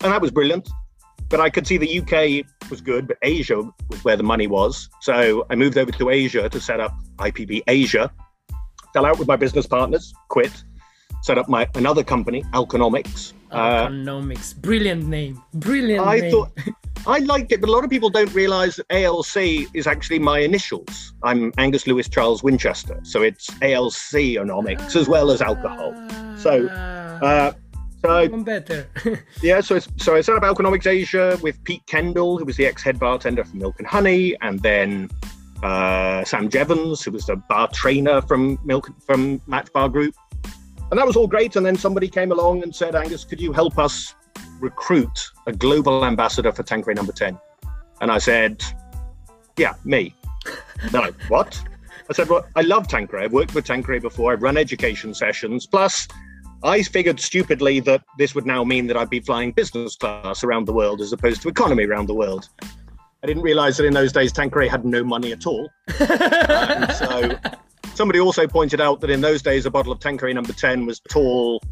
and 0.04 0.12
that 0.12 0.20
was 0.20 0.30
brilliant. 0.30 0.68
But 1.30 1.40
I 1.40 1.50
could 1.50 1.66
see 1.66 1.78
the 1.78 2.00
UK 2.00 2.70
was 2.70 2.80
good, 2.80 3.08
but 3.08 3.16
Asia 3.22 3.62
was 3.88 4.04
where 4.04 4.16
the 4.16 4.22
money 4.22 4.46
was. 4.46 4.88
So 5.00 5.46
I 5.50 5.54
moved 5.56 5.78
over 5.78 5.90
to 5.90 6.10
Asia 6.10 6.48
to 6.48 6.60
set 6.60 6.78
up 6.78 6.94
IPB 7.16 7.62
Asia. 7.66 8.12
Fell 8.92 9.06
out 9.06 9.18
with 9.18 9.26
my 9.26 9.34
business 9.34 9.66
partners, 9.66 10.12
quit, 10.28 10.52
set 11.22 11.38
up 11.38 11.48
my 11.48 11.66
another 11.74 12.04
company, 12.04 12.44
Alconomics. 12.52 13.32
Alconomics, 13.50 14.52
uh, 14.52 14.60
brilliant 14.60 15.06
name, 15.06 15.42
brilliant. 15.54 16.06
I 16.06 16.20
name. 16.20 16.30
thought 16.30 16.50
I 17.06 17.18
liked 17.18 17.52
it, 17.52 17.60
but 17.60 17.68
a 17.68 17.72
lot 17.72 17.84
of 17.84 17.90
people 17.90 18.10
don't 18.10 18.32
realise 18.34 18.76
that 18.76 18.86
ALC 18.90 19.68
is 19.74 19.86
actually 19.86 20.18
my 20.18 20.38
initials. 20.38 21.14
I'm 21.22 21.52
Angus 21.58 21.86
Lewis 21.86 22.08
Charles 22.08 22.42
Winchester, 22.42 23.00
so 23.02 23.22
it's 23.22 23.48
ALC 23.62 24.38
Onomics 24.40 24.96
as 24.96 25.08
well 25.08 25.30
as 25.30 25.42
alcohol. 25.42 25.92
So, 26.36 26.66
uh, 26.68 27.52
so 28.04 28.22
even 28.22 28.44
better. 28.44 28.88
yeah, 29.42 29.60
so 29.60 29.76
it's, 29.76 29.88
so 29.96 30.14
I 30.14 30.20
set 30.20 30.36
up 30.36 30.42
Alconomics 30.42 30.86
Asia 30.86 31.38
with 31.42 31.62
Pete 31.64 31.84
Kendall, 31.86 32.38
who 32.38 32.44
was 32.44 32.56
the 32.56 32.66
ex-head 32.66 32.98
bartender 32.98 33.44
from 33.44 33.58
Milk 33.60 33.76
and 33.78 33.86
Honey, 33.86 34.36
and 34.40 34.60
then 34.60 35.10
uh, 35.62 36.24
Sam 36.24 36.48
Jevons, 36.48 37.02
who 37.02 37.12
was 37.12 37.26
the 37.26 37.36
bar 37.36 37.68
trainer 37.68 38.20
from 38.22 38.58
Milk 38.64 38.90
from 39.06 39.40
Match 39.46 39.72
Bar 39.72 39.88
Group, 39.88 40.14
and 40.90 40.98
that 40.98 41.06
was 41.06 41.16
all 41.16 41.26
great. 41.26 41.56
And 41.56 41.64
then 41.64 41.76
somebody 41.76 42.08
came 42.08 42.30
along 42.30 42.62
and 42.62 42.74
said, 42.74 42.94
Angus, 42.94 43.24
could 43.24 43.40
you 43.40 43.52
help 43.52 43.78
us 43.78 44.14
recruit 44.60 45.30
a 45.46 45.52
global 45.52 46.04
ambassador 46.04 46.52
for 46.52 46.62
Tanqueray 46.62 46.94
number 46.94 47.12
10? 47.12 47.38
And 48.00 48.12
I 48.12 48.18
said, 48.18 48.62
yeah, 49.56 49.74
me. 49.84 50.14
no, 50.92 51.10
what? 51.28 51.60
I 52.08 52.12
said, 52.12 52.28
well, 52.28 52.46
I 52.54 52.60
love 52.60 52.86
Tanqueray. 52.86 53.24
I've 53.24 53.32
worked 53.32 53.54
with 53.54 53.64
Tanqueray 53.64 53.98
before. 53.98 54.32
I've 54.32 54.42
run 54.42 54.56
education 54.56 55.14
sessions. 55.14 55.66
Plus, 55.66 56.06
I 56.64 56.82
figured 56.82 57.20
stupidly 57.20 57.80
that 57.80 58.02
this 58.16 58.34
would 58.34 58.46
now 58.46 58.64
mean 58.64 58.86
that 58.86 58.96
I'd 58.96 59.10
be 59.10 59.20
flying 59.20 59.52
business 59.52 59.96
class 59.96 60.42
around 60.42 60.66
the 60.66 60.72
world 60.72 61.02
as 61.02 61.12
opposed 61.12 61.42
to 61.42 61.48
economy 61.48 61.84
around 61.84 62.06
the 62.06 62.14
world. 62.14 62.48
I 63.22 63.26
didn't 63.26 63.42
realize 63.42 63.76
that 63.76 63.84
in 63.84 63.92
those 63.92 64.12
days 64.12 64.32
Tanqueray 64.32 64.68
had 64.68 64.86
no 64.86 65.04
money 65.04 65.30
at 65.30 65.46
all. 65.46 65.68
so 65.98 67.38
somebody 67.94 68.18
also 68.18 68.46
pointed 68.46 68.80
out 68.80 69.02
that 69.02 69.10
in 69.10 69.20
those 69.20 69.42
days 69.42 69.66
a 69.66 69.70
bottle 69.70 69.92
of 69.92 70.00
Tanqueray 70.00 70.32
number 70.32 70.54
10 70.54 70.86
was 70.86 71.00
tall, 71.10 71.62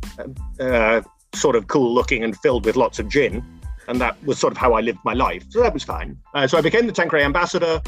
uh, 0.60 1.00
sort 1.34 1.56
of 1.56 1.68
cool 1.68 1.94
looking 1.94 2.22
and 2.22 2.36
filled 2.38 2.66
with 2.66 2.76
lots 2.76 2.98
of 2.98 3.08
gin. 3.08 3.42
And 3.88 3.98
that 3.98 4.22
was 4.24 4.38
sort 4.38 4.52
of 4.52 4.58
how 4.58 4.74
I 4.74 4.82
lived 4.82 4.98
my 5.06 5.14
life. 5.14 5.42
So 5.48 5.62
that 5.62 5.72
was 5.72 5.82
fine. 5.82 6.18
Uh, 6.34 6.46
so 6.46 6.58
I 6.58 6.60
became 6.60 6.86
the 6.86 6.92
Tanqueray 6.92 7.24
ambassador, 7.24 7.80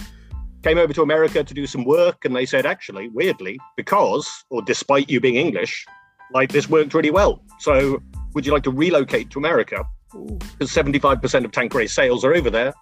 came 0.63 0.79
over 0.79 0.95
to 0.95 1.03
America 1.03 1.45
to 1.45 1.55
do 1.55 1.67
some 1.67 1.85
work. 1.85 2.25
And 2.25 2.35
they 2.35 2.47
said, 2.47 2.65
actually, 2.65 3.09
weirdly, 3.09 3.59
because, 3.77 4.45
or 4.49 4.63
despite 4.63 5.11
you 5.11 5.21
being 5.21 5.37
English, 5.37 5.87
like 6.33 6.53
this 6.53 6.69
worked 6.69 6.95
really 6.95 7.11
well. 7.11 7.43
So 7.59 8.03
would 8.35 8.47
you 8.47 8.53
like 8.53 8.65
to 8.65 8.71
relocate 8.71 9.31
to 9.31 9.39
America? 9.39 9.85
Because 10.13 10.71
75% 10.71 11.45
of 11.45 11.53
Tanqueray 11.53 11.87
sales 11.87 12.25
are 12.25 12.35
over 12.35 12.51
there. 12.51 12.73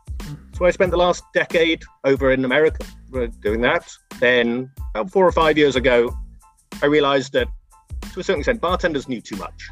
So 0.55 0.67
I 0.67 0.71
spent 0.71 0.91
the 0.91 0.99
last 0.99 1.25
decade 1.33 1.83
over 2.05 2.31
in 2.31 2.45
America 2.45 2.85
uh, 3.15 3.27
doing 3.41 3.61
that. 3.63 3.91
Then, 4.21 4.71
about 4.95 5.11
four 5.11 5.27
or 5.27 5.33
five 5.33 5.57
years 5.57 5.77
ago, 5.77 6.15
I 6.83 6.87
realized 6.87 7.33
that 7.33 7.49
to 8.13 8.21
a 8.21 8.23
certain 8.23 8.41
extent, 8.41 8.61
bartenders 8.61 9.09
knew 9.09 9.21
too 9.21 9.37
much 9.37 9.71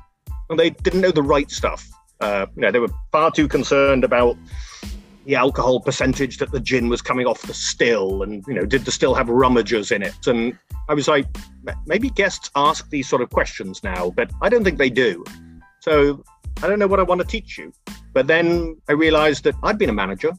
and 0.49 0.59
they 0.59 0.71
didn't 0.71 1.01
know 1.01 1.13
the 1.13 1.23
right 1.23 1.51
stuff. 1.51 1.89
Uh, 2.21 2.47
you 2.55 2.63
know, 2.63 2.71
they 2.71 2.81
were 2.81 2.91
far 3.13 3.31
too 3.31 3.49
concerned 3.49 4.05
about 4.05 4.37
the 5.25 5.35
alcohol 5.35 5.81
percentage 5.81 6.39
that 6.39 6.51
the 6.51 6.61
gin 6.61 6.89
was 6.89 7.03
coming 7.03 7.27
off 7.27 7.43
the 7.43 7.55
still, 7.55 8.23
and 8.23 8.45
you 8.47 8.55
know, 8.55 8.65
did 8.65 8.85
the 8.85 8.93
still 8.93 9.15
have 9.15 9.27
rummagers 9.27 9.93
in 9.93 10.03
it? 10.03 10.27
And 10.27 10.59
I 10.89 10.95
was 10.95 11.09
like, 11.09 11.27
maybe 11.87 12.11
guests 12.11 12.51
ask 12.57 12.89
these 12.91 13.09
sort 13.09 13.23
of 13.23 13.31
questions 13.31 13.83
now, 13.83 14.11
but 14.11 14.31
I 14.43 14.49
don't 14.49 14.65
think 14.65 14.79
they 14.79 14.91
do. 14.91 15.25
So 15.81 16.23
I 16.63 16.69
don't 16.69 16.79
know 16.79 16.87
what 16.87 17.01
I 17.01 17.05
want 17.05 17.21
to 17.21 17.27
teach 17.27 17.59
you. 17.59 17.73
But 18.13 18.27
then 18.27 18.77
I 18.89 18.93
realized 18.93 19.45
that 19.45 19.55
I'd 19.63 19.79
been 19.79 19.91
a 19.91 19.95
manager, 19.95 20.33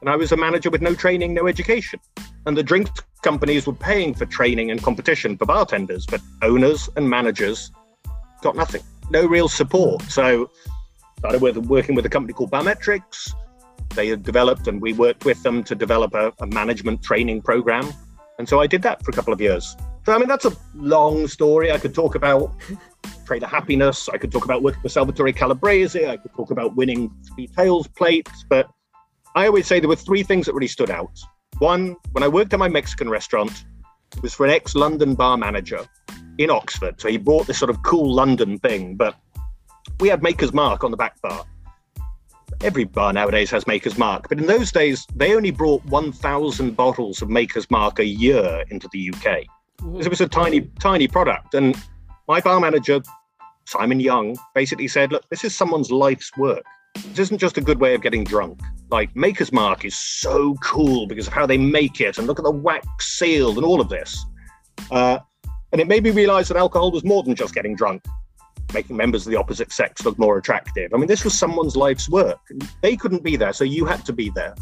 and 0.00 0.08
I 0.08 0.16
was 0.16 0.32
a 0.32 0.36
manager 0.36 0.70
with 0.70 0.82
no 0.82 0.94
training, 0.94 1.34
no 1.34 1.46
education. 1.46 2.00
And 2.46 2.56
the 2.56 2.62
drinks 2.62 2.90
companies 3.22 3.66
were 3.66 3.74
paying 3.74 4.14
for 4.14 4.26
training 4.26 4.70
and 4.70 4.82
competition 4.82 5.36
for 5.36 5.46
bartenders, 5.46 6.06
but 6.06 6.20
owners 6.42 6.88
and 6.96 7.10
managers 7.10 7.72
got 8.42 8.54
nothing 8.54 8.82
no 9.10 9.26
real 9.26 9.48
support. 9.48 10.02
So 10.02 10.50
started 11.18 11.42
with 11.42 11.56
working 11.56 11.94
with 11.94 12.06
a 12.06 12.08
company 12.08 12.32
called 12.32 12.50
Barmetrics. 12.50 13.32
They 13.94 14.08
had 14.08 14.22
developed, 14.22 14.68
and 14.68 14.80
we 14.80 14.92
worked 14.92 15.24
with 15.24 15.42
them 15.42 15.64
to 15.64 15.74
develop 15.74 16.14
a, 16.14 16.32
a 16.40 16.46
management 16.46 17.02
training 17.02 17.42
program. 17.42 17.92
And 18.38 18.48
so 18.48 18.60
I 18.60 18.66
did 18.66 18.82
that 18.82 19.04
for 19.04 19.10
a 19.10 19.14
couple 19.14 19.32
of 19.32 19.40
years. 19.40 19.76
So 20.06 20.14
I 20.14 20.18
mean, 20.18 20.28
that's 20.28 20.44
a 20.44 20.56
long 20.74 21.26
story. 21.26 21.72
I 21.72 21.78
could 21.78 21.94
talk 21.94 22.14
about 22.14 22.54
Trailer 23.26 23.48
Happiness. 23.48 24.08
I 24.08 24.16
could 24.16 24.32
talk 24.32 24.44
about 24.44 24.62
working 24.62 24.80
with 24.82 24.92
Salvatore 24.92 25.32
Calabrese. 25.32 26.06
I 26.06 26.16
could 26.16 26.32
talk 26.34 26.50
about 26.50 26.76
winning 26.76 27.10
three 27.34 27.46
tails 27.48 27.88
plates. 27.88 28.44
But 28.48 28.70
I 29.34 29.46
always 29.46 29.66
say 29.66 29.80
there 29.80 29.88
were 29.88 29.96
three 29.96 30.22
things 30.22 30.46
that 30.46 30.54
really 30.54 30.68
stood 30.68 30.90
out. 30.90 31.18
One, 31.58 31.96
when 32.12 32.22
I 32.22 32.28
worked 32.28 32.52
at 32.52 32.58
my 32.58 32.68
Mexican 32.68 33.10
restaurant, 33.10 33.64
it 34.16 34.22
was 34.22 34.32
for 34.32 34.46
an 34.46 34.52
ex-London 34.52 35.14
bar 35.14 35.36
manager 35.36 35.86
in 36.38 36.50
Oxford. 36.50 37.00
So 37.00 37.08
he 37.08 37.18
brought 37.18 37.46
this 37.46 37.58
sort 37.58 37.70
of 37.70 37.82
cool 37.82 38.14
London 38.14 38.58
thing, 38.58 38.94
but 38.94 39.16
we 40.00 40.08
had 40.08 40.22
Maker's 40.22 40.52
Mark 40.52 40.84
on 40.84 40.90
the 40.90 40.96
back 40.96 41.20
bar. 41.20 41.44
Every 42.60 42.82
bar 42.82 43.12
nowadays 43.12 43.52
has 43.52 43.68
Maker's 43.68 43.96
Mark, 43.96 44.28
but 44.28 44.38
in 44.38 44.46
those 44.46 44.72
days, 44.72 45.06
they 45.14 45.32
only 45.36 45.52
brought 45.52 45.84
1,000 45.84 46.74
bottles 46.76 47.22
of 47.22 47.30
Maker's 47.30 47.70
Mark 47.70 48.00
a 48.00 48.04
year 48.04 48.64
into 48.70 48.88
the 48.92 49.12
UK. 49.14 49.44
It 50.00 50.08
was 50.08 50.20
a 50.20 50.26
tiny, 50.26 50.62
tiny 50.80 51.06
product. 51.06 51.54
And 51.54 51.80
my 52.26 52.40
bar 52.40 52.58
manager, 52.58 53.00
Simon 53.64 54.00
Young, 54.00 54.36
basically 54.56 54.88
said, 54.88 55.12
look, 55.12 55.22
this 55.30 55.44
is 55.44 55.54
someone's 55.54 55.92
life's 55.92 56.36
work. 56.36 56.64
This 56.96 57.20
isn't 57.20 57.38
just 57.38 57.58
a 57.58 57.60
good 57.60 57.78
way 57.78 57.94
of 57.94 58.02
getting 58.02 58.24
drunk. 58.24 58.60
Like, 58.90 59.14
Maker's 59.14 59.52
Mark 59.52 59.84
is 59.84 59.96
so 59.96 60.54
cool 60.56 61.06
because 61.06 61.28
of 61.28 61.32
how 61.32 61.46
they 61.46 61.58
make 61.58 62.00
it, 62.00 62.18
and 62.18 62.26
look 62.26 62.40
at 62.40 62.44
the 62.44 62.50
wax 62.50 62.88
seal 63.18 63.50
and 63.50 63.64
all 63.64 63.80
of 63.80 63.88
this. 63.88 64.26
Uh, 64.90 65.20
and 65.70 65.80
it 65.80 65.86
made 65.86 66.02
me 66.02 66.10
realize 66.10 66.48
that 66.48 66.56
alcohol 66.56 66.90
was 66.90 67.04
more 67.04 67.22
than 67.22 67.36
just 67.36 67.54
getting 67.54 67.76
drunk, 67.76 68.02
making 68.72 68.96
members 68.96 69.26
of 69.26 69.30
the 69.30 69.38
opposite 69.38 69.72
sex 69.72 70.04
look 70.04 70.18
more 70.18 70.38
attractive. 70.38 70.92
I 70.92 70.96
mean, 70.96 71.06
this 71.06 71.24
was 71.24 71.38
someone's 71.38 71.76
life's 71.76 72.08
work. 72.08 72.40
They 72.82 72.96
couldn't 72.96 73.22
be 73.22 73.36
there, 73.36 73.52
so 73.52 73.64
you 73.64 73.84
had 73.84 74.04
to 74.06 74.12
be 74.12 74.30
there. 74.30 74.54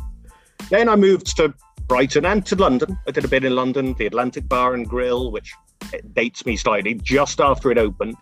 Then 0.71 0.89
I 0.89 0.97
moved 0.97 1.37
to 1.37 1.55
Brighton 1.87 2.25
and 2.25 2.45
to 2.47 2.57
London. 2.57 2.99
I 3.07 3.11
did 3.11 3.25
a 3.25 3.29
bit 3.29 3.45
in 3.45 3.55
London, 3.55 3.95
the 3.95 4.07
Atlantic 4.07 4.49
Bar 4.49 4.75
and 4.75 4.89
Grill, 4.89 5.31
which 5.31 5.53
eh, 5.93 6.01
dates 6.15 6.45
me 6.47 6.57
slightly, 6.57 6.95
just 6.95 7.41
after 7.41 7.71
it 7.71 7.79
opened. 7.79 8.17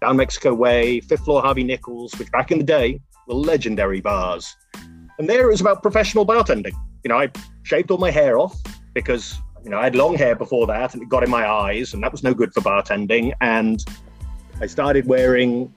Down 0.00 0.16
Mexico 0.16 0.54
Way, 0.54 1.00
fifth 1.00 1.24
floor 1.24 1.42
Harvey 1.42 1.64
Nichols, 1.64 2.14
which 2.18 2.30
back 2.30 2.50
in 2.50 2.58
the 2.58 2.64
day 2.64 3.00
were 3.26 3.34
legendary 3.34 4.00
bars. 4.00 4.54
And 5.18 5.28
there 5.28 5.46
it 5.48 5.50
was 5.50 5.60
about 5.60 5.82
professional 5.82 6.26
bartending. 6.26 6.74
You 7.04 7.08
know, 7.08 7.18
I 7.18 7.30
shaved 7.62 7.90
all 7.90 7.98
my 7.98 8.10
hair 8.10 8.38
off 8.38 8.60
because 8.94 9.38
you 9.66 9.70
know, 9.70 9.78
I 9.78 9.84
had 9.84 9.96
long 9.96 10.16
hair 10.16 10.36
before 10.36 10.66
that 10.68 10.94
and 10.94 11.02
it 11.02 11.08
got 11.08 11.24
in 11.24 11.30
my 11.30 11.44
eyes, 11.44 11.92
and 11.92 12.02
that 12.04 12.12
was 12.12 12.22
no 12.22 12.32
good 12.32 12.54
for 12.54 12.60
bartending. 12.60 13.32
And 13.40 13.84
I 14.60 14.66
started 14.66 15.06
wearing 15.06 15.74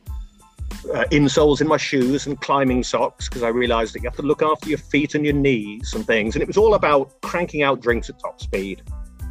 uh, 0.94 1.04
insoles 1.12 1.60
in 1.60 1.68
my 1.68 1.78
shoes 1.78 2.28
and 2.28 2.40
climbing 2.40 2.84
socks 2.84 3.28
because 3.28 3.44
I 3.44 3.50
realized 3.50 3.94
that 3.94 4.02
you 4.02 4.10
have 4.10 4.16
to 4.18 4.22
look 4.22 4.42
after 4.42 4.70
your 4.70 4.78
feet 4.78 5.16
and 5.16 5.26
your 5.26 5.34
knees 5.34 5.94
and 5.94 6.06
things. 6.06 6.36
And 6.36 6.42
it 6.42 6.48
was 6.48 6.58
all 6.58 6.76
about 6.76 7.20
cranking 7.22 7.62
out 7.62 7.82
drinks 7.82 8.10
at 8.10 8.20
top 8.20 8.40
speed. 8.40 8.82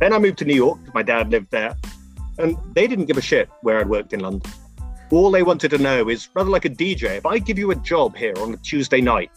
Then 0.01 0.13
I 0.13 0.19
moved 0.19 0.39
to 0.39 0.45
New 0.45 0.55
York. 0.55 0.79
My 0.95 1.03
dad 1.03 1.31
lived 1.31 1.51
there, 1.51 1.75
and 2.39 2.57
they 2.75 2.87
didn't 2.87 3.07
give 3.07 3.17
a 3.17 3.23
shit 3.23 3.49
where 3.63 3.81
I'd 3.81 3.89
worked 3.89 4.13
in 4.13 4.21
London. 4.21 4.51
all 5.11 5.31
they 5.31 5.43
wanted 5.43 5.71
to 5.71 5.79
know 5.79 6.09
is 6.11 6.29
rather 6.35 6.51
like 6.51 6.67
a 6.67 6.71
DJ, 6.71 7.17
if 7.17 7.25
I 7.25 7.39
give 7.39 7.59
you 7.59 7.71
a 7.71 7.77
job 7.77 8.17
here 8.17 8.35
on 8.39 8.53
a 8.53 8.59
Tuesday 8.59 9.01
night, 9.01 9.31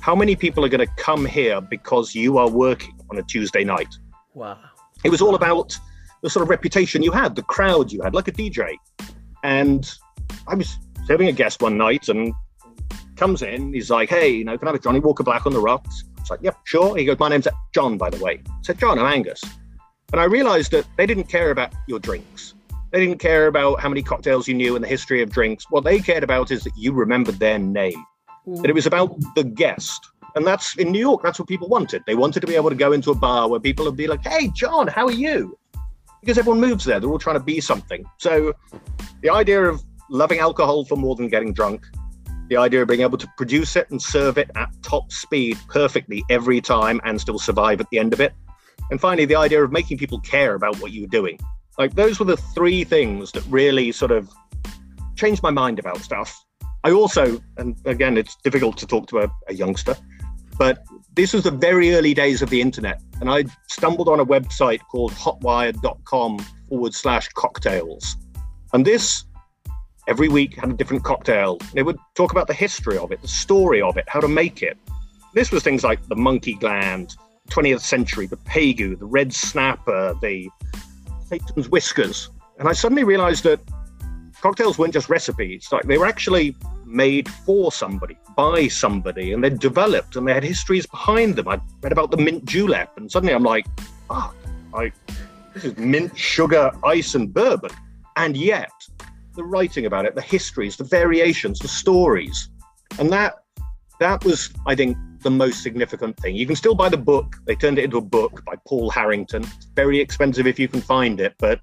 how 0.00 0.16
many 0.16 0.34
people 0.34 0.64
are 0.64 0.68
going 0.68 0.86
to 0.86 0.92
come 0.94 1.26
here 1.26 1.60
because 1.60 2.14
you 2.14 2.38
are 2.38 2.48
working 2.48 2.98
on 3.10 3.18
a 3.18 3.22
Tuesday 3.22 3.64
night? 3.64 3.94
Wow. 4.32 4.58
It 5.04 5.10
was 5.10 5.20
all 5.20 5.34
about 5.34 5.78
the 6.22 6.30
sort 6.30 6.42
of 6.42 6.48
reputation 6.48 7.02
you 7.02 7.12
had, 7.12 7.36
the 7.36 7.42
crowd 7.42 7.92
you 7.92 8.00
had, 8.02 8.14
like 8.14 8.28
a 8.28 8.32
DJ. 8.32 8.74
And 9.44 9.90
I 10.46 10.54
was 10.54 10.78
serving 11.06 11.28
a 11.28 11.32
guest 11.32 11.62
one 11.62 11.76
night 11.76 12.08
and 12.08 12.32
comes 13.16 13.42
in, 13.42 13.72
he's 13.72 13.90
like, 13.90 14.08
Hey, 14.08 14.30
you 14.30 14.44
know, 14.44 14.56
can 14.56 14.68
I 14.68 14.70
have 14.70 14.80
a 14.80 14.82
Johnnie 14.82 15.00
Walker 15.00 15.22
Black 15.24 15.46
on 15.46 15.52
the 15.52 15.60
rocks? 15.60 16.04
I 16.16 16.20
was 16.20 16.30
like, 16.30 16.40
Yep, 16.42 16.58
sure. 16.64 16.96
He 16.96 17.04
goes, 17.04 17.18
My 17.18 17.28
name's 17.28 17.48
John, 17.74 17.98
by 17.98 18.10
the 18.10 18.22
way. 18.22 18.40
I 18.46 18.52
said, 18.62 18.78
John, 18.78 18.98
I'm 18.98 19.06
Angus. 19.06 19.42
And 20.12 20.20
I 20.20 20.24
realized 20.24 20.70
that 20.72 20.86
they 20.96 21.06
didn't 21.06 21.24
care 21.24 21.50
about 21.50 21.72
your 21.86 21.98
drinks. 21.98 22.54
They 22.92 23.00
didn't 23.00 23.18
care 23.18 23.48
about 23.48 23.80
how 23.80 23.88
many 23.90 24.02
cocktails 24.02 24.48
you 24.48 24.54
knew 24.54 24.74
and 24.74 24.82
the 24.82 24.88
history 24.88 25.20
of 25.20 25.30
drinks. 25.30 25.66
What 25.68 25.84
they 25.84 25.98
cared 25.98 26.24
about 26.24 26.50
is 26.50 26.64
that 26.64 26.72
you 26.76 26.92
remembered 26.92 27.38
their 27.38 27.58
name. 27.58 28.02
Hmm. 28.46 28.54
That 28.56 28.70
it 28.70 28.74
was 28.74 28.86
about 28.86 29.14
the 29.34 29.44
guest. 29.44 30.00
And 30.34 30.46
that's 30.46 30.76
in 30.76 30.92
New 30.92 31.00
York, 31.00 31.22
that's 31.22 31.38
what 31.38 31.48
people 31.48 31.68
wanted. 31.68 32.02
They 32.06 32.14
wanted 32.14 32.40
to 32.40 32.46
be 32.46 32.54
able 32.54 32.70
to 32.70 32.76
go 32.76 32.92
into 32.92 33.10
a 33.10 33.14
bar 33.14 33.48
where 33.48 33.60
people 33.60 33.84
would 33.84 33.96
be 33.96 34.06
like, 34.06 34.26
Hey, 34.26 34.50
John, 34.54 34.86
how 34.86 35.06
are 35.06 35.12
you? 35.12 35.58
Because 36.20 36.38
everyone 36.38 36.60
moves 36.60 36.84
there. 36.84 37.00
They're 37.00 37.10
all 37.10 37.18
trying 37.18 37.38
to 37.38 37.44
be 37.44 37.60
something. 37.60 38.04
So 38.18 38.54
the 39.22 39.30
idea 39.30 39.62
of 39.64 39.82
loving 40.10 40.38
alcohol 40.38 40.84
for 40.84 40.96
more 40.96 41.14
than 41.14 41.28
getting 41.28 41.52
drunk, 41.52 41.84
the 42.48 42.56
idea 42.56 42.82
of 42.82 42.88
being 42.88 43.02
able 43.02 43.18
to 43.18 43.28
produce 43.36 43.76
it 43.76 43.90
and 43.90 44.00
serve 44.00 44.38
it 44.38 44.50
at 44.56 44.70
top 44.82 45.12
speed 45.12 45.58
perfectly 45.68 46.24
every 46.30 46.60
time 46.60 47.00
and 47.04 47.20
still 47.20 47.38
survive 47.38 47.80
at 47.80 47.88
the 47.90 47.98
end 47.98 48.12
of 48.12 48.20
it. 48.20 48.32
And 48.90 49.00
finally, 49.00 49.26
the 49.26 49.36
idea 49.36 49.62
of 49.62 49.70
making 49.70 49.98
people 49.98 50.20
care 50.20 50.54
about 50.54 50.80
what 50.80 50.92
you're 50.92 51.06
doing. 51.08 51.38
Like 51.78 51.94
those 51.94 52.18
were 52.18 52.24
the 52.24 52.36
three 52.36 52.84
things 52.84 53.32
that 53.32 53.44
really 53.48 53.92
sort 53.92 54.10
of 54.10 54.30
changed 55.14 55.42
my 55.42 55.50
mind 55.50 55.78
about 55.78 55.98
stuff. 55.98 56.36
I 56.84 56.92
also, 56.92 57.40
and 57.56 57.76
again, 57.84 58.16
it's 58.16 58.36
difficult 58.42 58.78
to 58.78 58.86
talk 58.86 59.08
to 59.08 59.18
a, 59.18 59.30
a 59.48 59.54
youngster, 59.54 59.96
but 60.58 60.84
this 61.14 61.32
was 61.32 61.44
the 61.44 61.50
very 61.50 61.94
early 61.94 62.14
days 62.14 62.42
of 62.42 62.50
the 62.50 62.60
internet. 62.60 63.00
And 63.20 63.30
I 63.30 63.44
stumbled 63.68 64.08
on 64.08 64.20
a 64.20 64.26
website 64.26 64.80
called 64.90 65.12
hotwired.com 65.12 66.38
forward 66.68 66.94
slash 66.94 67.28
cocktails. 67.28 68.16
And 68.72 68.84
this 68.84 69.24
every 70.08 70.28
week 70.28 70.54
had 70.54 70.70
a 70.70 70.74
different 70.74 71.04
cocktail. 71.04 71.58
They 71.74 71.82
would 71.82 71.98
talk 72.14 72.32
about 72.32 72.46
the 72.46 72.54
history 72.54 72.98
of 72.98 73.12
it, 73.12 73.22
the 73.22 73.28
story 73.28 73.80
of 73.80 73.96
it, 73.96 74.04
how 74.08 74.20
to 74.20 74.28
make 74.28 74.62
it. 74.62 74.78
This 75.34 75.50
was 75.52 75.62
things 75.62 75.84
like 75.84 76.04
the 76.08 76.16
monkey 76.16 76.54
gland, 76.54 77.14
20th 77.50 77.80
century, 77.80 78.26
the 78.26 78.36
Pegu, 78.38 78.98
the 78.98 79.06
red 79.06 79.34
snapper, 79.34 80.14
the 80.22 80.48
Satan's 81.26 81.68
whiskers. 81.68 82.30
And 82.58 82.68
I 82.68 82.72
suddenly 82.72 83.04
realized 83.04 83.44
that 83.44 83.60
cocktails 84.40 84.78
weren't 84.78 84.92
just 84.92 85.08
recipes, 85.08 85.68
like 85.72 85.84
they 85.84 85.98
were 85.98 86.06
actually 86.06 86.56
made 86.84 87.28
for 87.28 87.70
somebody, 87.70 88.16
by 88.36 88.68
somebody, 88.68 89.32
and 89.32 89.42
they're 89.42 89.50
developed 89.50 90.16
and 90.16 90.26
they 90.26 90.32
had 90.32 90.44
histories 90.44 90.86
behind 90.86 91.36
them. 91.36 91.48
I 91.48 91.60
read 91.82 91.92
about 91.92 92.10
the 92.10 92.16
mint 92.16 92.44
julep, 92.44 92.92
and 92.96 93.10
suddenly 93.10 93.34
I'm 93.34 93.42
like, 93.42 93.66
ah, 94.10 94.32
oh, 94.74 94.88
this 95.54 95.64
is 95.64 95.76
mint, 95.76 96.16
sugar, 96.16 96.70
ice, 96.84 97.14
and 97.14 97.32
bourbon. 97.32 97.70
And 98.16 98.36
yet, 98.36 98.70
the 99.34 99.44
writing 99.44 99.86
about 99.86 100.04
it, 100.04 100.14
the 100.14 100.22
histories, 100.22 100.76
the 100.76 100.84
variations, 100.84 101.58
the 101.58 101.68
stories, 101.68 102.48
and 102.98 103.10
that 103.12 103.36
that 104.00 104.24
was, 104.24 104.50
I 104.66 104.74
think, 104.74 104.96
the 105.22 105.30
most 105.30 105.62
significant 105.62 106.16
thing. 106.18 106.36
You 106.36 106.46
can 106.46 106.54
still 106.54 106.74
buy 106.74 106.88
the 106.88 106.96
book. 106.96 107.36
They 107.46 107.56
turned 107.56 107.78
it 107.78 107.84
into 107.84 107.98
a 107.98 108.02
book 108.02 108.44
by 108.44 108.54
Paul 108.66 108.90
Harrington. 108.90 109.42
It's 109.42 109.66
very 109.74 109.98
expensive 109.98 110.46
if 110.46 110.58
you 110.58 110.68
can 110.68 110.80
find 110.80 111.20
it, 111.20 111.34
but 111.38 111.60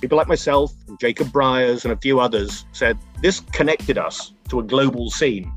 people 0.00 0.18
like 0.18 0.28
myself 0.28 0.72
and 0.88 0.98
Jacob 0.98 1.32
Briars 1.32 1.84
and 1.84 1.92
a 1.92 1.96
few 1.96 2.20
others 2.20 2.64
said 2.72 2.98
this 3.20 3.40
connected 3.52 3.98
us 3.98 4.32
to 4.48 4.60
a 4.60 4.62
global 4.62 5.10
scene 5.10 5.52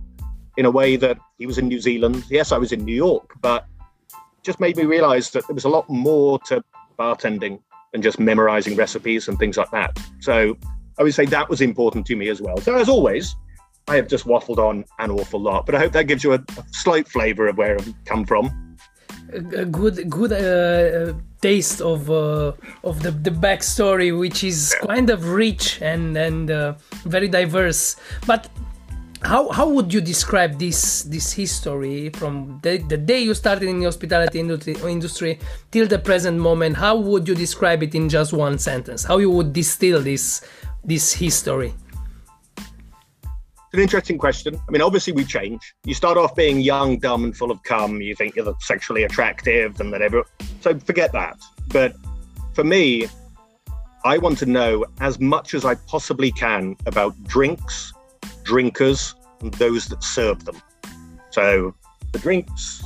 in 0.57 0.65
a 0.65 0.71
way 0.71 0.95
that 0.95 1.17
he 1.37 1.45
was 1.45 1.57
in 1.57 1.67
New 1.67 1.79
Zealand. 1.79 2.23
Yes, 2.29 2.51
I 2.51 2.57
was 2.57 2.71
in 2.71 2.85
New 2.85 2.95
York, 2.95 3.33
but 3.41 3.65
just 4.43 4.59
made 4.59 4.77
me 4.77 4.85
realize 4.85 5.31
that 5.31 5.45
there 5.47 5.53
was 5.53 5.65
a 5.65 5.69
lot 5.69 5.89
more 5.89 6.39
to 6.47 6.63
bartending 6.97 7.59
than 7.91 8.01
just 8.01 8.19
memorizing 8.19 8.75
recipes 8.75 9.27
and 9.27 9.37
things 9.39 9.57
like 9.57 9.71
that. 9.71 9.99
So 10.19 10.57
I 10.99 11.03
would 11.03 11.13
say 11.13 11.25
that 11.25 11.49
was 11.49 11.61
important 11.61 12.05
to 12.07 12.15
me 12.15 12.29
as 12.29 12.41
well. 12.41 12.57
So 12.57 12.75
as 12.75 12.87
always, 12.87 13.35
I 13.87 13.95
have 13.97 14.07
just 14.07 14.25
waffled 14.25 14.57
on 14.57 14.85
an 14.99 15.11
awful 15.11 15.39
lot, 15.39 15.65
but 15.65 15.75
I 15.75 15.79
hope 15.79 15.91
that 15.93 16.03
gives 16.03 16.23
you 16.23 16.33
a, 16.33 16.35
a 16.35 16.63
slight 16.71 17.07
flavour 17.07 17.47
of 17.47 17.57
where 17.57 17.75
I've 17.75 17.93
come 18.05 18.25
from. 18.25 18.77
Good, 19.71 20.09
good 20.09 20.31
uh, 20.31 21.13
taste 21.45 21.79
of 21.81 22.10
uh, 22.10 22.53
of 22.89 22.95
the, 23.03 23.12
the 23.12 23.29
backstory, 23.29 24.10
which 24.17 24.43
is 24.43 24.73
kind 24.81 25.10
of 25.15 25.19
rich 25.29 25.79
and 25.81 26.17
and 26.17 26.49
uh, 26.49 26.73
very 27.05 27.29
diverse. 27.39 27.81
But 28.25 28.49
how 29.21 29.49
how 29.58 29.67
would 29.69 29.93
you 29.93 30.01
describe 30.01 30.58
this 30.58 31.03
this 31.03 31.27
history 31.34 32.10
from 32.19 32.60
the, 32.65 32.77
the 32.89 32.97
day 32.97 33.19
you 33.27 33.34
started 33.34 33.69
in 33.69 33.79
the 33.79 33.86
hospitality 33.86 34.39
industry, 34.39 34.75
industry 34.89 35.39
till 35.71 35.88
the 35.88 35.99
present 35.99 36.38
moment? 36.49 36.77
How 36.77 36.95
would 36.97 37.27
you 37.29 37.36
describe 37.36 37.84
it 37.84 37.93
in 37.93 38.10
just 38.10 38.34
one 38.34 38.58
sentence? 38.58 39.03
How 39.03 39.17
you 39.17 39.29
would 39.29 39.53
distill 39.53 40.01
this 40.01 40.41
this 40.84 41.13
history? 41.13 41.73
An 43.75 43.81
interesting 43.81 44.17
question. 44.17 44.59
I 44.67 44.71
mean, 44.71 44.81
obviously 44.81 45.13
we 45.13 45.23
change. 45.25 45.73
You 45.85 45.93
start 45.93 46.17
off 46.17 46.35
being 46.35 46.59
young, 46.59 46.97
dumb, 46.97 47.23
and 47.23 47.35
full 47.35 47.51
of 47.51 47.61
cum. 47.63 48.01
You 48.01 48.15
think 48.15 48.35
you're 48.35 48.55
sexually 48.61 49.03
attractive 49.03 49.79
and 49.79 49.91
whatever. 49.91 50.23
So 50.61 50.77
forget 50.79 51.11
that. 51.11 51.38
But 51.69 51.95
for 52.53 52.63
me, 52.63 53.07
I 54.03 54.17
want 54.17 54.38
to 54.39 54.45
know 54.45 54.85
as 55.01 55.19
much 55.19 55.53
as 55.53 55.65
I 55.65 55.75
possibly 55.75 56.31
can 56.31 56.75
about 56.85 57.21
drinks, 57.23 57.93
drinkers, 58.43 59.15
and 59.41 59.53
those 59.55 59.88
that 59.88 60.03
serve 60.03 60.45
them. 60.45 60.61
So 61.31 61.75
the 62.11 62.19
drinks, 62.19 62.83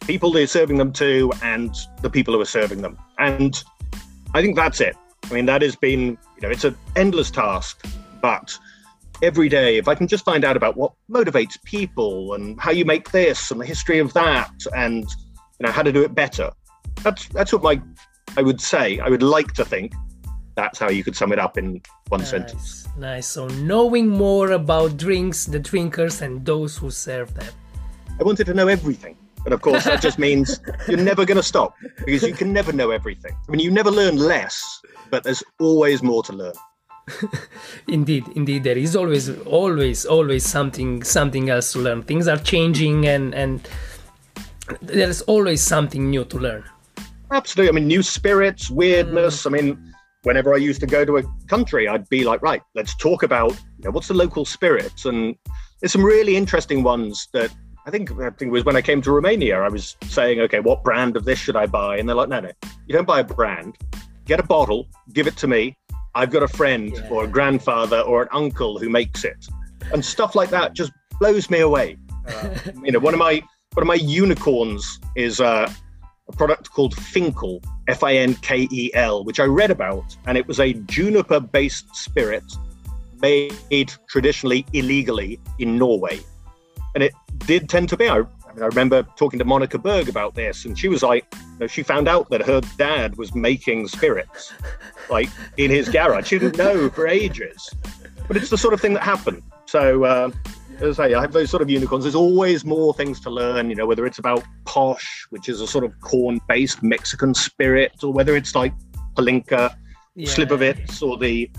people 0.00 0.32
they're 0.32 0.46
serving 0.46 0.78
them 0.78 0.92
to, 0.94 1.32
and 1.42 1.74
the 2.00 2.10
people 2.10 2.32
who 2.34 2.40
are 2.40 2.46
serving 2.46 2.80
them. 2.80 2.96
And 3.18 3.62
I 4.34 4.40
think 4.40 4.56
that's 4.56 4.80
it. 4.80 4.96
I 5.24 5.34
mean, 5.34 5.46
that 5.46 5.62
has 5.62 5.76
been, 5.76 6.16
you 6.36 6.42
know, 6.42 6.50
it's 6.50 6.64
an 6.64 6.76
endless 6.96 7.30
task, 7.30 7.84
but 8.20 8.58
every 9.22 9.48
day, 9.48 9.78
if 9.78 9.88
I 9.88 9.94
can 9.94 10.08
just 10.08 10.24
find 10.24 10.44
out 10.44 10.56
about 10.56 10.76
what 10.76 10.92
motivates 11.10 11.62
people 11.64 12.34
and 12.34 12.60
how 12.60 12.72
you 12.72 12.84
make 12.84 13.12
this 13.12 13.50
and 13.50 13.60
the 13.60 13.66
history 13.66 13.98
of 13.98 14.12
that 14.14 14.52
and 14.76 15.04
you 15.04 15.66
know 15.66 15.70
how 15.70 15.82
to 15.82 15.92
do 15.92 16.02
it 16.02 16.14
better, 16.14 16.50
that's 17.02 17.28
that's 17.28 17.52
what 17.52 17.62
my 17.62 17.80
I 18.36 18.42
would 18.42 18.60
say. 18.60 18.98
I 18.98 19.08
would 19.08 19.22
like 19.22 19.52
to 19.54 19.64
think 19.64 19.94
that's 20.54 20.78
how 20.78 20.90
you 20.90 21.02
could 21.04 21.16
sum 21.16 21.32
it 21.32 21.38
up 21.38 21.56
in 21.56 21.80
one 22.08 22.20
nice, 22.20 22.30
sentence. 22.30 22.88
Nice. 22.98 23.26
So 23.26 23.46
knowing 23.48 24.08
more 24.08 24.50
about 24.50 24.96
drinks, 24.96 25.46
the 25.46 25.58
drinkers, 25.58 26.20
and 26.20 26.44
those 26.44 26.76
who 26.76 26.90
serve 26.90 27.32
them. 27.34 27.52
I 28.20 28.24
wanted 28.24 28.44
to 28.46 28.54
know 28.54 28.68
everything. 28.68 29.16
And 29.44 29.52
of 29.52 29.60
course, 29.60 29.84
that 29.84 30.00
just 30.00 30.18
means 30.18 30.60
you're 30.88 30.98
never 30.98 31.24
going 31.24 31.36
to 31.36 31.42
stop 31.42 31.74
because 32.04 32.22
you 32.22 32.34
can 32.34 32.52
never 32.52 32.72
know 32.72 32.90
everything. 32.90 33.32
I 33.48 33.50
mean, 33.50 33.60
you 33.60 33.70
never 33.70 33.90
learn 33.90 34.16
less, 34.16 34.80
but 35.10 35.24
there's 35.24 35.42
always 35.58 36.02
more 36.02 36.22
to 36.24 36.32
learn. 36.32 36.54
indeed 37.88 38.24
indeed 38.36 38.62
there 38.62 38.78
is 38.78 38.94
always 38.94 39.28
always 39.40 40.06
always 40.06 40.44
something 40.44 41.02
something 41.02 41.50
else 41.50 41.72
to 41.72 41.78
learn 41.78 42.02
things 42.02 42.28
are 42.28 42.36
changing 42.36 43.06
and 43.06 43.34
and 43.34 43.68
there's 44.80 45.22
always 45.22 45.60
something 45.60 46.10
new 46.10 46.24
to 46.24 46.38
learn 46.38 46.64
absolutely 47.32 47.68
i 47.68 47.72
mean 47.72 47.88
new 47.88 48.02
spirits 48.02 48.70
weirdness 48.70 49.42
mm. 49.42 49.46
i 49.46 49.50
mean 49.50 49.94
whenever 50.22 50.54
i 50.54 50.56
used 50.56 50.80
to 50.80 50.86
go 50.86 51.04
to 51.04 51.16
a 51.16 51.22
country 51.48 51.88
i'd 51.88 52.08
be 52.08 52.24
like 52.24 52.40
right 52.40 52.62
let's 52.74 52.94
talk 52.96 53.24
about 53.24 53.50
you 53.50 53.84
know, 53.84 53.90
what's 53.90 54.08
the 54.08 54.14
local 54.14 54.44
spirits 54.44 55.04
and 55.04 55.34
there's 55.80 55.92
some 55.92 56.04
really 56.04 56.36
interesting 56.36 56.84
ones 56.84 57.28
that 57.32 57.50
I 57.84 57.90
think 57.90 58.12
I 58.12 58.30
think 58.30 58.50
it 58.50 58.52
was 58.52 58.64
when 58.64 58.76
I 58.76 58.82
came 58.82 59.02
to 59.02 59.10
Romania. 59.10 59.60
I 59.60 59.68
was 59.68 59.96
saying, 60.04 60.38
okay, 60.40 60.60
what 60.60 60.84
brand 60.84 61.16
of 61.16 61.24
this 61.24 61.40
should 61.40 61.56
I 61.56 61.66
buy? 61.66 61.96
And 61.96 62.08
they're 62.08 62.14
like, 62.14 62.28
no, 62.28 62.38
no, 62.38 62.52
you 62.86 62.92
don't 62.94 63.06
buy 63.06 63.20
a 63.20 63.24
brand. 63.24 63.76
Get 64.24 64.38
a 64.38 64.44
bottle, 64.44 64.86
give 65.12 65.26
it 65.26 65.36
to 65.38 65.48
me, 65.48 65.76
I've 66.14 66.30
got 66.30 66.42
a 66.42 66.48
friend 66.48 66.92
yeah. 66.94 67.08
or 67.08 67.24
a 67.24 67.26
grandfather 67.26 68.00
or 68.00 68.22
an 68.22 68.28
uncle 68.32 68.78
who 68.78 68.88
makes 68.88 69.24
it, 69.24 69.46
and 69.92 70.04
stuff 70.04 70.34
like 70.34 70.50
that 70.50 70.74
just 70.74 70.92
blows 71.18 71.50
me 71.50 71.60
away. 71.60 71.96
Uh, 72.26 72.54
you 72.84 72.92
know, 72.92 72.98
one 72.98 73.14
of 73.14 73.18
my 73.18 73.42
one 73.74 73.82
of 73.82 73.86
my 73.86 73.94
unicorns 73.94 74.98
is 75.16 75.40
uh, 75.40 75.72
a 76.28 76.32
product 76.36 76.70
called 76.70 76.94
Finkel, 76.94 77.62
F 77.88 78.02
I 78.02 78.16
N 78.16 78.34
K 78.36 78.68
E 78.70 78.90
L, 78.94 79.24
which 79.24 79.40
I 79.40 79.44
read 79.44 79.70
about, 79.70 80.16
and 80.26 80.36
it 80.36 80.46
was 80.46 80.60
a 80.60 80.74
juniper-based 80.74 81.94
spirit 81.96 82.44
made 83.20 83.92
traditionally 84.08 84.66
illegally 84.72 85.40
in 85.58 85.78
Norway, 85.78 86.20
and 86.94 87.02
it 87.02 87.12
did 87.46 87.68
tend 87.68 87.88
to 87.90 87.96
be. 87.96 88.08
I 88.08 88.22
I 88.52 88.54
mean, 88.54 88.64
I 88.64 88.66
remember 88.66 89.02
talking 89.16 89.38
to 89.38 89.46
Monica 89.46 89.78
Berg 89.78 90.10
about 90.10 90.34
this, 90.34 90.66
and 90.66 90.78
she 90.78 90.88
was 90.88 91.02
like, 91.02 91.26
you 91.32 91.60
know, 91.60 91.66
she 91.66 91.82
found 91.82 92.06
out 92.06 92.28
that 92.28 92.42
her 92.42 92.60
dad 92.76 93.16
was 93.16 93.34
making 93.34 93.88
spirits, 93.88 94.52
like 95.08 95.30
in 95.56 95.70
his 95.70 95.88
garage. 95.88 96.26
She 96.26 96.38
didn't 96.38 96.58
know 96.58 96.90
for 96.90 97.08
ages, 97.08 97.70
but 98.28 98.36
it's 98.36 98.50
the 98.50 98.58
sort 98.58 98.74
of 98.74 98.80
thing 98.80 98.92
that 98.92 99.02
happened. 99.02 99.42
So, 99.64 100.04
uh, 100.04 100.30
as 100.80 101.00
I 101.00 101.08
say, 101.08 101.14
I 101.14 101.22
have 101.22 101.32
those 101.32 101.48
sort 101.48 101.62
of 101.62 101.70
unicorns. 101.70 102.04
There's 102.04 102.14
always 102.14 102.62
more 102.62 102.92
things 102.92 103.20
to 103.20 103.30
learn, 103.30 103.70
you 103.70 103.76
know, 103.76 103.86
whether 103.86 104.04
it's 104.04 104.18
about 104.18 104.44
pox, 104.66 105.02
which 105.30 105.48
is 105.48 105.62
a 105.62 105.66
sort 105.66 105.84
of 105.84 105.98
corn-based 106.00 106.82
Mexican 106.82 107.32
spirit, 107.32 108.04
or 108.04 108.12
whether 108.12 108.36
it's 108.36 108.54
like 108.54 108.74
palinka, 109.16 109.74
yeah. 110.14 110.28
slivovitz, 110.28 111.02
or 111.02 111.16
the 111.16 111.50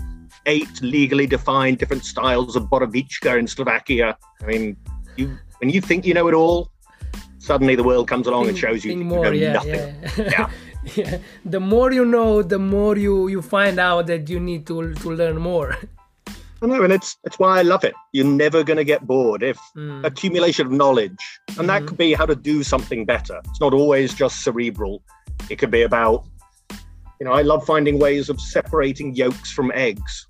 eight 0.46 0.80
legally 0.80 1.26
defined 1.26 1.78
different 1.78 2.04
styles 2.04 2.54
of 2.54 2.64
Borovichka 2.64 3.36
in 3.36 3.48
Slovakia. 3.48 4.16
I 4.42 4.46
mean, 4.46 4.76
you 5.16 5.36
when 5.58 5.70
you 5.70 5.80
think 5.80 6.06
you 6.06 6.14
know 6.14 6.28
it 6.28 6.34
all, 6.34 6.70
suddenly 7.44 7.74
the 7.76 7.84
world 7.84 8.08
comes 8.08 8.26
along 8.26 8.48
and 8.48 8.56
shows 8.58 8.84
you, 8.84 8.92
you 8.92 9.04
more, 9.04 9.24
know 9.24 9.30
yeah, 9.30 9.52
nothing. 9.52 9.94
Yeah. 10.16 10.30
Yeah. 10.34 10.50
yeah. 10.96 11.18
The 11.44 11.60
more 11.60 11.92
you 11.92 12.04
know, 12.04 12.42
the 12.42 12.58
more 12.58 12.96
you 12.96 13.28
you 13.28 13.42
find 13.42 13.78
out 13.78 14.06
that 14.12 14.28
you 14.28 14.40
need 14.40 14.66
to 14.70 14.94
to 14.94 15.10
learn 15.10 15.36
more. 15.40 15.76
I 16.62 16.66
know, 16.66 16.82
and 16.82 16.92
it's 16.92 17.16
it's 17.24 17.38
why 17.38 17.58
I 17.58 17.62
love 17.62 17.84
it. 17.84 17.94
You're 18.12 18.26
never 18.44 18.64
going 18.64 18.78
to 18.78 18.84
get 18.84 19.06
bored 19.06 19.42
if 19.42 19.58
Mm. 19.76 20.04
accumulation 20.10 20.66
of 20.66 20.72
knowledge, 20.72 21.22
and 21.58 21.68
that 21.68 21.82
Mhm. 21.82 21.86
could 21.88 21.98
be 21.98 22.10
how 22.20 22.26
to 22.26 22.36
do 22.52 22.62
something 22.62 23.04
better. 23.04 23.36
It's 23.50 23.60
not 23.60 23.74
always 23.74 24.14
just 24.14 24.42
cerebral. 24.46 25.02
It 25.50 25.56
could 25.60 25.70
be 25.70 25.82
about, 25.82 26.24
you 27.20 27.26
know, 27.26 27.32
I 27.40 27.42
love 27.42 27.66
finding 27.66 27.98
ways 27.98 28.30
of 28.30 28.40
separating 28.40 29.14
yolks 29.14 29.50
from 29.52 29.70
eggs. 29.74 30.26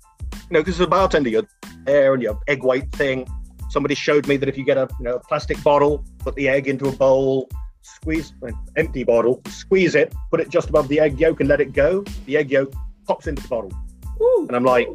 You 0.49 0.53
know, 0.53 0.59
because 0.61 0.75
as 0.81 0.87
a 0.87 0.93
bartender, 0.97 1.29
you're 1.29 1.47
there 1.85 2.13
and 2.15 2.21
your 2.27 2.37
egg 2.47 2.63
white 2.63 2.91
thing. 3.01 3.19
Somebody 3.75 3.95
showed 3.95 4.25
me 4.25 4.37
that 4.37 4.47
if 4.47 4.57
you 4.57 4.63
get 4.63 4.77
a 4.77 4.87
you 4.99 5.03
know 5.03 5.15
a 5.15 5.19
plastic 5.19 5.61
bottle, 5.61 6.05
put 6.19 6.33
the 6.35 6.47
egg 6.47 6.69
into 6.69 6.87
a 6.87 6.93
bowl, 6.93 7.49
squeeze 7.81 8.31
an 8.41 8.57
empty 8.77 9.03
bottle, 9.03 9.41
squeeze 9.49 9.95
it, 9.95 10.15
put 10.31 10.39
it 10.39 10.47
just 10.47 10.69
above 10.69 10.87
the 10.87 10.97
egg 10.97 11.19
yolk, 11.19 11.41
and 11.41 11.49
let 11.49 11.59
it 11.59 11.73
go. 11.73 12.05
The 12.25 12.37
egg 12.37 12.51
yolk 12.51 12.73
pops 13.05 13.27
into 13.27 13.41
the 13.41 13.49
bottle, 13.49 13.73
Woo. 14.17 14.47
and 14.47 14.55
I'm 14.55 14.63
like, 14.63 14.87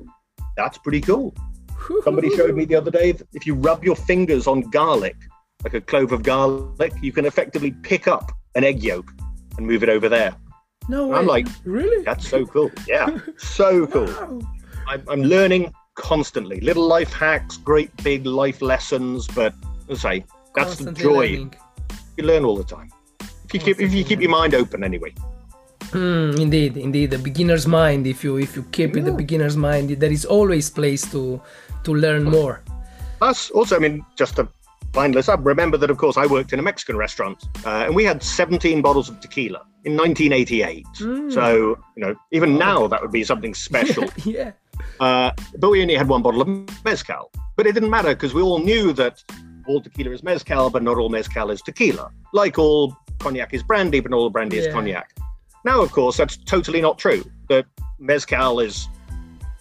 that's 0.56 0.78
pretty 0.78 1.02
cool. 1.02 1.34
Somebody 2.04 2.34
showed 2.34 2.54
me 2.54 2.64
the 2.64 2.76
other 2.76 2.90
day 2.90 3.12
that 3.12 3.28
if 3.34 3.46
you 3.46 3.54
rub 3.54 3.84
your 3.84 3.96
fingers 3.96 4.46
on 4.46 4.62
garlic, 4.70 5.16
like 5.62 5.74
a 5.74 5.82
clove 5.82 6.12
of 6.12 6.22
garlic, 6.22 6.94
you 7.02 7.12
can 7.12 7.26
effectively 7.26 7.72
pick 7.82 8.08
up 8.08 8.32
an 8.54 8.64
egg 8.64 8.82
yolk 8.82 9.12
and 9.58 9.66
move 9.66 9.82
it 9.82 9.90
over 9.90 10.08
there. 10.08 10.34
No 10.88 11.08
way. 11.08 11.18
I'm 11.18 11.26
like, 11.26 11.48
really? 11.66 12.02
That's 12.04 12.26
so 12.26 12.46
cool. 12.46 12.70
Yeah, 12.88 13.18
so 13.36 13.86
cool. 13.88 14.06
Wow. 14.06 14.40
I'm, 14.88 15.04
I'm 15.06 15.22
learning 15.22 15.70
constantly. 15.94 16.61
Little 16.61 16.87
life 16.87 17.12
hacks, 17.12 17.57
great 17.57 17.90
big 18.03 18.26
life 18.26 18.62
lessons, 18.62 19.26
but 19.29 19.55
as 19.88 20.05
I 20.05 20.18
say, 20.20 20.24
that's 20.55 20.76
the 20.76 20.92
joy. 20.92 21.12
learning. 21.12 21.55
You 22.16 22.24
learn 22.24 22.44
all 22.44 22.57
the 22.57 22.64
time. 22.64 22.90
If 23.44 23.55
you 23.55 23.61
keep 23.61 23.81
if 23.81 23.92
you 23.92 24.05
keep 24.05 24.20
your 24.20 24.31
mind 24.31 24.55
open 24.55 24.85
anyway. 24.85 25.14
Mm, 25.92 26.38
indeed, 26.38 26.76
indeed, 26.76 27.11
the 27.11 27.18
beginner's 27.18 27.66
mind. 27.66 28.07
If 28.07 28.22
you 28.22 28.37
if 28.37 28.55
you 28.55 28.62
keep 28.70 28.96
it 28.96 29.05
the 29.05 29.12
beginner's 29.12 29.57
mind, 29.57 29.90
there 29.90 30.12
is 30.12 30.24
always 30.24 30.70
place 30.70 31.03
to 31.11 31.40
to 31.85 31.94
learn 31.94 32.24
more. 32.24 32.62
Plus, 33.18 33.50
also, 33.50 33.76
I 33.76 33.81
mean, 33.81 34.05
just 34.16 34.37
to 34.37 34.48
wind 34.94 35.14
this 35.14 35.29
up, 35.29 35.40
remember 35.42 35.76
that, 35.76 35.90
of 35.90 35.98
course, 35.98 36.16
I 36.16 36.26
worked 36.26 36.53
in 36.53 36.59
a 36.59 36.62
Mexican 36.62 36.96
restaurant 36.96 37.44
uh, 37.66 37.85
and 37.85 37.94
we 37.94 38.05
had 38.05 38.22
17 38.22 38.81
bottles 38.83 39.09
of 39.09 39.20
tequila 39.20 39.61
in 39.85 39.96
1988. 39.96 40.87
Mm. 41.00 41.33
So, 41.33 41.79
you 41.96 42.05
know, 42.05 42.14
even 42.33 42.57
now 42.57 42.87
that 42.88 43.00
would 43.03 43.12
be 43.12 43.24
something 43.24 43.55
special. 43.55 44.05
yeah. 44.24 44.53
Uh, 44.98 45.30
but 45.58 45.70
we 45.70 45.82
only 45.82 45.94
had 45.94 46.08
one 46.08 46.22
bottle 46.22 46.42
of 46.42 46.84
mezcal. 46.84 47.30
But 47.56 47.66
it 47.66 47.72
didn't 47.72 47.90
matter 47.90 48.08
because 48.08 48.34
we 48.34 48.42
all 48.42 48.58
knew 48.58 48.92
that 48.94 49.22
all 49.66 49.80
tequila 49.80 50.10
is 50.12 50.22
mezcal, 50.22 50.70
but 50.70 50.82
not 50.82 50.96
all 50.96 51.08
mezcal 51.08 51.50
is 51.50 51.62
tequila. 51.62 52.10
Like 52.32 52.58
all 52.58 52.96
cognac 53.18 53.52
is 53.54 53.62
brandy, 53.62 54.00
but 54.00 54.10
not 54.10 54.18
all 54.18 54.30
brandy 54.30 54.56
Yeah. 54.56 54.62
is 54.62 54.72
cognac. 54.72 55.10
Now, 55.64 55.82
of 55.82 55.92
course, 55.92 56.16
that's 56.16 56.36
totally 56.38 56.80
not 56.80 56.98
true. 56.98 57.22
That 57.48 57.66
mezcal 57.98 58.60
is 58.60 58.88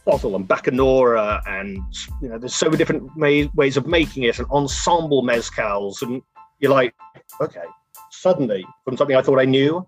bottle 0.05 0.35
and 0.35 0.47
bacanora, 0.47 1.41
and 1.47 1.77
you 2.21 2.29
know, 2.29 2.37
there's 2.37 2.55
so 2.55 2.67
many 2.67 2.77
different 2.77 3.15
way, 3.17 3.49
ways 3.55 3.77
of 3.77 3.85
making 3.85 4.23
it, 4.23 4.39
and 4.39 4.47
ensamble 4.55 5.23
mezcals, 5.23 6.01
and 6.01 6.21
you're 6.59 6.71
like, 6.71 6.95
okay, 7.41 7.65
suddenly 8.11 8.65
from 8.85 8.97
something 8.97 9.15
I 9.15 9.21
thought 9.21 9.39
I 9.39 9.45
knew, 9.45 9.85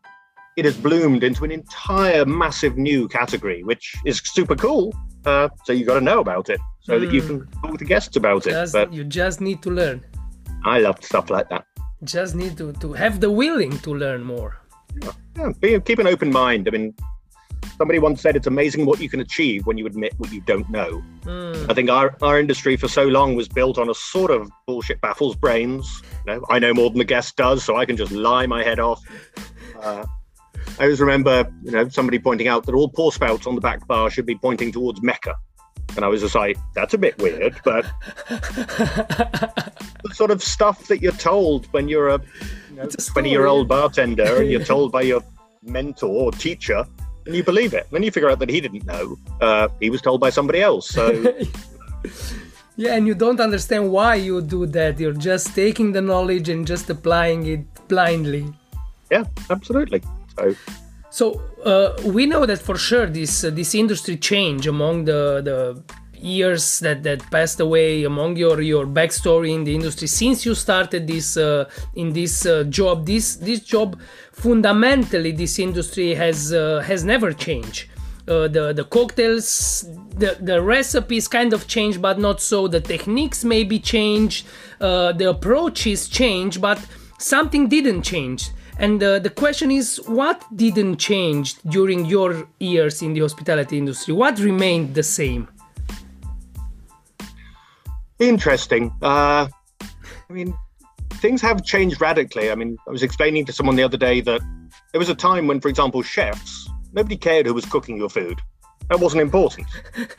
it 0.57 0.65
has 0.65 0.75
bloomed 0.75 1.23
into 1.23 1.45
an 1.45 1.51
entire 1.51 2.25
massive 2.25 2.77
new 2.77 3.07
category, 3.07 3.63
which 3.63 3.95
is 4.05 4.21
super 4.23 4.55
cool. 4.55 4.93
Uh, 5.25 5.49
so 5.65 5.73
you 5.73 5.85
got 5.85 5.95
to 5.99 6.01
know 6.01 6.19
about 6.19 6.49
it 6.49 6.59
so 6.81 6.99
that 6.99 7.11
you 7.11 7.21
Mm. 7.21 7.27
can 7.27 7.61
talk 7.61 7.77
to 7.79 7.85
guests 7.85 8.15
about 8.15 8.47
it. 8.47 8.71
But 8.73 8.91
you 8.93 9.03
just 9.03 9.39
need 9.41 9.61
to 9.63 9.69
learn. 9.69 10.03
I 10.65 10.79
love 10.79 11.03
stuff 11.03 11.29
like 11.29 11.49
that. 11.49 11.65
Just 12.03 12.35
need 12.35 12.57
to 12.57 12.73
to 12.73 12.93
have 12.93 13.19
the 13.19 13.29
willing 13.29 13.77
to 13.79 13.93
learn 13.93 14.23
more. 14.23 14.57
Yeah, 15.37 15.51
be, 15.59 15.79
keep 15.79 15.99
an 15.99 16.07
open 16.07 16.31
mind. 16.31 16.67
I 16.67 16.71
mean, 16.71 16.93
somebody 17.77 17.99
once 17.99 18.21
said 18.21 18.35
it's 18.35 18.47
amazing 18.47 18.85
what 18.85 18.99
you 18.99 19.09
can 19.09 19.19
achieve 19.19 19.65
when 19.67 19.77
you 19.77 19.85
admit 19.85 20.13
what 20.17 20.31
you 20.31 20.41
don't 20.41 20.67
know. 20.69 21.03
Mm. 21.23 21.69
I 21.69 21.73
think 21.73 21.89
our, 21.89 22.17
our 22.21 22.39
industry 22.39 22.75
for 22.77 22.87
so 22.87 23.03
long 23.03 23.35
was 23.35 23.47
built 23.47 23.77
on 23.77 23.89
a 23.89 23.93
sort 23.93 24.31
of 24.31 24.49
bullshit 24.67 24.99
baffles 25.01 25.35
brains. 25.35 26.01
You 26.25 26.33
know, 26.33 26.45
I 26.49 26.57
know 26.59 26.73
more 26.73 26.89
than 26.89 26.97
the 26.97 27.05
guest 27.15 27.37
does, 27.37 27.63
so 27.63 27.77
I 27.77 27.85
can 27.85 27.95
just 27.95 28.11
lie 28.11 28.47
my 28.47 28.63
head 28.63 28.79
off. 28.79 28.99
Uh, 29.81 30.05
I 30.81 30.85
always 30.85 30.99
remember, 30.99 31.47
you 31.63 31.69
know, 31.69 31.87
somebody 31.89 32.17
pointing 32.17 32.47
out 32.47 32.65
that 32.65 32.73
all 32.73 32.89
pour 32.89 33.11
spouts 33.11 33.45
on 33.45 33.53
the 33.53 33.61
back 33.61 33.85
bar 33.85 34.09
should 34.09 34.25
be 34.25 34.33
pointing 34.33 34.71
towards 34.71 34.99
Mecca. 35.03 35.35
And 35.95 36.03
I 36.03 36.07
was 36.07 36.21
just 36.21 36.33
like, 36.33 36.57
that's 36.73 36.95
a 36.95 36.97
bit 36.97 37.15
weird, 37.19 37.55
but 37.63 37.85
the 38.29 40.11
sort 40.11 40.31
of 40.31 40.41
stuff 40.41 40.87
that 40.87 40.99
you're 40.99 41.11
told 41.11 41.67
when 41.67 41.87
you're 41.87 42.09
a 42.09 42.19
you 42.71 42.77
know, 42.77 42.87
20 42.87 43.29
year 43.29 43.45
old 43.45 43.67
bartender 43.67 44.41
and 44.41 44.49
you're 44.49 44.63
told 44.73 44.91
by 44.91 45.03
your 45.03 45.21
mentor 45.61 46.09
or 46.09 46.31
teacher, 46.31 46.83
and 47.27 47.35
you 47.35 47.43
believe 47.43 47.75
it. 47.75 47.85
then 47.91 48.01
you 48.01 48.09
figure 48.09 48.31
out 48.31 48.39
that 48.39 48.49
he 48.49 48.59
didn't 48.59 48.87
know. 48.87 49.19
Uh, 49.39 49.67
he 49.79 49.91
was 49.91 50.01
told 50.01 50.19
by 50.19 50.31
somebody 50.31 50.61
else. 50.61 50.89
So, 50.89 51.11
yeah, 52.75 52.95
and 52.95 53.05
you 53.05 53.13
don't 53.13 53.39
understand 53.39 53.91
why 53.91 54.15
you 54.15 54.41
do 54.41 54.65
that. 54.65 54.99
You're 54.99 55.13
just 55.13 55.53
taking 55.53 55.91
the 55.91 56.01
knowledge 56.01 56.49
and 56.49 56.65
just 56.65 56.89
applying 56.89 57.45
it 57.45 57.87
blindly. 57.87 58.51
yeah, 59.11 59.25
absolutely. 59.51 60.01
So, 60.37 60.55
So 61.11 61.41
uh, 61.65 61.93
we 62.05 62.25
know 62.25 62.45
that 62.45 62.59
for 62.59 62.77
sure 62.77 63.05
this 63.05 63.43
uh, 63.43 63.49
this 63.49 63.75
industry 63.75 64.15
change 64.15 64.65
among 64.65 65.05
the 65.05 65.41
the 65.43 65.83
years 66.21 66.79
that 66.79 67.03
that 67.03 67.19
passed 67.31 67.59
away 67.59 68.05
among 68.05 68.37
your 68.37 68.61
your 68.61 68.85
backstory 68.85 69.53
in 69.53 69.63
the 69.65 69.75
industry 69.75 70.07
since 70.07 70.45
you 70.45 70.55
started 70.55 71.07
this 71.07 71.35
uh, 71.35 71.65
in 71.95 72.13
this 72.13 72.45
uh, 72.45 72.63
job 72.69 73.05
this 73.05 73.35
this 73.35 73.59
job 73.59 73.99
fundamentally 74.31 75.31
this 75.33 75.59
industry 75.59 76.13
has 76.15 76.53
uh, 76.53 76.81
has 76.87 77.03
never 77.03 77.33
changed. 77.33 77.89
Uh, 78.27 78.47
the 78.47 78.71
the 78.71 78.85
cocktails 78.85 79.85
the 80.15 80.37
the 80.39 80.61
recipes 80.61 81.27
kind 81.27 81.51
of 81.51 81.67
changed 81.67 82.01
but 82.01 82.19
not 82.19 82.39
so. 82.39 82.69
The 82.69 82.79
techniques 82.79 83.43
maybe 83.43 83.79
changed 83.79 84.47
uh, 84.79 85.11
the 85.11 85.29
approaches 85.29 86.07
changed 86.07 86.61
but 86.61 86.79
something 87.17 87.67
didn't 87.67 88.03
change 88.03 88.51
and 88.77 89.01
uh, 89.03 89.19
the 89.19 89.29
question 89.29 89.71
is, 89.71 89.97
what 90.05 90.43
didn't 90.55 90.97
change 90.97 91.55
during 91.63 92.05
your 92.05 92.47
years 92.59 93.01
in 93.01 93.13
the 93.13 93.21
hospitality 93.21 93.77
industry? 93.77 94.13
What 94.13 94.39
remained 94.39 94.95
the 94.95 95.03
same? 95.03 95.47
interesting. 98.21 98.93
Uh, 99.01 99.47
I 99.81 100.33
mean, 100.33 100.53
things 101.13 101.41
have 101.41 101.63
changed 101.63 101.99
radically. 101.99 102.51
I 102.51 102.55
mean, 102.55 102.77
I 102.87 102.91
was 102.91 103.03
explaining 103.03 103.45
to 103.45 103.53
someone 103.53 103.75
the 103.75 103.83
other 103.83 103.97
day 103.97 104.21
that 104.21 104.41
there 104.91 104.99
was 104.99 105.09
a 105.09 105.15
time 105.15 105.47
when, 105.47 105.59
for 105.59 105.67
example, 105.67 106.01
chefs, 106.01 106.69
nobody 106.93 107.17
cared 107.17 107.45
who 107.45 107.53
was 107.53 107.65
cooking 107.65 107.97
your 107.97 108.09
food. 108.09 108.39
That 108.89 108.99
wasn't 108.99 109.21
important. 109.21 109.67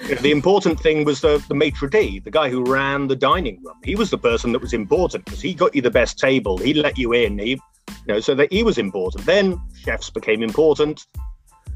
You 0.09 0.17
know, 0.17 0.21
the 0.21 0.31
important 0.31 0.81
thing 0.81 1.05
was 1.05 1.21
the, 1.21 1.43
the 1.49 1.55
maitre 1.55 1.88
d', 1.88 2.19
the 2.19 2.31
guy 2.31 2.51
who 2.51 2.65
ran 2.65 3.07
the 3.07 3.17
dining 3.17 3.62
room. 3.62 3.77
He 3.85 3.95
was 3.95 4.11
the 4.11 4.19
person 4.19 4.53
that 4.53 4.61
was 4.61 4.73
important 4.73 5.25
because 5.25 5.41
he 5.41 5.55
got 5.55 5.75
you 5.75 5.81
the 5.83 5.91
best 5.91 6.19
table. 6.19 6.59
He 6.59 6.75
let 6.75 6.99
you 6.99 7.12
in. 7.12 7.38
He, 7.38 7.61
you 8.07 8.15
know, 8.15 8.21
so 8.21 8.35
that 8.35 8.53
he 8.53 8.62
was 8.62 8.79
important. 8.79 9.25
Then 9.27 9.61
chefs 9.85 10.11
became 10.11 10.43
important 10.43 11.07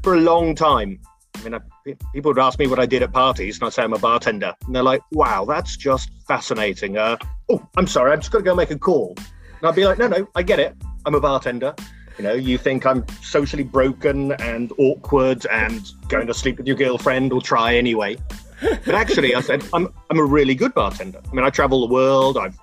for 0.03 0.15
a 0.15 0.19
long 0.19 0.55
time. 0.55 0.99
I 1.35 1.43
mean, 1.43 1.53
I, 1.53 1.93
people 2.13 2.31
would 2.31 2.39
ask 2.39 2.57
me 2.59 2.67
what 2.67 2.79
I 2.79 2.85
did 2.85 3.03
at 3.03 3.13
parties, 3.13 3.57
and 3.57 3.67
I'd 3.67 3.73
say 3.73 3.83
I'm 3.83 3.93
a 3.93 3.99
bartender, 3.99 4.53
and 4.65 4.75
they're 4.75 4.83
like, 4.83 5.01
"Wow, 5.11 5.45
that's 5.45 5.77
just 5.77 6.09
fascinating." 6.27 6.97
Uh, 6.97 7.17
oh, 7.49 7.65
I'm 7.77 7.87
sorry, 7.87 8.11
I'm 8.11 8.19
just 8.19 8.31
got 8.31 8.39
to 8.39 8.43
go 8.43 8.55
make 8.55 8.71
a 8.71 8.79
call, 8.79 9.15
and 9.17 9.63
I'd 9.69 9.75
be 9.75 9.85
like, 9.85 9.97
"No, 9.97 10.07
no, 10.07 10.27
I 10.35 10.43
get 10.43 10.59
it. 10.59 10.75
I'm 11.05 11.15
a 11.15 11.21
bartender. 11.21 11.75
You 12.17 12.23
know, 12.23 12.33
you 12.33 12.57
think 12.57 12.85
I'm 12.85 13.05
socially 13.21 13.63
broken 13.63 14.31
and 14.33 14.73
awkward 14.79 15.45
and 15.51 15.87
going 16.07 16.25
to 16.25 16.33
sleep 16.33 16.57
with 16.57 16.65
your 16.65 16.75
girlfriend 16.75 17.31
or 17.31 17.41
try 17.41 17.75
anyway." 17.75 18.17
But 18.59 18.95
actually, 18.95 19.35
I 19.35 19.41
said, 19.41 19.63
"I'm 19.73 19.87
I'm 20.09 20.19
a 20.19 20.25
really 20.25 20.55
good 20.55 20.73
bartender. 20.73 21.21
I 21.29 21.35
mean, 21.35 21.45
I 21.45 21.51
travel 21.51 21.87
the 21.87 21.93
world. 21.93 22.37
I've 22.37 22.57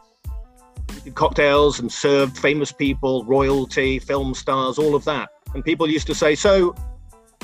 cocktails 1.14 1.81
and 1.81 1.90
served 1.90 2.38
famous 2.38 2.73
people, 2.73 3.25
royalty, 3.25 3.99
film 3.99 4.35
stars, 4.35 4.79
all 4.79 4.94
of 4.94 5.05
that. 5.05 5.29
And 5.55 5.64
people 5.64 5.88
used 5.88 6.07
to 6.09 6.14
say, 6.14 6.35
"So, 6.35 6.75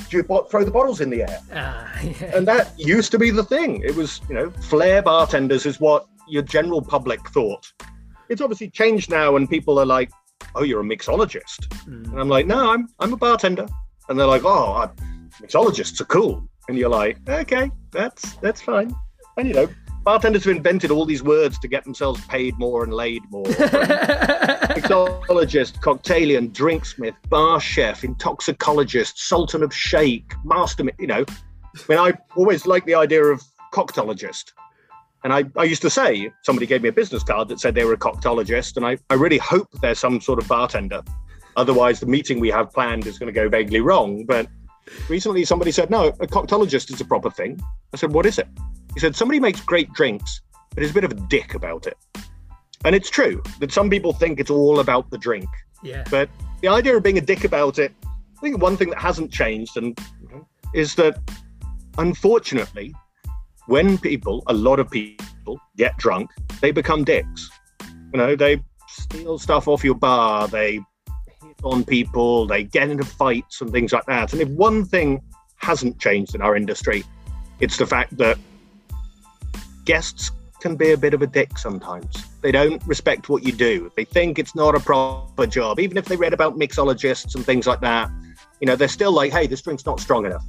do 0.09 0.17
you 0.17 0.23
bo- 0.23 0.45
throw 0.45 0.65
the 0.65 0.71
bottles 0.71 1.01
in 1.01 1.11
the 1.11 1.23
air?" 1.23 1.41
Ah, 1.55 2.01
yeah. 2.03 2.37
And 2.37 2.47
that 2.49 2.79
used 2.79 3.11
to 3.13 3.19
be 3.19 3.31
the 3.31 3.45
thing. 3.45 3.83
It 3.83 3.95
was, 3.95 4.21
you 4.29 4.35
know, 4.35 4.51
flair 4.51 5.03
bartenders 5.03 5.67
is 5.67 5.79
what 5.81 6.07
your 6.29 6.43
general 6.43 6.83
public 6.83 7.29
thought. 7.31 7.73
It's 8.29 8.41
obviously 8.41 8.71
changed 8.71 9.11
now, 9.11 9.37
and 9.37 9.49
people 9.49 9.79
are 9.79 9.87
like, 9.87 10.11
"Oh, 10.55 10.63
you're 10.63 10.81
a 10.81 10.85
mixologist," 10.85 11.69
Mm. 11.87 12.11
and 12.13 12.21
I'm 12.21 12.29
like, 12.29 12.47
"No, 12.47 12.71
I'm 12.71 12.89
I'm 12.99 13.13
a 13.13 13.17
bartender," 13.17 13.67
and 14.09 14.19
they're 14.19 14.27
like, 14.27 14.45
"Oh, 14.45 14.73
I, 14.75 14.89
mixologists 15.43 16.01
are 16.01 16.05
cool," 16.07 16.49
and 16.69 16.79
you're 16.79 16.89
like, 16.91 17.19
"Okay, 17.29 17.71
that's 17.91 18.35
that's 18.37 18.61
fine," 18.61 18.95
and 19.37 19.49
you 19.49 19.55
know. 19.55 19.69
Bartenders 20.05 20.45
have 20.45 20.57
invented 20.57 20.91
all 20.91 21.05
these 21.05 21.23
words 21.23 21.59
to 21.59 21.69
get 21.69 21.85
themselves 21.85 22.25
paid 22.27 22.59
more 22.59 22.83
and 22.83 22.93
laid 22.93 23.23
more. 23.31 23.45
mixologist, 24.81 25.81
cocktailian, 25.81 26.53
drinksmith, 26.53 27.15
bar 27.29 27.61
chef, 27.61 28.03
intoxicologist, 28.03 29.19
sultan 29.19 29.63
of 29.63 29.75
shake, 29.75 30.33
master. 30.45 30.85
You 30.99 31.07
know, 31.07 31.25
I 31.29 31.81
mean, 31.89 31.99
I 31.99 32.13
always 32.35 32.67
like 32.67 32.87
the 32.87 32.95
idea 32.95 33.25
of 33.25 33.43
cocktailologist. 33.73 34.53
And 35.23 35.33
I, 35.33 35.45
I 35.57 35.65
used 35.65 35.83
to 35.83 35.91
say, 35.91 36.33
somebody 36.43 36.67
gave 36.67 36.83
me 36.83 36.89
a 36.89 36.93
business 36.93 37.23
card 37.23 37.49
that 37.49 37.61
said 37.61 37.75
they 37.75 37.85
were 37.85 37.93
a 37.93 37.99
cocktailologist. 37.99 38.77
And 38.77 38.87
I, 38.87 38.97
I 39.11 39.15
really 39.15 39.39
hope 39.39 39.69
they're 39.83 39.95
some 39.95 40.21
sort 40.21 40.39
of 40.39 40.49
bartender. 40.49 41.03
Otherwise, 41.57 42.01
the 42.01 42.07
meeting 42.07 42.41
we 42.41 42.49
have 42.49 42.73
planned 42.73 43.07
is 43.07 43.19
going 43.19 43.27
to 43.27 43.39
go 43.39 43.49
vaguely 43.49 43.81
wrong. 43.81 44.25
But 44.25 44.47
recently, 45.09 45.45
somebody 45.45 45.73
said, 45.73 45.91
no, 45.91 46.07
a 46.07 46.27
cocktailologist 46.27 46.91
is 46.91 47.01
a 47.03 47.05
proper 47.05 47.31
thing. 47.31 47.61
I 47.93 47.99
said, 47.99 48.13
what 48.13 48.25
is 48.25 48.39
it? 48.39 48.49
He 48.95 49.01
said, 49.01 49.15
somebody 49.15 49.41
makes 49.41 49.61
great 49.61 49.93
drinks, 49.93 50.41
but 50.75 50.83
is 50.83 50.91
a 50.91 50.95
bit 50.95 51.05
of 51.05 51.13
a 51.13 51.15
dick 51.29 51.55
about 51.55 51.87
it. 51.87 51.97
And 52.85 52.95
it's 52.95 53.11
true 53.11 53.43
that 53.61 53.73
some 53.73 53.91
people 53.91 54.13
think 54.13 54.41
it's 54.41 54.51
all 54.51 54.81
about 54.81 55.11
the 55.11 55.19
drink. 55.19 55.49
Yeah. 55.83 56.05
But 56.11 56.29
the 56.63 56.69
idea 56.69 56.97
of 56.97 57.03
being 57.03 57.19
a 57.19 57.23
dick 57.23 57.45
about 57.45 57.79
it, 57.79 57.93
I 58.05 58.41
think 58.41 58.63
one 58.63 58.77
thing 58.77 58.91
that 58.91 58.99
hasn't 58.99 59.33
changed 59.33 59.77
and 59.77 59.99
is 60.75 60.95
that 60.95 61.19
unfortunately, 61.99 62.95
when 63.67 63.99
people, 63.99 64.43
a 64.47 64.55
lot 64.55 64.81
of 64.81 64.91
people 64.91 65.61
get 65.77 65.97
drunk, 65.99 66.31
they 66.61 66.71
become 66.71 67.05
dicks. 67.05 67.51
You 68.13 68.19
know, 68.19 68.37
they 68.37 68.63
steal 68.89 69.39
stuff 69.39 69.69
off 69.69 69.85
your 69.85 69.95
bar, 69.95 70.49
they 70.49 70.75
hit 71.43 71.57
on 71.63 71.85
people, 71.85 72.47
they 72.47 72.65
get 72.65 72.89
into 72.89 73.05
fights 73.05 73.61
and 73.61 73.71
things 73.71 73.93
like 73.93 74.07
that. 74.07 74.33
And 74.33 74.41
if 74.41 74.49
one 74.49 74.85
thing 74.85 75.21
hasn't 75.57 76.01
changed 76.01 76.35
in 76.35 76.41
our 76.41 76.57
industry, 76.57 77.05
it's 77.61 77.77
the 77.77 77.87
fact 77.87 78.17
that 78.17 78.39
guests 79.91 80.31
can 80.61 80.77
be 80.77 80.93
a 80.93 80.97
bit 80.97 81.15
of 81.15 81.21
a 81.21 81.27
dick 81.27 81.59
sometimes. 81.59 82.25
They 82.43 82.53
don't 82.53 82.81
respect 82.87 83.29
what 83.29 83.43
you 83.43 83.51
do. 83.51 83.91
They 83.97 84.05
think 84.05 84.39
it's 84.39 84.55
not 84.55 84.77
a 84.77 84.79
proper 84.79 85.49
job. 85.49 85.81
Even 85.81 85.97
if 85.97 86.05
they 86.05 86.15
read 86.15 86.33
about 86.33 86.57
mixologists 86.57 87.35
and 87.35 87.45
things 87.45 87.67
like 87.67 87.81
that, 87.81 88.09
you 88.61 88.69
know, 88.69 88.77
they're 88.77 88.87
still 88.87 89.11
like, 89.11 89.33
hey, 89.33 89.49
this 89.49 89.63
drink's 89.63 89.85
not 89.85 89.99
strong 89.99 90.27
enough. 90.27 90.45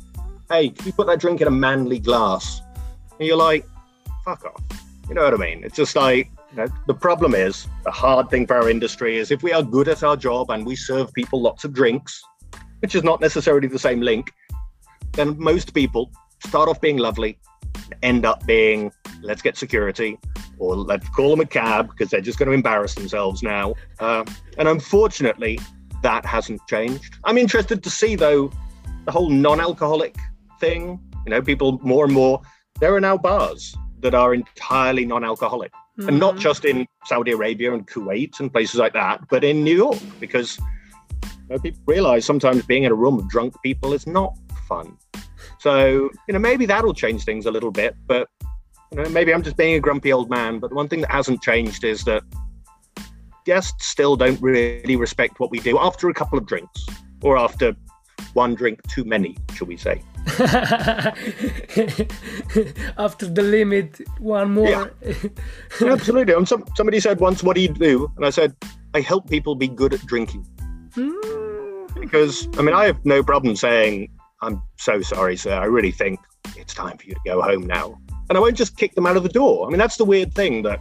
Hey, 0.52 0.70
can 0.70 0.86
you 0.86 0.94
put 0.94 1.08
that 1.08 1.20
drink 1.20 1.42
in 1.42 1.48
a 1.48 1.52
manly 1.66 1.98
glass? 1.98 2.62
And 3.18 3.28
you're 3.28 3.36
like, 3.36 3.66
fuck 4.24 4.46
off. 4.46 4.62
You 5.10 5.16
know 5.16 5.24
what 5.24 5.34
I 5.34 5.38
mean? 5.38 5.64
It's 5.64 5.76
just 5.76 5.96
like, 5.96 6.30
you 6.52 6.58
know, 6.58 6.68
the 6.86 6.94
problem 6.94 7.34
is 7.34 7.68
the 7.84 7.90
hard 7.90 8.30
thing 8.30 8.46
for 8.46 8.58
our 8.58 8.70
industry 8.70 9.18
is 9.18 9.32
if 9.32 9.42
we 9.42 9.54
are 9.54 9.64
good 9.64 9.88
at 9.88 10.04
our 10.04 10.16
job 10.16 10.52
and 10.52 10.68
we 10.68 10.76
serve 10.76 11.12
people 11.14 11.42
lots 11.42 11.64
of 11.64 11.74
drinks, 11.74 12.22
which 12.84 12.94
is 12.94 13.04
not 13.04 13.20
necessarily 13.22 13.68
the 13.68 13.80
same 13.80 14.02
link, 14.02 14.32
then 15.14 15.36
most 15.40 15.74
people 15.74 16.12
start 16.46 16.70
off 16.70 16.80
being 16.80 16.98
lovely, 16.98 17.40
end 18.04 18.24
up 18.24 18.46
being 18.46 18.92
let's 19.22 19.42
get 19.42 19.58
security 19.58 20.18
or 20.58 20.76
let's 20.76 21.08
call 21.10 21.30
them 21.32 21.40
a 21.40 21.46
cab 21.46 21.90
because 21.90 22.10
they're 22.10 22.22
just 22.22 22.38
going 22.38 22.48
to 22.48 22.54
embarrass 22.54 22.96
themselves 22.96 23.44
now. 23.44 23.74
Uh, 24.00 24.24
and 24.58 24.68
unfortunately, 24.68 25.60
that 26.04 26.26
hasn't 26.26 26.62
changed. 26.68 27.16
I'm 27.24 27.38
interested 27.38 27.84
to 27.84 27.90
see 27.90 28.16
though 28.16 28.52
the 29.06 29.12
whole 29.12 29.30
non-alcoholic 29.30 30.16
thing. 30.60 31.00
You 31.26 31.32
know, 31.32 31.42
people 31.42 31.80
more 31.84 32.06
and 32.06 32.14
more. 32.14 32.42
There 32.80 32.96
are 32.96 33.02
now 33.02 33.18
bars 33.18 33.76
that 34.00 34.16
are 34.16 34.34
entirely 34.34 35.06
non-alcoholic, 35.06 35.72
mm-hmm. 35.72 36.10
and 36.10 36.20
not 36.20 36.38
just 36.38 36.66
in 36.66 36.88
Saudi 37.06 37.32
Arabia 37.32 37.74
and 37.74 37.88
Kuwait 37.88 38.40
and 38.40 38.52
places 38.52 38.80
like 38.80 38.94
that, 38.94 39.22
but 39.30 39.44
in 39.44 39.64
New 39.64 39.76
York 39.76 40.00
because 40.20 40.58
you 41.24 41.28
know, 41.50 41.60
people 41.60 41.82
realize 41.86 42.26
sometimes 42.26 42.66
being 42.66 42.84
in 42.84 42.92
a 42.92 42.96
room 42.96 43.20
of 43.20 43.30
drunk 43.30 43.56
people 43.62 43.94
is 43.94 44.08
not 44.08 44.36
fun. 44.68 44.98
So, 45.60 46.10
you 46.28 46.34
know, 46.34 46.40
maybe 46.40 46.66
that'll 46.66 46.94
change 46.94 47.24
things 47.24 47.46
a 47.46 47.52
little 47.52 47.72
bit, 47.72 47.96
but 48.08 48.28
you 48.92 49.02
know, 49.02 49.10
maybe 49.10 49.34
I'm 49.34 49.42
just 49.42 49.58
being 49.58 49.76
a 49.76 49.80
grumpy 49.80 50.12
old 50.12 50.30
man. 50.30 50.60
But 50.60 50.70
the 50.70 50.76
one 50.76 50.88
thing 50.88 51.02
that 51.02 51.12
hasn't 51.12 51.42
changed 51.42 51.84
is 51.84 52.04
that 52.04 52.24
guests 53.46 53.88
still 53.88 54.16
don't 54.16 54.42
really 54.42 54.96
respect 54.96 55.40
what 55.40 55.50
we 55.50 55.60
do 55.60 55.80
after 55.80 56.10
a 56.10 56.14
couple 56.14 56.38
of 56.38 56.46
drinks 56.46 56.86
or 57.22 57.38
after 57.38 57.76
one 58.34 58.54
drink 58.54 58.82
too 58.88 59.04
many, 59.04 59.38
shall 59.54 59.68
we 59.68 59.78
say. 59.78 60.02
after 62.98 63.26
the 63.26 63.42
limit, 63.42 64.02
one 64.20 64.54
more. 64.54 64.68
Yeah. 65.82 65.92
Absolutely. 65.94 66.34
And 66.34 66.48
some, 66.48 66.64
somebody 66.76 67.00
said 67.00 67.20
once, 67.20 67.44
What 67.44 67.56
do 67.56 67.62
you 67.62 67.70
do? 67.70 68.12
And 68.18 68.26
I 68.26 68.30
said, 68.30 68.56
I 68.94 69.00
help 69.02 69.30
people 69.30 69.56
be 69.56 69.68
good 69.68 69.94
at 69.94 70.06
drinking. 70.06 70.46
Mm. 70.92 72.00
Because, 72.00 72.48
I 72.58 72.62
mean, 72.62 72.76
I 72.76 72.86
have 72.86 73.04
no 73.06 73.24
problem 73.24 73.56
saying, 73.56 74.10
I'm 74.42 74.62
so 74.78 75.02
sorry, 75.02 75.38
sir. 75.38 75.54
I 75.54 75.66
really 75.66 75.92
think 75.92 76.20
it's 76.58 76.74
time 76.74 76.98
for 76.98 77.06
you 77.06 77.14
to 77.14 77.22
go 77.26 77.42
home 77.42 77.66
now. 77.66 77.98
And 78.30 78.38
I 78.38 78.42
won't 78.42 78.56
just 78.56 78.78
kick 78.78 78.96
them 78.96 79.06
out 79.06 79.18
of 79.18 79.24
the 79.24 79.30
door. 79.30 79.68
I 79.68 79.70
mean, 79.70 79.80
that's 79.80 79.98
the 79.98 80.06
weird 80.06 80.34
thing 80.34 80.64
that, 80.64 80.80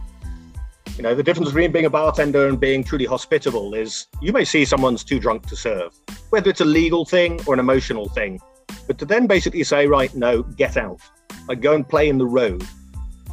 you 0.95 1.03
know, 1.03 1.15
the 1.15 1.23
difference 1.23 1.49
between 1.49 1.71
being 1.71 1.85
a 1.85 1.89
bartender 1.89 2.47
and 2.47 2.59
being 2.59 2.83
truly 2.83 3.05
hospitable 3.05 3.73
is 3.73 4.07
you 4.21 4.31
may 4.31 4.45
see 4.45 4.65
someone's 4.65 5.03
too 5.03 5.19
drunk 5.19 5.47
to 5.47 5.55
serve, 5.55 5.93
whether 6.29 6.49
it's 6.49 6.61
a 6.61 6.65
legal 6.65 7.05
thing 7.05 7.39
or 7.45 7.53
an 7.53 7.59
emotional 7.59 8.07
thing. 8.09 8.39
But 8.87 8.97
to 8.99 9.05
then 9.05 9.27
basically 9.27 9.63
say, 9.63 9.87
right, 9.87 10.13
no, 10.15 10.43
get 10.43 10.77
out, 10.77 10.99
like 11.47 11.61
go 11.61 11.73
and 11.73 11.87
play 11.87 12.09
in 12.09 12.17
the 12.17 12.25
road 12.25 12.63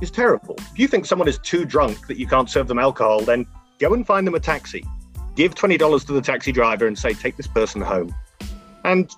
is 0.00 0.10
terrible. 0.10 0.56
If 0.58 0.78
you 0.78 0.88
think 0.88 1.06
someone 1.06 1.28
is 1.28 1.38
too 1.38 1.64
drunk 1.64 2.06
that 2.06 2.18
you 2.18 2.26
can't 2.26 2.48
serve 2.48 2.68
them 2.68 2.78
alcohol, 2.78 3.20
then 3.20 3.46
go 3.78 3.94
and 3.94 4.06
find 4.06 4.26
them 4.26 4.34
a 4.34 4.40
taxi. 4.40 4.84
Give 5.34 5.54
$20 5.54 6.06
to 6.06 6.12
the 6.12 6.20
taxi 6.20 6.52
driver 6.52 6.86
and 6.86 6.98
say, 6.98 7.14
take 7.14 7.36
this 7.36 7.46
person 7.46 7.80
home. 7.80 8.14
And 8.84 9.10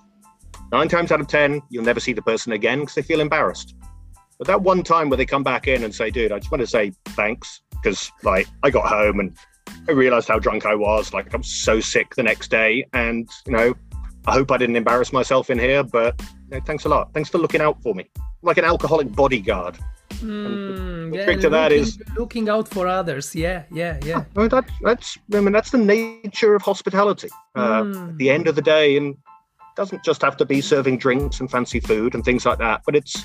Nine 0.71 0.87
times 0.87 1.11
out 1.11 1.19
of 1.19 1.27
10, 1.27 1.61
you'll 1.69 1.83
never 1.83 1.99
see 1.99 2.13
the 2.13 2.21
person 2.21 2.53
again 2.53 2.79
because 2.79 2.95
they 2.95 3.01
feel 3.01 3.19
embarrassed. 3.19 3.75
But 4.41 4.47
that 4.47 4.63
one 4.63 4.81
time 4.81 5.11
where 5.11 5.17
they 5.17 5.25
come 5.27 5.43
back 5.43 5.67
in 5.67 5.83
and 5.83 5.93
say, 5.93 6.09
dude, 6.09 6.31
I 6.31 6.39
just 6.39 6.49
want 6.49 6.61
to 6.61 6.67
say 6.67 6.93
thanks 7.09 7.61
because 7.73 8.11
like 8.23 8.47
I 8.63 8.71
got 8.71 8.87
home 8.87 9.19
and 9.19 9.37
I 9.87 9.91
realized 9.91 10.27
how 10.27 10.39
drunk 10.39 10.65
I 10.65 10.73
was. 10.73 11.13
Like 11.13 11.31
I'm 11.31 11.43
so 11.43 11.79
sick 11.79 12.15
the 12.15 12.23
next 12.23 12.49
day. 12.49 12.87
And, 12.91 13.29
you 13.45 13.51
know, 13.53 13.75
I 14.25 14.31
hope 14.31 14.49
I 14.49 14.57
didn't 14.57 14.77
embarrass 14.77 15.13
myself 15.13 15.51
in 15.51 15.59
here, 15.59 15.83
but 15.83 16.19
you 16.49 16.57
know, 16.57 16.59
thanks 16.65 16.85
a 16.85 16.89
lot. 16.89 17.13
Thanks 17.13 17.29
for 17.29 17.37
looking 17.37 17.61
out 17.61 17.83
for 17.83 17.93
me. 17.93 18.09
like 18.41 18.57
an 18.57 18.65
alcoholic 18.65 19.11
bodyguard. 19.11 19.77
Mm, 20.09 21.15
yeah, 21.15 21.35
to 21.35 21.49
that 21.49 21.71
looking, 21.71 21.83
is 21.83 22.01
looking 22.17 22.49
out 22.49 22.67
for 22.67 22.87
others. 22.87 23.35
Yeah, 23.35 23.65
yeah, 23.71 23.99
yeah. 24.03 24.23
Oh, 24.35 24.47
that, 24.47 24.67
that's 24.81 25.19
I 25.35 25.39
mean 25.39 25.51
that's 25.51 25.69
the 25.69 25.77
nature 25.77 26.55
of 26.55 26.63
hospitality. 26.63 27.29
Uh, 27.53 27.83
mm. 27.83 28.09
At 28.09 28.17
the 28.17 28.31
end 28.31 28.47
of 28.47 28.55
the 28.55 28.63
day, 28.63 28.97
and 28.97 29.17
doesn't 29.75 30.03
just 30.03 30.23
have 30.23 30.35
to 30.37 30.45
be 30.45 30.61
serving 30.61 30.97
drinks 30.97 31.39
and 31.39 31.49
fancy 31.49 31.79
food 31.79 32.15
and 32.15 32.25
things 32.25 32.43
like 32.43 32.57
that, 32.57 32.81
but 32.87 32.95
it's 32.95 33.23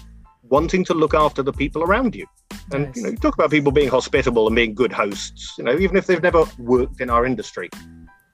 wanting 0.49 0.85
to 0.85 0.95
look 0.95 1.15
after 1.15 1.43
the 1.43 1.53
people 1.53 1.83
around 1.83 2.15
you. 2.15 2.27
And 2.73 2.87
nice. 2.87 2.97
you 2.97 3.03
know, 3.03 3.09
you 3.11 3.17
talk 3.17 3.35
about 3.35 3.51
people 3.51 3.73
being 3.73 3.89
hospitable 3.89 4.47
and 4.47 4.57
being 4.57 4.75
good 4.75 4.93
hosts, 4.93 5.55
you 5.59 5.65
know, 5.65 5.77
even 5.79 5.97
if 5.97 6.07
they've 6.07 6.23
never 6.23 6.45
worked 6.59 7.01
in 7.01 7.11
our 7.11 7.25
industry. 7.25 7.69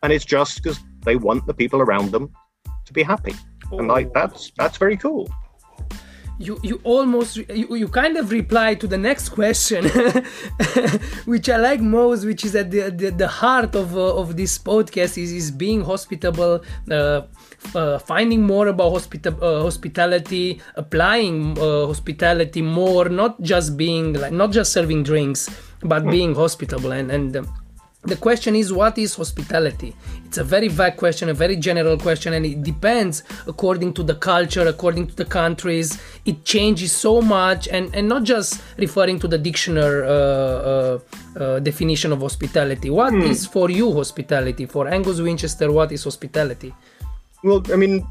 And 0.02 0.12
it's 0.12 0.24
just 0.24 0.62
because 0.62 0.80
they 1.04 1.16
want 1.16 1.46
the 1.46 1.54
people 1.54 1.80
around 1.80 2.12
them 2.12 2.32
to 2.86 2.92
be 2.92 3.02
happy. 3.02 3.34
Oh. 3.70 3.78
And 3.78 3.88
like 3.88 4.12
that's 4.12 4.52
that's 4.56 4.76
very 4.78 4.96
cool 4.96 5.28
you 6.38 6.58
you 6.62 6.80
almost 6.82 7.36
you, 7.36 7.76
you 7.76 7.88
kind 7.88 8.16
of 8.16 8.30
reply 8.30 8.74
to 8.74 8.86
the 8.86 8.98
next 8.98 9.28
question 9.30 9.84
which 11.24 11.48
i 11.48 11.56
like 11.56 11.80
most 11.80 12.24
which 12.24 12.44
is 12.44 12.54
at 12.56 12.70
the 12.70 12.90
the, 12.90 13.10
the 13.10 13.28
heart 13.28 13.74
of 13.74 13.96
uh, 13.96 14.16
of 14.16 14.36
this 14.36 14.58
podcast 14.58 15.18
is 15.18 15.30
is 15.32 15.50
being 15.50 15.82
hospitable 15.82 16.60
uh, 16.90 17.22
uh, 17.74 17.98
finding 17.98 18.42
more 18.42 18.68
about 18.68 18.92
hospita- 18.92 19.40
uh, 19.42 19.62
hospitality 19.62 20.60
applying 20.76 21.58
uh, 21.58 21.86
hospitality 21.86 22.62
more 22.62 23.08
not 23.08 23.40
just 23.40 23.76
being 23.76 24.12
like 24.14 24.32
not 24.32 24.50
just 24.50 24.72
serving 24.72 25.02
drinks 25.02 25.48
but 25.82 26.02
hmm. 26.02 26.10
being 26.10 26.34
hospitable. 26.34 26.92
And 26.92 27.10
and 27.10 27.36
um, 27.36 27.48
the 28.04 28.16
question 28.16 28.56
is 28.56 28.72
what 28.72 28.98
is 28.98 29.14
hospitality? 29.14 29.94
It's 30.24 30.38
a 30.38 30.44
very 30.44 30.68
vague 30.68 30.96
question 30.96 31.28
a 31.28 31.34
very 31.34 31.56
general 31.56 31.96
question 31.96 32.32
and 32.32 32.44
it 32.44 32.62
depends 32.62 33.22
according 33.46 33.94
to 33.94 34.02
the 34.02 34.14
culture 34.14 34.66
according 34.66 35.06
to 35.08 35.14
the 35.14 35.24
countries. 35.24 36.00
It 36.24 36.44
changes 36.44 36.92
so 36.92 37.20
much 37.20 37.68
and 37.68 37.94
and 37.94 38.08
not 38.08 38.24
just 38.24 38.60
referring 38.76 39.18
to 39.20 39.28
the 39.28 39.38
dictionary 39.38 40.06
uh, 40.06 40.10
uh, 40.12 40.98
uh, 41.36 41.58
definition 41.60 42.12
of 42.12 42.20
hospitality. 42.20 42.90
What 42.90 43.12
hmm. 43.12 43.22
is 43.22 43.46
for 43.46 43.70
you 43.70 43.92
hospitality? 43.92 44.66
For 44.66 44.88
angus 44.88 45.20
winchester 45.20 45.70
what 45.70 45.92
is 45.92 46.04
hospitality 46.04 46.74
well 47.44 47.62
i 47.72 47.76
mean 47.76 48.06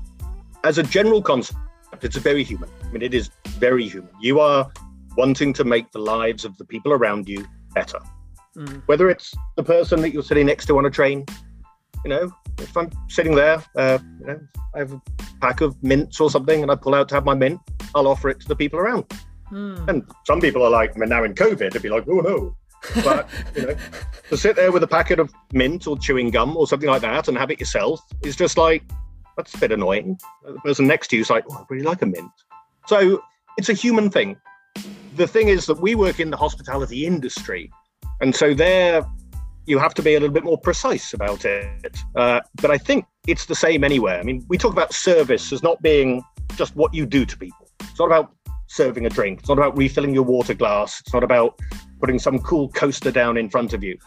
as 0.63 0.77
a 0.77 0.83
general 0.83 1.21
concept 1.21 1.57
it's 2.01 2.17
very 2.17 2.43
human 2.43 2.69
i 2.83 2.91
mean 2.91 3.01
it 3.01 3.13
is 3.13 3.29
very 3.59 3.87
human 3.87 4.09
you 4.19 4.39
are 4.39 4.71
wanting 5.17 5.53
to 5.53 5.63
make 5.63 5.91
the 5.91 5.99
lives 5.99 6.45
of 6.45 6.57
the 6.57 6.65
people 6.65 6.93
around 6.93 7.27
you 7.27 7.45
better 7.73 7.99
Mm. 8.55 8.81
Whether 8.85 9.09
it's 9.09 9.33
the 9.55 9.63
person 9.63 10.01
that 10.01 10.11
you're 10.11 10.23
sitting 10.23 10.45
next 10.45 10.65
to 10.67 10.77
on 10.77 10.85
a 10.85 10.89
train, 10.89 11.25
you 12.03 12.09
know, 12.09 12.31
if 12.57 12.75
I'm 12.75 12.89
sitting 13.07 13.35
there, 13.35 13.63
uh, 13.75 13.99
you 14.19 14.27
know, 14.27 14.39
I 14.75 14.79
have 14.79 14.93
a 14.93 15.01
pack 15.39 15.61
of 15.61 15.81
mints 15.83 16.19
or 16.19 16.29
something, 16.29 16.61
and 16.61 16.71
I 16.71 16.75
pull 16.75 16.95
out 16.95 17.09
to 17.09 17.15
have 17.15 17.25
my 17.25 17.33
mint, 17.33 17.59
I'll 17.95 18.07
offer 18.07 18.29
it 18.29 18.39
to 18.41 18.47
the 18.47 18.55
people 18.55 18.79
around. 18.79 19.05
Mm. 19.51 19.87
And 19.87 20.11
some 20.25 20.41
people 20.41 20.63
are 20.63 20.69
like, 20.69 20.95
I 20.95 20.99
mean, 20.99 21.09
now 21.09 21.23
in 21.23 21.33
COVID, 21.33 21.71
they'd 21.71 21.81
be 21.81 21.89
like, 21.89 22.05
oh 22.09 22.19
no. 22.19 22.55
But 23.03 23.29
you 23.55 23.67
know, 23.67 23.75
to 24.29 24.37
sit 24.37 24.55
there 24.55 24.71
with 24.71 24.81
a 24.81 24.87
packet 24.87 25.19
of 25.19 25.31
mint 25.53 25.85
or 25.85 25.97
chewing 25.99 26.31
gum 26.31 26.57
or 26.57 26.65
something 26.65 26.89
like 26.89 27.03
that 27.03 27.27
and 27.27 27.37
have 27.37 27.51
it 27.51 27.59
yourself 27.59 28.01
is 28.23 28.35
just 28.35 28.57
like 28.57 28.83
that's 29.37 29.53
a 29.53 29.57
bit 29.57 29.71
annoying. 29.71 30.19
The 30.45 30.59
person 30.59 30.87
next 30.87 31.09
to 31.09 31.15
you 31.15 31.21
is 31.21 31.29
like, 31.29 31.45
oh, 31.49 31.57
I 31.57 31.65
really 31.69 31.83
like 31.83 32.01
a 32.01 32.05
mint. 32.05 32.31
So 32.87 33.21
it's 33.57 33.69
a 33.69 33.73
human 33.73 34.09
thing. 34.09 34.37
The 35.15 35.27
thing 35.27 35.49
is 35.49 35.65
that 35.65 35.81
we 35.81 35.95
work 35.95 36.19
in 36.19 36.29
the 36.29 36.37
hospitality 36.37 37.05
industry, 37.05 37.71
and 38.21 38.35
so 38.35 38.53
there, 38.53 39.05
you 39.65 39.77
have 39.77 39.93
to 39.95 40.01
be 40.01 40.15
a 40.15 40.19
little 40.19 40.33
bit 40.33 40.43
more 40.43 40.57
precise 40.57 41.13
about 41.13 41.45
it. 41.45 41.97
Uh, 42.15 42.39
but 42.61 42.71
I 42.71 42.77
think 42.77 43.05
it's 43.27 43.45
the 43.45 43.55
same 43.55 43.83
anywhere. 43.83 44.19
I 44.19 44.23
mean, 44.23 44.45
we 44.47 44.57
talk 44.57 44.71
about 44.71 44.93
service 44.93 45.51
as 45.51 45.61
not 45.61 45.81
being 45.81 46.23
just 46.55 46.75
what 46.75 46.93
you 46.93 47.05
do 47.05 47.25
to 47.25 47.37
people. 47.37 47.69
It's 47.81 47.99
not 47.99 48.05
about 48.05 48.33
serving 48.67 49.05
a 49.05 49.09
drink. 49.09 49.39
It's 49.39 49.49
not 49.49 49.57
about 49.57 49.77
refilling 49.77 50.13
your 50.13 50.23
water 50.23 50.53
glass. 50.53 51.01
It's 51.01 51.13
not 51.13 51.23
about 51.23 51.59
putting 51.99 52.19
some 52.19 52.39
cool 52.39 52.69
coaster 52.69 53.11
down 53.11 53.37
in 53.37 53.49
front 53.49 53.73
of 53.73 53.83
you. 53.83 53.97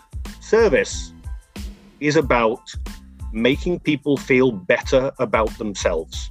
Service 0.41 1.12
is 2.01 2.16
about 2.16 2.61
making 3.35 3.80
people 3.80 4.16
feel 4.16 4.53
better 4.53 5.12
about 5.18 5.57
themselves. 5.59 6.30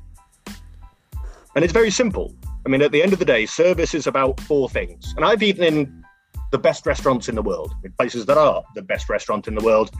And 1.55 1.63
it's 1.63 1.73
very 1.73 1.91
simple. 1.91 2.33
I 2.65 2.69
mean, 2.69 2.81
at 2.81 2.91
the 2.91 3.03
end 3.03 3.13
of 3.13 3.19
the 3.19 3.25
day, 3.25 3.45
service 3.45 3.93
is 3.93 4.07
about 4.07 4.39
four 4.41 4.69
things. 4.69 5.13
And 5.15 5.25
I've 5.25 5.43
eaten 5.43 5.63
in 5.63 6.03
the 6.51 6.57
best 6.57 6.85
restaurants 6.85 7.27
in 7.27 7.35
the 7.35 7.41
world, 7.41 7.73
in 7.83 7.91
places 7.93 8.25
that 8.27 8.37
are 8.37 8.63
the 8.73 8.81
best 8.81 9.09
restaurant 9.09 9.47
in 9.47 9.55
the 9.55 9.63
world. 9.63 9.91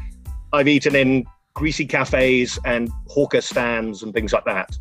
I've 0.54 0.68
eaten 0.68 0.96
in 0.96 1.26
greasy 1.56 1.86
cafes 1.86 2.58
and 2.66 2.90
hawker 3.08 3.42
stands 3.42 4.02
and 4.02 4.14
things 4.14 4.34
like 4.34 4.46
that. 4.46 4.76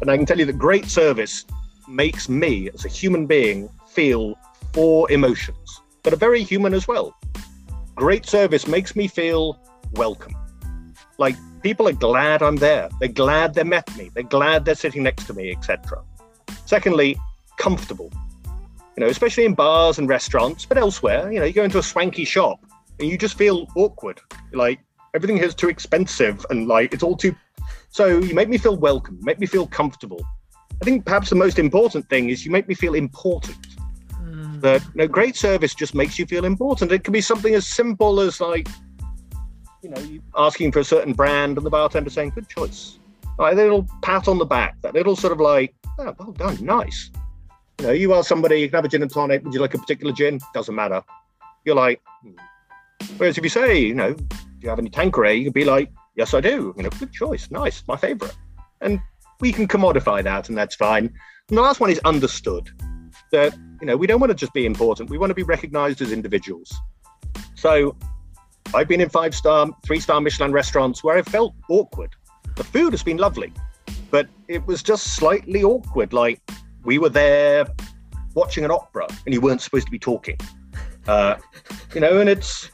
And 0.00 0.10
I 0.10 0.16
can 0.16 0.26
tell 0.26 0.38
you 0.38 0.44
that 0.46 0.58
great 0.58 0.86
service 0.86 1.44
makes 1.88 2.28
me, 2.28 2.70
as 2.72 2.84
a 2.84 2.88
human 2.88 3.26
being, 3.26 3.68
feel 3.88 4.38
four 4.72 5.10
emotions 5.10 5.80
that 6.02 6.12
are 6.12 6.16
very 6.16 6.42
human 6.42 6.72
as 6.72 6.86
well. 6.86 7.14
Great 7.94 8.26
service 8.26 8.66
makes 8.66 8.94
me 8.96 9.08
feel 9.08 9.60
welcome. 9.94 10.34
Like 11.18 11.36
people 11.64 11.88
are 11.88 11.92
glad 11.92 12.42
I'm 12.42 12.56
there. 12.56 12.90
They're 13.00 13.08
glad 13.08 13.54
they 13.54 13.64
met 13.64 13.88
me. 13.96 14.10
They're 14.14 14.22
glad 14.22 14.66
they're 14.66 14.74
sitting 14.74 15.02
next 15.02 15.24
to 15.24 15.34
me, 15.34 15.50
etc. 15.50 16.02
Secondly, 16.66 17.16
comfortable. 17.58 18.10
You 18.96 19.00
know, 19.00 19.06
especially 19.06 19.46
in 19.46 19.54
bars 19.54 19.98
and 19.98 20.06
restaurants, 20.06 20.66
but 20.66 20.76
elsewhere, 20.76 21.32
you 21.32 21.40
know, 21.40 21.46
you 21.46 21.54
go 21.54 21.64
into 21.64 21.78
a 21.78 21.82
swanky 21.82 22.26
shop 22.26 22.60
and 23.00 23.08
you 23.08 23.16
just 23.16 23.36
feel 23.36 23.66
awkward. 23.74 24.20
Like 24.52 24.78
everything 25.14 25.38
here's 25.38 25.54
too 25.54 25.70
expensive 25.70 26.44
and 26.50 26.68
like 26.68 26.92
it's 26.92 27.02
all 27.02 27.16
too 27.16 27.34
so 27.88 28.18
you 28.18 28.34
make 28.34 28.48
me 28.48 28.58
feel 28.58 28.76
welcome, 28.76 29.18
make 29.22 29.38
me 29.38 29.46
feel 29.46 29.66
comfortable. 29.66 30.20
I 30.82 30.84
think 30.84 31.06
perhaps 31.06 31.30
the 31.30 31.36
most 31.36 31.58
important 31.58 32.08
thing 32.10 32.28
is 32.28 32.44
you 32.44 32.50
make 32.50 32.68
me 32.68 32.74
feel 32.74 32.94
important. 32.94 33.56
Mm. 34.12 34.60
That 34.60 34.82
you 34.82 34.96
know, 34.96 35.08
great 35.08 35.36
service 35.36 35.74
just 35.74 35.94
makes 35.94 36.18
you 36.18 36.26
feel 36.26 36.44
important. 36.44 36.92
It 36.92 37.04
can 37.04 37.12
be 37.12 37.20
something 37.20 37.54
as 37.54 37.66
simple 37.66 38.20
as 38.20 38.40
like, 38.40 38.68
you 39.84 39.90
know, 39.90 40.00
you 40.00 40.22
asking 40.36 40.72
for 40.72 40.80
a 40.80 40.84
certain 40.84 41.12
brand 41.12 41.58
and 41.58 41.64
the 41.64 41.70
bartender 41.70 42.10
saying, 42.10 42.32
"Good 42.34 42.48
choice." 42.48 42.98
Like 43.38 43.52
a 43.52 43.56
little 43.56 43.86
pat 44.02 44.28
on 44.28 44.38
the 44.38 44.46
back, 44.46 44.80
that 44.80 44.94
little 44.94 45.14
sort 45.14 45.32
of 45.32 45.40
like, 45.40 45.74
"Oh, 45.98 46.14
well 46.18 46.32
done, 46.32 46.64
nice." 46.64 47.10
You 47.78 47.86
know, 47.86 47.92
you 47.92 48.14
ask 48.14 48.28
somebody, 48.28 48.60
you 48.60 48.68
can 48.68 48.76
have 48.76 48.84
a 48.84 48.88
gin 48.88 49.02
and 49.02 49.10
tonic. 49.10 49.44
Would 49.44 49.52
you 49.52 49.60
like 49.60 49.74
a 49.74 49.78
particular 49.78 50.12
gin? 50.12 50.40
Doesn't 50.54 50.74
matter. 50.74 51.02
You're 51.64 51.74
like, 51.74 52.00
hmm. 52.22 52.32
whereas 53.16 53.36
if 53.36 53.42
you 53.42 53.50
say, 53.50 53.78
you 53.78 53.94
know, 53.94 54.14
do 54.14 54.26
you 54.60 54.68
have 54.68 54.78
any 54.78 54.90
Tanqueray? 54.90 55.34
You 55.36 55.44
can 55.44 55.52
be 55.52 55.64
like, 55.64 55.90
yes, 56.14 56.34
I 56.34 56.40
do. 56.40 56.72
You 56.76 56.84
know, 56.84 56.90
good 56.90 57.12
choice, 57.12 57.50
nice, 57.50 57.82
my 57.88 57.96
favorite. 57.96 58.36
And 58.80 59.00
we 59.40 59.52
can 59.52 59.66
commodify 59.66 60.22
that, 60.22 60.48
and 60.48 60.56
that's 60.56 60.76
fine. 60.76 61.12
And 61.48 61.58
the 61.58 61.62
last 61.62 61.80
one 61.80 61.90
is 61.90 62.00
understood 62.04 62.70
that 63.32 63.54
you 63.80 63.86
know 63.86 63.96
we 63.96 64.06
don't 64.06 64.20
want 64.20 64.30
to 64.30 64.34
just 64.34 64.54
be 64.54 64.64
important; 64.64 65.10
we 65.10 65.18
want 65.18 65.30
to 65.30 65.34
be 65.34 65.42
recognised 65.42 66.00
as 66.00 66.12
individuals. 66.12 66.72
So, 67.54 67.96
I've 68.72 68.88
been 68.88 69.00
in 69.00 69.08
five 69.08 69.34
star, 69.34 69.68
three 69.84 70.00
star 70.00 70.20
Michelin 70.20 70.52
restaurants 70.52 71.04
where 71.04 71.16
I 71.16 71.22
felt 71.22 71.54
awkward. 71.68 72.14
The 72.56 72.64
food 72.64 72.92
has 72.92 73.02
been 73.02 73.16
lovely, 73.16 73.52
but 74.10 74.28
it 74.48 74.66
was 74.66 74.82
just 74.82 75.16
slightly 75.16 75.62
awkward. 75.62 76.12
Like 76.12 76.40
we 76.84 76.98
were 76.98 77.08
there 77.08 77.66
watching 78.34 78.64
an 78.64 78.70
opera, 78.70 79.06
and 79.26 79.34
you 79.34 79.40
weren't 79.40 79.60
supposed 79.60 79.86
to 79.86 79.92
be 79.92 79.98
talking. 79.98 80.38
Uh, 81.06 81.36
you 81.92 82.00
know, 82.00 82.18
and 82.18 82.30
it's 82.30 82.70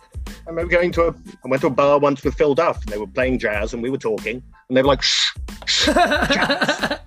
I 0.47 0.51
remember 0.51 0.71
going 0.71 0.93
to 0.93 1.09
a, 1.09 1.15
I 1.45 1.49
went 1.49 1.63
to 1.63 1.67
a 1.67 1.71
bar 1.71 1.99
once 1.99 2.23
with 2.23 2.35
Phil 2.35 2.55
Duff, 2.55 2.81
and 2.83 2.93
they 2.93 2.97
were 2.97 3.09
playing 3.09 3.41
jazz, 3.41 3.75
and 3.75 3.83
we 3.83 3.91
were 3.91 3.99
talking, 3.99 4.43
and 4.69 4.77
they 4.77 4.83
were 4.83 4.87
like, 4.87 5.03
shh, 5.03 5.33
shh, 5.67 5.87
jazz. 5.87 6.99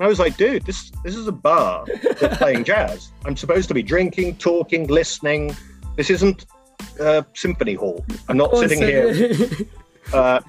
I 0.00 0.06
was 0.06 0.18
like, 0.18 0.36
dude, 0.36 0.64
this 0.64 0.90
this 1.02 1.16
is 1.16 1.26
a 1.26 1.32
bar 1.32 1.84
that's 2.18 2.38
playing 2.38 2.64
jazz. 2.64 3.10
I'm 3.24 3.36
supposed 3.36 3.68
to 3.68 3.74
be 3.74 3.82
drinking, 3.82 4.36
talking, 4.36 4.86
listening. 4.86 5.54
This 5.96 6.08
isn't 6.08 6.46
a 6.98 7.24
symphony 7.34 7.74
hall. 7.74 8.04
I'm 8.28 8.36
not 8.36 8.56
sitting 8.56 8.80
here. 8.80 9.38
Uh, 10.12 10.40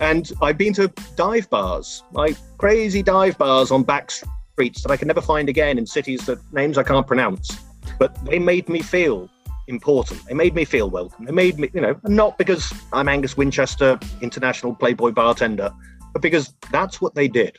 and 0.00 0.32
I've 0.40 0.56
been 0.56 0.72
to 0.74 0.88
dive 1.14 1.50
bars, 1.50 2.02
like 2.12 2.36
crazy 2.56 3.02
dive 3.02 3.36
bars 3.36 3.70
on 3.70 3.82
back 3.82 4.10
streets 4.10 4.82
that 4.82 4.90
I 4.90 4.96
can 4.96 5.08
never 5.08 5.20
find 5.20 5.48
again 5.48 5.78
in 5.78 5.86
cities 5.86 6.24
that 6.26 6.38
names 6.54 6.78
I 6.78 6.82
can't 6.82 7.06
pronounce. 7.06 7.58
But 7.98 8.16
they 8.24 8.38
made 8.38 8.68
me 8.68 8.80
feel 8.80 9.28
important. 9.66 10.24
They 10.26 10.34
made 10.34 10.54
me 10.54 10.64
feel 10.64 10.90
welcome. 10.90 11.24
They 11.24 11.32
made 11.32 11.58
me, 11.58 11.70
you 11.72 11.80
know, 11.80 11.98
not 12.04 12.38
because 12.38 12.72
I'm 12.92 13.08
Angus 13.08 13.36
Winchester, 13.36 13.98
international 14.20 14.74
Playboy 14.74 15.12
bartender, 15.12 15.72
but 16.12 16.22
because 16.22 16.54
that's 16.72 17.00
what 17.00 17.14
they 17.14 17.28
did. 17.28 17.58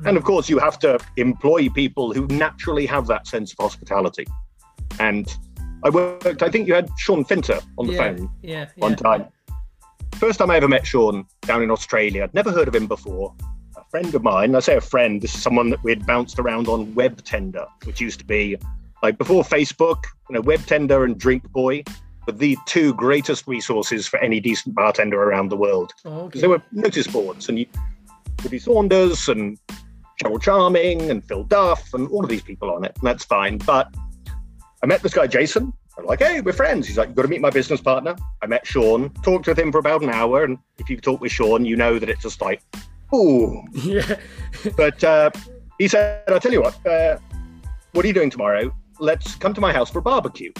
Mm. 0.00 0.08
And 0.08 0.16
of 0.16 0.24
course, 0.24 0.48
you 0.48 0.58
have 0.58 0.78
to 0.80 0.98
employ 1.16 1.68
people 1.68 2.12
who 2.12 2.26
naturally 2.28 2.86
have 2.86 3.06
that 3.08 3.26
sense 3.26 3.52
of 3.52 3.58
hospitality. 3.58 4.26
And 4.98 5.32
I 5.82 5.90
worked, 5.90 6.42
I 6.42 6.50
think 6.50 6.68
you 6.68 6.74
had 6.74 6.90
Sean 6.98 7.24
Finter 7.24 7.62
on 7.78 7.86
the 7.86 7.94
yeah, 7.94 7.98
phone 7.98 8.30
yeah, 8.42 8.66
one 8.76 8.92
yeah. 8.92 8.96
time. 8.96 9.26
First 10.16 10.38
time 10.38 10.50
I 10.50 10.56
ever 10.56 10.68
met 10.68 10.86
Sean 10.86 11.26
down 11.42 11.62
in 11.62 11.70
Australia. 11.70 12.24
I'd 12.24 12.34
never 12.34 12.52
heard 12.52 12.68
of 12.68 12.74
him 12.74 12.86
before. 12.86 13.34
A 13.76 13.84
friend 13.90 14.14
of 14.14 14.22
mine, 14.22 14.54
I 14.54 14.60
say 14.60 14.76
a 14.76 14.80
friend, 14.80 15.22
this 15.22 15.34
is 15.34 15.42
someone 15.42 15.70
that 15.70 15.82
we'd 15.82 16.04
bounced 16.06 16.38
around 16.38 16.68
on 16.68 16.92
Webtender, 16.92 17.66
which 17.84 18.00
used 18.00 18.18
to 18.18 18.26
be 18.26 18.58
like 19.02 19.16
before 19.16 19.42
Facebook, 19.42 20.04
you 20.28 20.34
know, 20.34 20.42
Webtender 20.42 21.04
and 21.06 21.18
Drinkboy 21.18 21.88
were 22.26 22.32
the 22.32 22.58
two 22.66 22.92
greatest 22.94 23.46
resources 23.46 24.06
for 24.06 24.18
any 24.18 24.40
decent 24.40 24.74
bartender 24.74 25.22
around 25.22 25.48
the 25.48 25.56
world. 25.56 25.92
Because 25.96 26.18
Oh, 26.18 26.24
okay. 26.26 26.40
there 26.40 26.50
were 26.50 26.62
notice 26.72 27.06
boards 27.06 27.48
and 27.48 27.58
you, 27.58 27.66
Woody 28.42 28.58
Saunders 28.58 29.28
and 29.28 29.58
Cheryl 30.22 30.40
Charming 30.40 31.10
and 31.10 31.24
Phil 31.24 31.44
Duff 31.44 31.94
and 31.94 32.08
all 32.08 32.22
of 32.22 32.28
these 32.28 32.42
people 32.42 32.70
on 32.70 32.84
it, 32.84 32.92
and 33.00 33.06
that's 33.06 33.24
fine. 33.24 33.56
But 33.56 33.94
I 34.82 34.86
met 34.86 35.02
this 35.02 35.12
guy, 35.12 35.26
Jason. 35.26 35.72
I'm 35.98 36.06
like, 36.06 36.20
hey, 36.20 36.40
we're 36.40 36.52
friends. 36.52 36.86
He's 36.86 36.96
like, 36.96 37.08
you've 37.08 37.16
got 37.16 37.22
to 37.22 37.28
meet 37.28 37.42
my 37.42 37.50
business 37.50 37.80
partner. 37.80 38.16
I 38.40 38.46
met 38.46 38.66
Sean, 38.66 39.10
talked 39.22 39.46
with 39.46 39.58
him 39.58 39.70
for 39.70 39.78
about 39.78 40.02
an 40.02 40.08
hour. 40.08 40.44
And 40.44 40.58
if 40.78 40.88
you 40.88 40.96
talk 40.98 41.20
with 41.20 41.32
Sean, 41.32 41.64
you 41.64 41.76
know 41.76 41.98
that 41.98 42.08
it's 42.08 42.22
just 42.22 42.40
like, 42.40 42.62
ooh. 43.14 43.62
yeah. 43.72 44.16
But 44.76 45.02
uh, 45.04 45.30
he 45.78 45.88
said, 45.88 46.22
I'll 46.28 46.40
tell 46.40 46.52
you 46.52 46.62
what, 46.62 46.86
uh, 46.86 47.18
what 47.92 48.04
are 48.04 48.08
you 48.08 48.14
doing 48.14 48.30
tomorrow? 48.30 48.74
Let's 48.98 49.34
come 49.34 49.52
to 49.54 49.60
my 49.60 49.72
house 49.72 49.90
for 49.90 49.98
a 49.98 50.02
barbecue. 50.02 50.52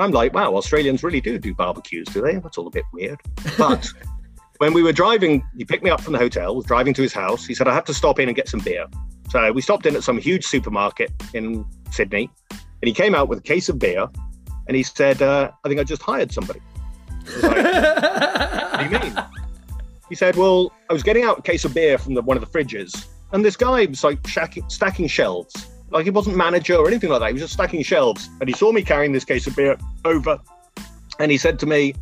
I'm 0.00 0.12
like, 0.12 0.32
wow, 0.32 0.54
Australians 0.54 1.02
really 1.02 1.20
do 1.20 1.38
do 1.38 1.54
barbecues, 1.54 2.08
do 2.08 2.22
they? 2.22 2.36
That's 2.36 2.56
all 2.56 2.66
a 2.66 2.70
bit 2.70 2.84
weird. 2.92 3.20
But 3.58 3.86
when 4.58 4.72
we 4.72 4.82
were 4.82 4.92
driving, 4.92 5.46
he 5.56 5.64
picked 5.64 5.84
me 5.84 5.90
up 5.90 6.00
from 6.00 6.14
the 6.14 6.18
hotel, 6.18 6.56
was 6.56 6.64
driving 6.64 6.94
to 6.94 7.02
his 7.02 7.12
house. 7.12 7.44
He 7.44 7.54
said, 7.54 7.68
I 7.68 7.74
have 7.74 7.84
to 7.84 7.94
stop 7.94 8.18
in 8.18 8.28
and 8.28 8.34
get 8.34 8.48
some 8.48 8.60
beer. 8.60 8.86
So 9.28 9.52
we 9.52 9.60
stopped 9.60 9.86
in 9.86 9.94
at 9.94 10.02
some 10.02 10.18
huge 10.18 10.46
supermarket 10.46 11.12
in 11.34 11.64
Sydney, 11.92 12.30
and 12.82 12.88
he 12.88 12.94
came 12.94 13.14
out 13.14 13.28
with 13.28 13.38
a 13.38 13.42
case 13.42 13.68
of 13.68 13.78
beer, 13.78 14.08
and 14.66 14.76
he 14.76 14.82
said, 14.82 15.20
uh, 15.22 15.50
I 15.64 15.68
think 15.68 15.80
I 15.80 15.84
just 15.84 16.02
hired 16.02 16.32
somebody. 16.32 16.60
I 17.10 17.34
was 17.34 17.42
like, 17.42 17.56
what 18.72 18.78
do 18.78 18.84
you 18.84 19.14
mean? 19.14 19.24
He 20.08 20.16
said, 20.16 20.36
Well, 20.36 20.72
I 20.90 20.92
was 20.92 21.02
getting 21.02 21.22
out 21.22 21.38
a 21.38 21.42
case 21.42 21.64
of 21.64 21.72
beer 21.72 21.96
from 21.96 22.14
the, 22.14 22.22
one 22.22 22.36
of 22.36 22.40
the 22.40 22.58
fridges, 22.58 23.06
and 23.32 23.44
this 23.44 23.56
guy 23.56 23.86
was 23.86 24.02
like 24.02 24.20
shacking, 24.22 24.70
stacking 24.70 25.06
shelves. 25.06 25.68
Like 25.90 26.04
he 26.04 26.10
wasn't 26.10 26.36
manager 26.36 26.76
or 26.76 26.88
anything 26.88 27.10
like 27.10 27.20
that. 27.20 27.28
He 27.28 27.32
was 27.32 27.42
just 27.42 27.54
stacking 27.54 27.82
shelves. 27.82 28.28
And 28.40 28.48
he 28.48 28.54
saw 28.54 28.70
me 28.70 28.82
carrying 28.82 29.12
this 29.12 29.24
case 29.24 29.46
of 29.46 29.56
beer 29.56 29.76
over, 30.04 30.38
and 31.18 31.30
he 31.30 31.38
said 31.38 31.58
to 31.60 31.66
me, 31.66 31.94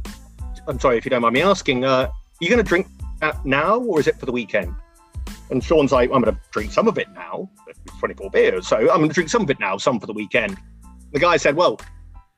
I'm 0.67 0.81
sorry 0.81 0.99
if 0.99 1.05
you 1.05 1.11
don't 1.11 1.23
mind 1.23 1.35
me 1.35 1.43
asking, 1.43 1.85
uh, 1.85 1.89
are 1.91 2.13
you 2.41 2.49
going 2.49 2.63
to 2.63 2.69
drink 2.69 2.87
that 3.21 3.45
now 3.45 3.79
or 3.79 4.01
is 4.01 4.07
it 4.07 4.19
for 4.19 4.27
the 4.27 4.33
weekend? 4.33 4.75
And 5.51 5.63
Sean's 5.63 5.93
like, 5.93 6.11
I'm 6.13 6.23
going 6.23 6.35
to 6.35 6.41
drink 6.51 6.73
some 6.73 6.89
of 6.89 6.99
it 6.99 7.09
now. 7.15 7.51
It's 7.67 7.81
24 7.99 8.31
beers. 8.31 8.67
So 8.67 8.77
I'm 8.77 8.87
going 8.87 9.09
to 9.09 9.15
drink 9.15 9.31
some 9.31 9.43
of 9.43 9.51
it 9.51 9.59
now, 9.61 9.77
some 9.79 9.99
for 9.99 10.07
the 10.07 10.13
weekend. 10.13 10.57
The 11.13 11.19
guy 11.19 11.37
said, 11.37 11.57
Well, 11.57 11.81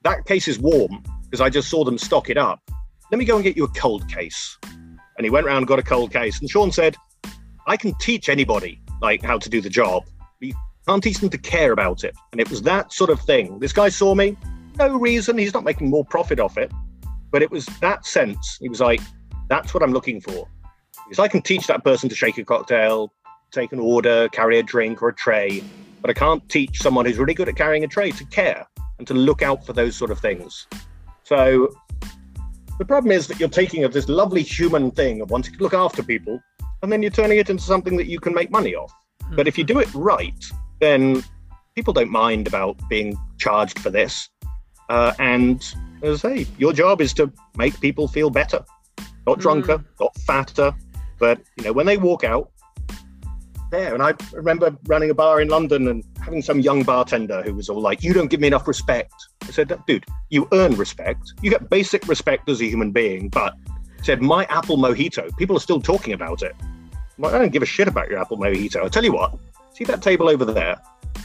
that 0.02 0.24
case 0.26 0.48
is 0.48 0.58
warm 0.58 1.02
because 1.24 1.40
I 1.40 1.50
just 1.50 1.68
saw 1.68 1.84
them 1.84 1.98
stock 1.98 2.30
it 2.30 2.36
up. 2.36 2.61
Let 3.11 3.18
me 3.18 3.24
go 3.24 3.34
and 3.34 3.44
get 3.44 3.56
you 3.56 3.64
a 3.64 3.68
cold 3.68 4.08
case. 4.08 4.56
And 4.62 5.24
he 5.24 5.30
went 5.30 5.46
around 5.46 5.58
and 5.58 5.66
got 5.66 5.78
a 5.78 5.82
cold 5.82 6.12
case. 6.12 6.40
And 6.40 6.48
Sean 6.48 6.70
said, 6.70 6.96
I 7.66 7.76
can 7.76 7.94
teach 8.00 8.28
anybody 8.28 8.80
like 9.02 9.22
how 9.22 9.38
to 9.38 9.50
do 9.50 9.61
the 9.61 9.68
job. 9.68 10.04
You 10.40 10.54
can't 10.86 11.02
teach 11.02 11.18
them 11.18 11.30
to 11.30 11.38
care 11.38 11.72
about 11.72 12.04
it. 12.04 12.14
And 12.32 12.40
it 12.40 12.48
was 12.48 12.62
that 12.62 12.92
sort 12.92 13.11
of 13.11 13.20
thing. 13.20 13.58
This 13.58 13.72
guy 13.72 13.88
saw 13.88 14.14
me, 14.14 14.36
no 14.78 14.96
reason. 14.96 15.36
He's 15.36 15.52
not 15.52 15.64
making 15.64 15.90
more 15.90 16.04
profit 16.04 16.40
off 16.40 16.56
it. 16.56 16.72
But 17.30 17.42
it 17.42 17.50
was 17.50 17.66
that 17.80 18.06
sense. 18.06 18.58
He 18.61 18.68
was 18.68 18.80
like, 18.80 19.00
that's 19.48 19.74
what 19.74 19.82
I'm 19.82 19.92
looking 19.92 20.20
for. 20.20 20.48
Because 21.11 21.24
I 21.24 21.26
can 21.26 21.42
teach 21.42 21.66
that 21.66 21.82
person 21.82 22.08
to 22.08 22.14
shake 22.14 22.38
a 22.38 22.44
cocktail, 22.44 23.12
take 23.50 23.72
an 23.72 23.80
order, 23.80 24.28
carry 24.28 24.61
a 24.61 24.62
drink 24.62 25.02
or 25.02 25.08
a 25.08 25.12
tray. 25.12 25.61
But 26.00 26.08
I 26.08 26.12
can't 26.12 26.48
teach 26.48 26.80
someone 26.80 27.04
who's 27.04 27.18
really 27.18 27.34
good 27.34 27.48
at 27.48 27.56
carrying 27.56 27.82
a 27.82 27.88
tray 27.88 28.12
to 28.12 28.24
care 28.26 28.64
and 28.98 29.08
to 29.08 29.14
look 29.14 29.42
out 29.42 29.66
for 29.66 29.72
those 29.72 29.96
sort 29.96 30.12
of 30.12 30.20
things. 30.20 30.68
So 31.24 31.74
the 32.78 32.84
problem 32.84 33.11
is 33.11 33.26
that 33.26 33.40
you're 33.40 33.48
taking 33.48 33.82
of 33.82 33.92
this 33.92 34.08
lovely 34.08 34.42
human 34.42 34.92
thing 34.92 35.20
of 35.20 35.32
wanting 35.32 35.52
to 35.54 35.61
look 35.61 35.74
after 35.74 36.00
people, 36.00 36.40
and 36.80 36.92
then 36.92 37.02
you're 37.02 37.11
turning 37.11 37.38
it 37.38 37.50
into 37.50 37.64
something 37.64 37.96
that 37.96 38.06
you 38.06 38.20
can 38.20 38.32
make 38.32 38.52
money 38.52 38.76
off. 38.76 38.94
But 39.32 39.48
if 39.48 39.58
you 39.58 39.64
do 39.64 39.80
it 39.80 39.92
right, 39.92 40.44
then 40.78 41.24
people 41.74 41.92
don't 41.92 42.11
mind 42.11 42.46
about 42.46 42.76
being 42.88 43.18
charged 43.36 43.80
for 43.80 43.90
this. 43.90 44.28
Uh, 44.88 45.12
and 45.18 45.61
as 46.04 46.24
I 46.24 46.36
say, 46.36 46.46
your 46.56 46.72
job 46.72 47.00
is 47.00 47.12
to 47.14 47.32
make 47.56 47.80
people 47.80 48.06
feel 48.06 48.30
better, 48.30 48.64
not 49.26 49.40
drunker, 49.40 49.84
not 49.98 50.16
fatter, 50.18 50.72
but 51.20 51.40
you 51.56 51.64
know 51.64 51.72
when 51.72 51.86
they 51.86 51.96
walk 51.96 52.24
out 52.24 52.50
there. 53.70 53.94
And 53.94 54.02
I 54.02 54.14
remember 54.32 54.76
running 54.86 55.10
a 55.10 55.14
bar 55.14 55.40
in 55.40 55.48
London, 55.48 55.88
and 55.88 56.04
having 56.20 56.42
some 56.42 56.60
young 56.60 56.82
bartender 56.82 57.42
who 57.42 57.54
was 57.54 57.68
all 57.68 57.80
like, 57.80 58.02
"You 58.02 58.12
don't 58.12 58.28
give 58.28 58.40
me 58.40 58.48
enough 58.48 58.66
respect." 58.66 59.14
I 59.42 59.52
said, 59.52 59.72
"Dude, 59.86 60.04
you 60.28 60.48
earn 60.52 60.76
respect. 60.76 61.32
You 61.42 61.50
get 61.50 61.70
basic 61.70 62.06
respect 62.08 62.48
as 62.48 62.60
a 62.60 62.64
human 62.64 62.90
being." 62.90 63.28
But 63.28 63.54
I 63.68 64.02
said, 64.02 64.22
"My 64.22 64.44
apple 64.46 64.76
mojito, 64.76 65.34
people 65.36 65.56
are 65.56 65.60
still 65.60 65.80
talking 65.80 66.12
about 66.12 66.42
it. 66.42 66.54
Like, 67.18 67.34
I 67.34 67.38
don't 67.38 67.52
give 67.52 67.62
a 67.62 67.66
shit 67.66 67.88
about 67.88 68.08
your 68.08 68.18
apple 68.18 68.38
mojito. 68.38 68.76
I'll 68.76 68.90
tell 68.90 69.04
you 69.04 69.12
what. 69.12 69.38
See 69.74 69.84
that 69.84 70.02
table 70.02 70.28
over 70.28 70.44
there? 70.44 70.76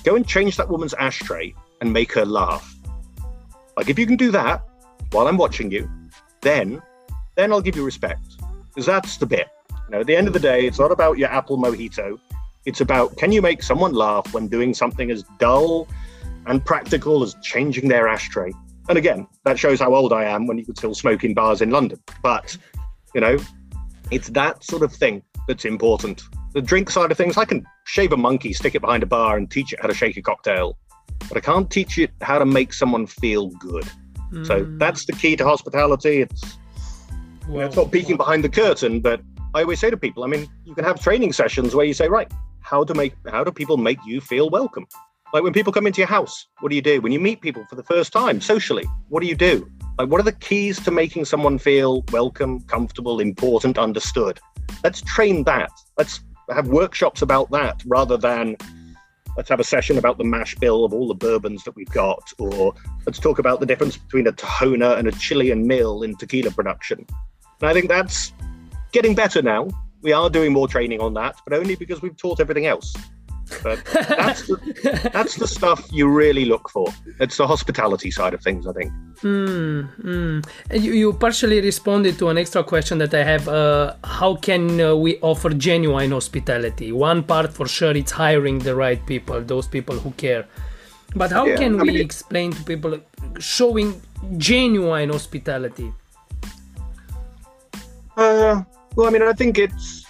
Go 0.04 0.16
and 0.16 0.28
change 0.28 0.58
that 0.58 0.70
woman's 0.70 0.94
ashtray 0.94 1.56
and 1.82 1.92
make 1.92 2.12
her 2.14 2.26
laugh. 2.26 2.76
Like 3.78 3.90
if 3.90 4.00
you 4.00 4.06
can 4.06 4.16
do 4.16 4.32
that 4.32 4.64
while 5.12 5.28
I'm 5.28 5.38
watching 5.38 5.72
you, 5.72 5.90
then 6.42 6.82
then 7.36 7.52
I'll 7.52 7.62
give 7.62 7.76
you 7.76 7.84
respect. 7.84 8.38
Because 8.68 8.86
that's 8.86 9.18
the 9.18 9.26
bit. 9.26 9.48
You 9.88 9.92
know, 9.92 10.00
at 10.02 10.08
the 10.08 10.16
end 10.16 10.28
of 10.28 10.34
the 10.34 10.40
day, 10.40 10.66
it's 10.66 10.80
not 10.80 10.92
about 10.92 11.18
your 11.18 11.30
apple 11.30 11.58
mojito. 11.58 12.20
It's 12.66 12.82
about 12.82 13.18
can 13.18 13.32
you 13.32 13.42
make 13.42 13.62
someone 13.62 13.94
laugh 13.94 14.34
when 14.34 14.48
doing 14.48 14.74
something 14.74 15.12
as 15.12 15.24
dull 15.40 15.88
and 16.48 16.64
practical 16.64 17.24
as 17.24 17.36
changing 17.44 17.88
their 17.88 18.08
ashtray? 18.08 18.52
And 18.90 18.98
again, 18.98 19.28
that 19.46 19.58
shows 19.58 19.80
how 19.80 19.94
old 19.96 20.14
I 20.14 20.26
am 20.26 20.48
when 20.48 20.58
you 20.58 20.66
could 20.66 20.78
still 20.78 20.94
smoke 20.94 21.24
in 21.24 21.34
bars 21.34 21.62
in 21.62 21.70
London. 21.72 22.00
But, 22.22 22.58
you 23.14 23.22
know, 23.22 23.38
it's 24.12 24.30
that 24.30 24.64
sort 24.64 24.84
of 24.84 24.94
thing 24.94 25.24
that's 25.48 25.66
important. 25.66 26.24
The 26.54 26.62
drink 26.62 26.90
side 26.90 27.12
of 27.12 27.18
things, 27.18 27.38
I 27.38 27.46
can 27.46 27.66
shave 27.86 28.14
a 28.14 28.18
monkey, 28.18 28.54
stick 28.54 28.76
it 28.76 28.82
behind 28.82 29.04
a 29.04 29.08
bar, 29.08 29.38
and 29.38 29.50
teach 29.50 29.74
it 29.74 29.80
how 29.82 29.88
to 29.88 29.94
shake 29.94 30.18
a 30.18 30.22
cocktail. 30.22 30.78
But 31.28 31.38
I 31.38 31.42
can't 31.42 31.70
teach 31.70 31.98
it 31.98 32.12
how 32.22 32.40
to 32.40 32.46
make 32.46 32.74
someone 32.74 33.08
feel 33.08 33.50
good. 33.50 33.86
Mm. 34.32 34.46
So 34.46 34.66
that's 34.78 35.06
the 35.06 35.14
key 35.14 35.36
to 35.38 35.44
hospitality. 35.44 36.22
It's, 36.22 36.58
well, 37.48 37.54
you 37.54 37.60
know, 37.60 37.66
it's 37.66 37.76
not 37.76 37.92
peeking 37.92 38.18
behind 38.18 38.44
the 38.44 38.50
curtain, 38.50 39.02
but 39.02 39.22
I 39.56 39.62
always 39.62 39.80
say 39.80 39.90
to 39.90 39.96
people, 39.96 40.26
I 40.26 40.28
mean, 40.28 40.50
you 40.66 40.76
can 40.76 40.84
have 40.84 41.00
training 41.00 41.32
sessions 41.32 41.74
where 41.74 41.86
you 41.86 41.94
say, 41.94 42.10
right, 42.10 42.30
how 42.60 42.84
to 42.84 42.94
make 42.94 43.16
how 43.32 43.42
do 43.42 43.54
people 43.54 43.78
make 43.78 44.00
you 44.06 44.20
feel 44.20 44.50
welcome? 44.50 44.86
Like 45.34 45.44
when 45.44 45.54
people 45.54 45.72
come 45.72 45.88
into 45.88 46.02
your 46.02 46.10
house, 46.10 46.46
what 46.60 46.72
do 46.72 46.76
you 46.76 46.82
do? 46.82 47.00
When 47.00 47.14
you 47.14 47.22
meet 47.22 47.40
people 47.40 47.66
for 47.70 47.76
the 47.78 47.84
first 47.84 48.12
time 48.12 48.42
socially, 48.42 48.84
what 49.08 49.22
do 49.22 49.28
you 49.28 49.36
do? 49.36 49.66
Like 49.98 50.10
what 50.10 50.20
are 50.20 50.26
the 50.26 50.34
keys 50.34 50.82
to 50.82 50.92
making 50.92 51.24
someone 51.24 51.58
feel 51.58 52.04
welcome, 52.12 52.64
comfortable, 52.64 53.22
important, 53.22 53.78
understood? 53.78 54.42
Let's 54.84 55.02
train 55.02 55.46
that. 55.46 55.72
Let's 55.98 56.20
have 56.50 56.68
workshops 56.68 57.22
about 57.22 57.50
that 57.52 57.82
rather 57.86 58.18
than 58.18 58.58
let's 59.38 59.48
have 59.48 59.62
a 59.62 59.64
session 59.64 59.98
about 59.98 60.18
the 60.18 60.26
mash 60.26 60.56
bill 60.56 60.84
of 60.84 60.94
all 60.94 61.08
the 61.08 61.16
bourbons 61.16 61.64
that 61.64 61.78
we've 61.78 61.92
got, 61.92 62.30
or 62.40 62.74
let's 63.06 63.20
talk 63.20 63.40
about 63.40 63.62
the 63.62 63.66
difference 63.66 63.96
between 63.96 64.28
a 64.28 64.34
Tahona 64.34 64.98
and 64.98 65.08
a 65.08 65.14
Chilean 65.14 65.66
mill 65.66 66.04
in 66.04 66.18
tequila 66.18 66.52
production. 66.52 67.06
And 67.62 67.70
I 67.70 67.74
think 67.74 67.88
that's 67.88 68.34
getting 68.96 69.14
better 69.14 69.42
now. 69.42 69.68
We 70.02 70.12
are 70.14 70.30
doing 70.38 70.52
more 70.60 70.68
training 70.76 71.02
on 71.02 71.14
that, 71.16 71.34
but 71.46 71.52
only 71.60 71.76
because 71.84 72.02
we've 72.02 72.18
taught 72.26 72.40
everything 72.40 72.66
else. 72.74 72.90
But 73.62 73.80
that's 74.22 74.42
the, 74.48 75.10
that's 75.18 75.36
the 75.36 75.48
stuff 75.58 75.80
you 75.92 76.06
really 76.08 76.46
look 76.54 76.66
for. 76.76 76.88
It's 77.20 77.38
the 77.38 77.48
hospitality 77.54 78.10
side 78.10 78.34
of 78.34 78.42
things, 78.42 78.66
I 78.72 78.74
think. 78.78 78.92
Mm, 79.22 79.82
mm. 80.14 80.36
You, 80.86 80.92
you 81.02 81.14
partially 81.14 81.60
responded 81.72 82.18
to 82.22 82.30
an 82.30 82.38
extra 82.38 82.64
question 82.64 82.98
that 83.04 83.14
I 83.14 83.24
have. 83.24 83.48
Uh, 83.48 83.96
how 84.04 84.32
can 84.48 84.64
uh, 84.82 84.96
we 84.96 85.12
offer 85.32 85.50
genuine 85.50 86.12
hospitality? 86.12 86.92
One 86.92 87.22
part 87.24 87.54
for 87.54 87.68
sure, 87.68 87.96
it's 88.02 88.14
hiring 88.24 88.60
the 88.60 88.76
right 88.76 89.02
people, 89.06 89.42
those 89.42 89.68
people 89.68 89.98
who 90.04 90.12
care. 90.12 90.46
But 91.16 91.32
how 91.32 91.46
yeah, 91.46 91.58
can 91.58 91.80
I 91.80 91.84
we 91.84 91.92
mean, 91.92 92.02
explain 92.02 92.52
to 92.52 92.64
people 92.64 93.00
showing 93.40 94.02
genuine 94.38 95.10
hospitality? 95.10 95.92
Uh, 98.18 98.64
well, 98.96 99.08
I 99.08 99.10
mean, 99.10 99.22
I 99.22 99.34
think 99.34 99.58
it's 99.58 100.06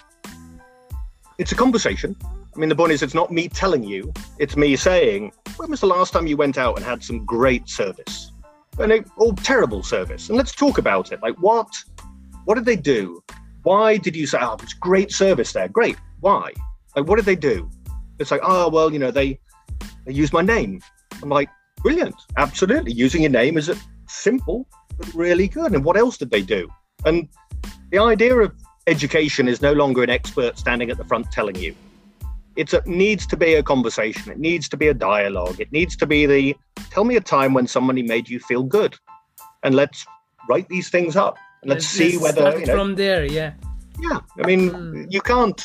it's 1.38 1.51
a 1.51 1.55
conversation. 1.55 2.15
I 2.23 2.59
mean, 2.59 2.69
the 2.69 2.75
point 2.75 2.93
is, 2.93 3.03
it's 3.03 3.13
not 3.13 3.31
me 3.31 3.47
telling 3.47 3.83
you; 3.83 4.13
it's 4.39 4.55
me 4.55 4.75
saying, 4.75 5.31
"When 5.57 5.69
was 5.69 5.81
the 5.81 5.88
last 5.88 6.13
time 6.13 6.27
you 6.27 6.38
went 6.38 6.57
out 6.57 6.77
and 6.77 6.86
had 6.86 7.03
some 7.03 7.25
great 7.25 7.67
service, 7.67 8.31
and 8.79 8.91
it, 8.91 9.07
or 9.17 9.33
terrible 9.33 9.83
service?" 9.83 10.29
And 10.29 10.38
let's 10.38 10.53
talk 10.53 10.77
about 10.77 11.11
it. 11.11 11.21
Like, 11.21 11.36
what 11.41 11.69
what 12.45 12.55
did 12.55 12.65
they 12.65 12.75
do? 12.75 13.23
Why 13.63 13.97
did 13.97 14.15
you 14.15 14.27
say, 14.27 14.38
"Oh, 14.41 14.57
it's 14.61 14.73
great 14.73 15.11
service 15.11 15.51
there"? 15.53 15.67
Great. 15.67 15.97
Why? 16.21 16.53
Like, 16.95 17.07
what 17.07 17.17
did 17.17 17.25
they 17.25 17.36
do? 17.36 17.69
It's 18.19 18.31
like, 18.31 18.41
oh, 18.43 18.69
well, 18.69 18.91
you 18.91 18.99
know, 18.99 19.11
they 19.11 19.39
they 20.05 20.13
used 20.13 20.33
my 20.33 20.41
name. 20.41 20.81
I'm 21.21 21.29
like, 21.29 21.49
brilliant, 21.77 22.15
absolutely. 22.38 22.93
Using 22.93 23.21
your 23.23 23.31
name 23.31 23.57
is 23.57 23.71
simple 24.07 24.67
but 24.97 25.13
really 25.13 25.47
good. 25.47 25.73
And 25.73 25.83
what 25.83 25.97
else 25.97 26.17
did 26.17 26.31
they 26.31 26.41
do? 26.41 26.69
And 27.05 27.27
the 27.91 27.99
idea 27.99 28.36
of 28.36 28.53
education 28.88 29.47
is 29.47 29.61
no 29.61 29.73
longer 29.73 30.03
an 30.03 30.09
expert 30.09 30.57
standing 30.57 30.89
at 30.89 30.97
the 30.97 31.03
front 31.03 31.31
telling 31.31 31.55
you. 31.55 31.75
It's, 32.55 32.73
it 32.73 32.88
needs 32.88 33.27
to 33.27 33.38
be 33.38 33.55
a 33.55 33.63
conversation. 33.63 34.31
It 34.31 34.39
needs 34.39 34.69
to 34.69 34.77
be 34.77 34.88
a 34.88 34.93
dialogue. 34.93 35.59
It 35.59 35.71
needs 35.71 35.95
to 35.97 36.05
be 36.05 36.25
the 36.25 36.55
tell 36.89 37.03
me 37.03 37.17
a 37.17 37.21
time 37.21 37.53
when 37.53 37.67
somebody 37.67 38.01
made 38.01 38.29
you 38.29 38.39
feel 38.39 38.63
good, 38.63 38.95
and 39.63 39.75
let's 39.75 40.05
write 40.49 40.69
these 40.69 40.89
things 40.89 41.15
up 41.15 41.38
and 41.61 41.71
let's, 41.71 41.83
let's 41.99 42.13
see 42.13 42.17
whether 42.17 42.57
you 42.57 42.65
know, 42.65 42.75
from 42.75 42.95
there. 42.95 43.25
Yeah. 43.25 43.53
Yeah. 43.99 44.19
I 44.41 44.47
mean, 44.47 44.71
mm. 44.71 45.11
you 45.11 45.21
can't. 45.21 45.61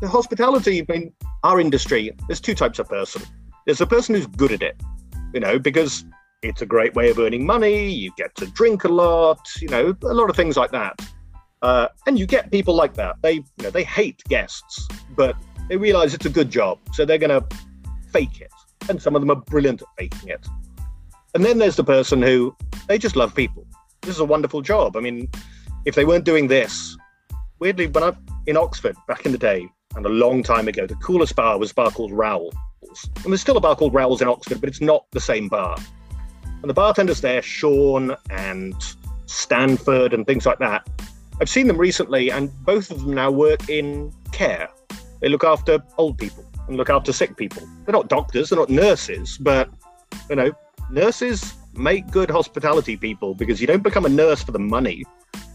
The 0.00 0.08
hospitality. 0.08 0.80
I 0.88 0.92
mean, 0.92 1.12
our 1.42 1.60
industry. 1.60 2.12
There's 2.28 2.40
two 2.40 2.54
types 2.54 2.78
of 2.78 2.88
person. 2.88 3.22
There's 3.66 3.80
a 3.80 3.86
person 3.86 4.14
who's 4.14 4.26
good 4.26 4.52
at 4.52 4.62
it, 4.62 4.80
you 5.34 5.40
know, 5.40 5.58
because 5.58 6.04
it's 6.42 6.62
a 6.62 6.66
great 6.66 6.94
way 6.94 7.10
of 7.10 7.18
earning 7.18 7.44
money. 7.44 7.90
You 7.90 8.12
get 8.16 8.34
to 8.36 8.46
drink 8.46 8.84
a 8.84 8.88
lot, 8.88 9.40
you 9.60 9.68
know, 9.68 9.94
a 10.04 10.14
lot 10.14 10.30
of 10.30 10.36
things 10.36 10.56
like 10.56 10.70
that. 10.70 11.00
Uh, 11.62 11.88
and 12.06 12.18
you 12.18 12.26
get 12.26 12.50
people 12.50 12.74
like 12.74 12.94
that. 12.94 13.16
They, 13.22 13.34
you 13.34 13.44
know, 13.62 13.70
they 13.70 13.84
hate 13.84 14.22
guests, 14.28 14.88
but 15.14 15.36
they 15.68 15.76
realize 15.76 16.14
it's 16.14 16.26
a 16.26 16.30
good 16.30 16.50
job, 16.50 16.78
so 16.92 17.04
they're 17.04 17.18
going 17.18 17.40
to 17.40 17.46
fake 18.12 18.40
it. 18.40 18.50
And 18.88 19.00
some 19.00 19.14
of 19.14 19.22
them 19.22 19.30
are 19.30 19.36
brilliant 19.36 19.82
at 19.82 19.88
faking 19.98 20.30
it. 20.30 20.46
And 21.34 21.44
then 21.44 21.58
there's 21.58 21.76
the 21.76 21.84
person 21.84 22.22
who 22.22 22.56
they 22.88 22.98
just 22.98 23.14
love 23.14 23.34
people. 23.34 23.66
This 24.02 24.14
is 24.14 24.20
a 24.20 24.24
wonderful 24.24 24.62
job. 24.62 24.96
I 24.96 25.00
mean, 25.00 25.28
if 25.84 25.94
they 25.94 26.04
weren't 26.04 26.24
doing 26.24 26.48
this, 26.48 26.96
weirdly, 27.58 27.86
when 27.86 28.02
I'm 28.02 28.16
in 28.46 28.56
Oxford 28.56 28.96
back 29.06 29.26
in 29.26 29.32
the 29.32 29.38
day, 29.38 29.68
and 29.96 30.06
a 30.06 30.08
long 30.08 30.42
time 30.42 30.68
ago, 30.68 30.86
the 30.86 30.94
coolest 30.96 31.36
bar 31.36 31.58
was 31.58 31.72
a 31.72 31.74
bar 31.74 31.90
called 31.90 32.12
Raoul's. 32.12 32.54
And 33.16 33.26
there's 33.26 33.40
still 33.40 33.56
a 33.56 33.60
bar 33.60 33.76
called 33.76 33.92
Raoul's 33.92 34.22
in 34.22 34.28
Oxford, 34.28 34.60
but 34.60 34.68
it's 34.68 34.80
not 34.80 35.04
the 35.10 35.20
same 35.20 35.48
bar. 35.48 35.76
And 36.44 36.70
the 36.70 36.74
bartenders 36.74 37.20
there, 37.20 37.42
Sean 37.42 38.16
and 38.30 38.74
Stanford 39.26 40.14
and 40.14 40.26
things 40.26 40.46
like 40.46 40.58
that, 40.58 40.88
I've 41.40 41.48
seen 41.48 41.66
them 41.66 41.78
recently, 41.78 42.30
and 42.30 42.50
both 42.64 42.90
of 42.90 43.00
them 43.02 43.14
now 43.14 43.30
work 43.30 43.68
in 43.68 44.12
care. 44.32 44.68
They 45.20 45.28
look 45.28 45.44
after 45.44 45.78
old 45.98 46.18
people 46.18 46.44
and 46.68 46.76
look 46.76 46.90
after 46.90 47.12
sick 47.12 47.36
people. 47.36 47.62
They're 47.84 47.92
not 47.92 48.08
doctors, 48.08 48.50
they're 48.50 48.58
not 48.58 48.70
nurses, 48.70 49.38
but 49.38 49.70
you 50.28 50.36
know, 50.36 50.52
nurses 50.90 51.54
make 51.74 52.10
good 52.10 52.30
hospitality 52.30 52.96
people 52.96 53.34
because 53.34 53.60
you 53.60 53.66
don't 53.66 53.82
become 53.82 54.04
a 54.04 54.08
nurse 54.08 54.42
for 54.42 54.52
the 54.52 54.58
money 54.58 55.04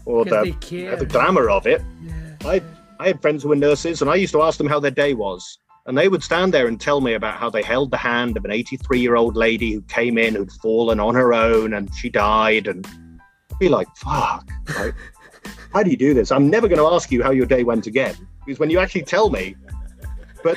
or 0.04 0.24
the, 0.24 0.56
the 0.98 1.06
glamour 1.06 1.50
of 1.50 1.66
it. 1.66 1.82
Yeah. 2.02 2.12
I 2.44 2.62
I 2.98 3.08
had 3.08 3.20
friends 3.20 3.42
who 3.42 3.50
were 3.50 3.56
nurses, 3.56 4.00
and 4.00 4.10
I 4.10 4.14
used 4.14 4.32
to 4.32 4.42
ask 4.42 4.58
them 4.58 4.66
how 4.66 4.80
their 4.80 4.90
day 4.90 5.14
was. 5.14 5.58
And 5.86 5.96
they 5.96 6.08
would 6.08 6.22
stand 6.22 6.52
there 6.52 6.66
and 6.66 6.80
tell 6.80 7.00
me 7.00 7.14
about 7.14 7.38
how 7.38 7.48
they 7.48 7.62
held 7.62 7.92
the 7.92 7.96
hand 7.96 8.36
of 8.36 8.44
an 8.44 8.50
83 8.50 8.98
year 8.98 9.14
old 9.16 9.36
lady 9.36 9.72
who 9.72 9.82
came 9.82 10.18
in, 10.18 10.34
who'd 10.34 10.50
fallen 10.52 10.98
on 10.98 11.14
her 11.14 11.32
own, 11.32 11.74
and 11.74 11.94
she 11.94 12.08
died. 12.08 12.66
And 12.66 12.86
I'd 12.86 13.58
be 13.60 13.68
like, 13.68 13.86
fuck, 13.96 14.48
like, 14.76 14.94
how 15.76 15.82
do 15.82 15.90
you 15.90 15.96
do 15.96 16.14
this? 16.14 16.32
I'm 16.32 16.48
never 16.48 16.68
going 16.68 16.78
to 16.78 16.86
ask 16.86 17.12
you 17.12 17.22
how 17.22 17.32
your 17.32 17.44
day 17.44 17.62
went 17.62 17.86
again. 17.86 18.14
Because 18.46 18.58
when 18.58 18.70
you 18.70 18.78
actually 18.78 19.02
tell 19.02 19.28
me, 19.28 19.56
but, 20.42 20.56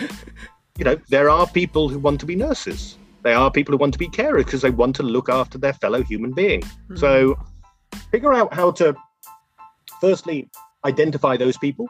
you 0.78 0.86
know, 0.86 0.96
there 1.10 1.30
are 1.30 1.46
people 1.46 1.90
who 1.90 2.00
want 2.00 2.22
to 2.22 2.26
be 2.26 2.38
nurses. 2.38 2.98
There 3.24 3.36
are 3.36 3.52
people 3.52 3.74
who 3.74 3.80
want 3.80 3.92
to 3.92 4.00
be 4.00 4.08
carers 4.08 4.46
because 4.46 4.62
they 4.62 4.70
want 4.70 4.96
to 4.96 5.04
look 5.04 5.28
after 5.28 5.58
their 5.58 5.74
fellow 5.74 6.02
human 6.04 6.32
being. 6.32 6.62
Mm-hmm. 6.62 6.96
So 6.96 7.38
figure 8.12 8.34
out 8.34 8.54
how 8.54 8.72
to, 8.80 8.96
firstly, 10.00 10.50
identify 10.86 11.36
those 11.36 11.58
people. 11.58 11.88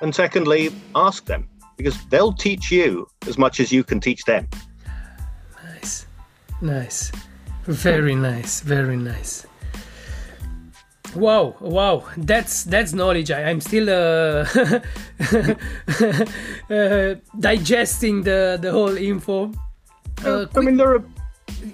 And 0.00 0.12
secondly, 0.12 0.70
ask 0.96 1.24
them 1.24 1.48
because 1.76 2.04
they'll 2.06 2.32
teach 2.32 2.72
you 2.72 3.06
as 3.28 3.38
much 3.38 3.60
as 3.60 3.70
you 3.70 3.84
can 3.84 4.00
teach 4.00 4.24
them. 4.24 4.48
Nice, 5.62 6.06
nice, 6.60 7.12
very 7.64 8.16
nice, 8.16 8.60
very 8.60 8.96
nice. 8.96 9.46
Wow, 11.16 11.56
wow, 11.60 12.04
that's 12.16 12.64
that's 12.64 12.92
knowledge. 12.92 13.30
I, 13.30 13.50
am 13.50 13.60
still 13.60 13.88
uh, 13.88 14.46
uh, 16.70 17.14
digesting 17.38 18.22
the 18.22 18.58
the 18.60 18.70
whole 18.70 18.96
info. 18.96 19.52
Uh, 20.24 20.46
I 20.54 20.60
mean, 20.60 20.76
there 20.76 20.94
are. 20.94 21.04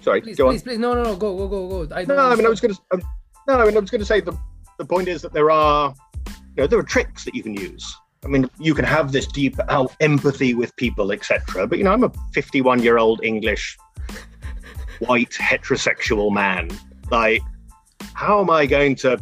Sorry, 0.00 0.20
please, 0.20 0.36
go 0.36 0.48
please, 0.48 0.62
on. 0.62 0.64
Please, 0.64 0.78
no, 0.78 0.94
no, 0.94 1.02
no, 1.02 1.16
go, 1.16 1.36
go, 1.36 1.48
go, 1.48 1.86
go. 1.86 1.94
I 1.94 2.04
no, 2.04 2.16
I 2.16 2.34
mean, 2.36 2.46
I 2.46 2.48
was 2.48 2.60
going 2.60 2.74
to. 2.74 2.80
Um, 2.92 3.02
no, 3.48 3.58
I 3.58 3.66
mean, 3.66 3.76
I 3.76 3.80
was 3.80 3.90
going 3.90 4.00
to 4.00 4.06
say 4.06 4.20
the 4.20 4.36
the 4.78 4.84
point 4.84 5.08
is 5.08 5.22
that 5.22 5.32
there 5.32 5.50
are, 5.50 5.94
you 6.26 6.62
know, 6.62 6.66
there 6.66 6.78
are 6.78 6.84
tricks 6.84 7.24
that 7.24 7.34
you 7.34 7.42
can 7.42 7.54
use 7.54 7.96
I 8.24 8.28
mean, 8.28 8.48
you 8.60 8.74
can 8.74 8.84
have 8.84 9.10
this 9.10 9.26
deep 9.26 9.56
empathy 10.00 10.54
with 10.54 10.74
people, 10.76 11.10
etc. 11.10 11.66
But 11.66 11.78
you 11.78 11.84
know, 11.84 11.92
I'm 11.92 12.04
a 12.04 12.12
51 12.32 12.82
year 12.82 12.98
old 12.98 13.22
English 13.24 13.76
white 15.00 15.32
heterosexual 15.32 16.32
man. 16.32 16.70
Like, 17.10 17.42
how 18.14 18.40
am 18.40 18.50
I 18.50 18.66
going 18.66 18.94
to, 18.96 19.20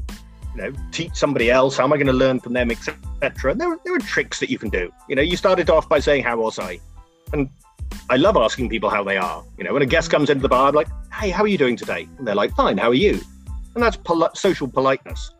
you 0.55 0.63
know, 0.63 0.73
teach 0.93 1.15
somebody 1.15 1.51
else? 1.51 1.77
How 1.77 1.85
am 1.85 1.93
I 1.93 1.97
going 1.97 2.07
to 2.07 2.13
learn 2.13 2.41
from 2.41 2.53
them, 2.53 2.71
etc. 2.71 3.55
There, 3.55 3.77
there 3.85 3.95
are 3.95 3.99
tricks 3.99 4.41
that 4.41 4.51
you 4.51 4.59
can 4.59 4.71
do. 4.71 4.93
You 5.09 5.17
know, 5.17 5.23
you 5.23 5.37
started 5.37 5.71
off 5.71 5.89
by 5.89 6.01
saying, 6.01 6.25
"How 6.25 6.37
was 6.39 6.59
I?" 6.59 6.81
And 7.33 7.49
I 8.09 8.17
love 8.17 8.37
asking 8.37 8.69
people 8.69 8.91
how 8.91 9.05
they 9.05 9.17
are. 9.17 9.45
You 9.57 9.65
know, 9.65 9.73
when 9.73 9.83
a 9.83 9.87
guest 9.87 10.11
comes 10.11 10.31
into 10.31 10.43
the 10.43 10.49
bar, 10.49 10.69
I'm 10.69 10.75
like, 10.75 10.89
hey, 11.13 11.31
how 11.31 11.45
are 11.45 11.49
you 11.49 11.59
doing 11.59 11.77
today? 11.77 12.09
And 12.19 12.27
they're 12.27 12.35
like, 12.35 12.53
fine, 12.57 12.77
how 12.77 12.89
are 12.89 12.95
you? 12.95 13.21
And 13.75 13.85
that's 13.85 13.99
social 14.35 14.67
politeness. 14.67 15.31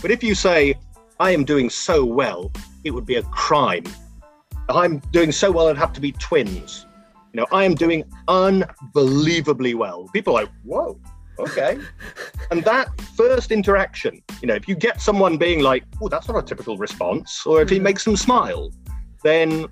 But 0.00 0.10
if 0.10 0.22
you 0.22 0.34
say, 0.34 0.74
I 1.18 1.32
am 1.32 1.44
doing 1.44 1.68
so 1.68 2.04
well, 2.04 2.52
it 2.84 2.92
would 2.92 3.04
be 3.04 3.16
a 3.16 3.22
crime. 3.24 3.84
I'm 4.68 4.98
doing 5.12 5.32
so 5.32 5.50
well, 5.50 5.66
it'd 5.66 5.78
have 5.78 5.92
to 5.94 6.00
be 6.00 6.12
twins. 6.12 6.86
You 7.32 7.40
know, 7.40 7.46
I 7.52 7.64
am 7.64 7.74
doing 7.74 8.04
unbelievably 8.28 9.74
well. 9.74 10.08
People 10.12 10.36
are 10.36 10.42
like, 10.42 10.52
whoa, 10.64 11.00
okay. 11.40 11.78
and 12.50 12.64
that 12.64 12.88
first 13.16 13.50
interaction, 13.50 14.22
you 14.40 14.48
know, 14.48 14.54
if 14.54 14.68
you 14.68 14.74
get 14.74 15.00
someone 15.00 15.36
being 15.36 15.60
like, 15.60 15.84
oh, 16.00 16.08
that's 16.08 16.28
not 16.28 16.36
a 16.36 16.42
typical 16.42 16.76
response, 16.76 17.44
or 17.46 17.62
if 17.62 17.68
he 17.68 17.78
mm. 17.78 17.82
makes 17.82 18.04
them 18.04 18.16
smile, 18.16 18.72
then 19.22 19.66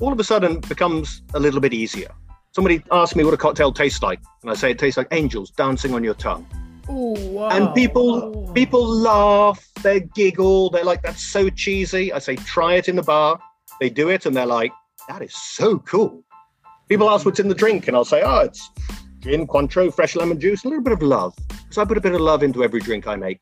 all 0.00 0.12
of 0.12 0.20
a 0.20 0.24
sudden 0.24 0.60
becomes 0.60 1.22
a 1.34 1.40
little 1.40 1.60
bit 1.60 1.72
easier. 1.72 2.10
Somebody 2.52 2.82
asked 2.90 3.16
me 3.16 3.24
what 3.24 3.32
a 3.32 3.36
cocktail 3.36 3.72
tastes 3.72 4.02
like, 4.02 4.20
and 4.42 4.50
I 4.50 4.54
say 4.54 4.72
it 4.72 4.78
tastes 4.78 4.98
like 4.98 5.08
angels 5.10 5.50
dancing 5.50 5.94
on 5.94 6.04
your 6.04 6.14
tongue. 6.14 6.46
Oh, 6.88 7.14
wow. 7.30 7.48
And 7.50 7.74
people 7.74 8.50
people 8.54 8.84
laugh, 8.84 9.64
they 9.82 10.00
giggle, 10.00 10.70
they're 10.70 10.84
like, 10.84 11.02
that's 11.02 11.22
so 11.22 11.48
cheesy. 11.48 12.12
I 12.12 12.18
say, 12.18 12.36
try 12.36 12.74
it 12.74 12.88
in 12.88 12.96
the 12.96 13.02
bar. 13.02 13.40
They 13.80 13.88
do 13.88 14.10
it 14.10 14.26
and 14.26 14.36
they're 14.36 14.46
like, 14.46 14.72
that 15.08 15.22
is 15.22 15.34
so 15.34 15.78
cool. 15.78 16.22
People 16.88 17.08
ask 17.08 17.22
mm. 17.22 17.26
what's 17.26 17.40
in 17.40 17.48
the 17.48 17.54
drink, 17.54 17.88
and 17.88 17.96
I'll 17.96 18.04
say, 18.04 18.22
oh, 18.22 18.40
it's 18.40 18.70
gin, 19.22 19.46
Cointreau, 19.46 19.94
fresh 19.94 20.16
lemon 20.16 20.38
juice, 20.38 20.64
a 20.64 20.68
little 20.68 20.82
bit 20.82 20.92
of 20.92 21.02
love. 21.02 21.34
Because 21.48 21.78
I 21.78 21.84
put 21.84 21.96
a 21.96 22.00
bit 22.00 22.14
of 22.14 22.20
love 22.20 22.42
into 22.42 22.62
every 22.62 22.80
drink 22.80 23.06
I 23.06 23.16
make. 23.16 23.40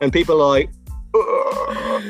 And 0.00 0.12
people 0.12 0.40
are 0.40 0.48
like, 0.48 0.70
Ugh. 1.14 2.02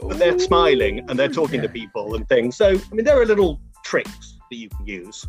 but 0.00 0.18
they're 0.18 0.38
smiling 0.38 1.00
and 1.08 1.18
they're 1.18 1.28
talking 1.28 1.60
to 1.60 1.68
people 1.68 2.14
and 2.14 2.28
things. 2.28 2.56
So, 2.56 2.70
I 2.70 2.94
mean, 2.94 3.04
there 3.04 3.20
are 3.20 3.26
little 3.26 3.60
tricks 3.84 4.38
that 4.50 4.56
you 4.56 4.68
can 4.70 4.86
use. 4.86 5.26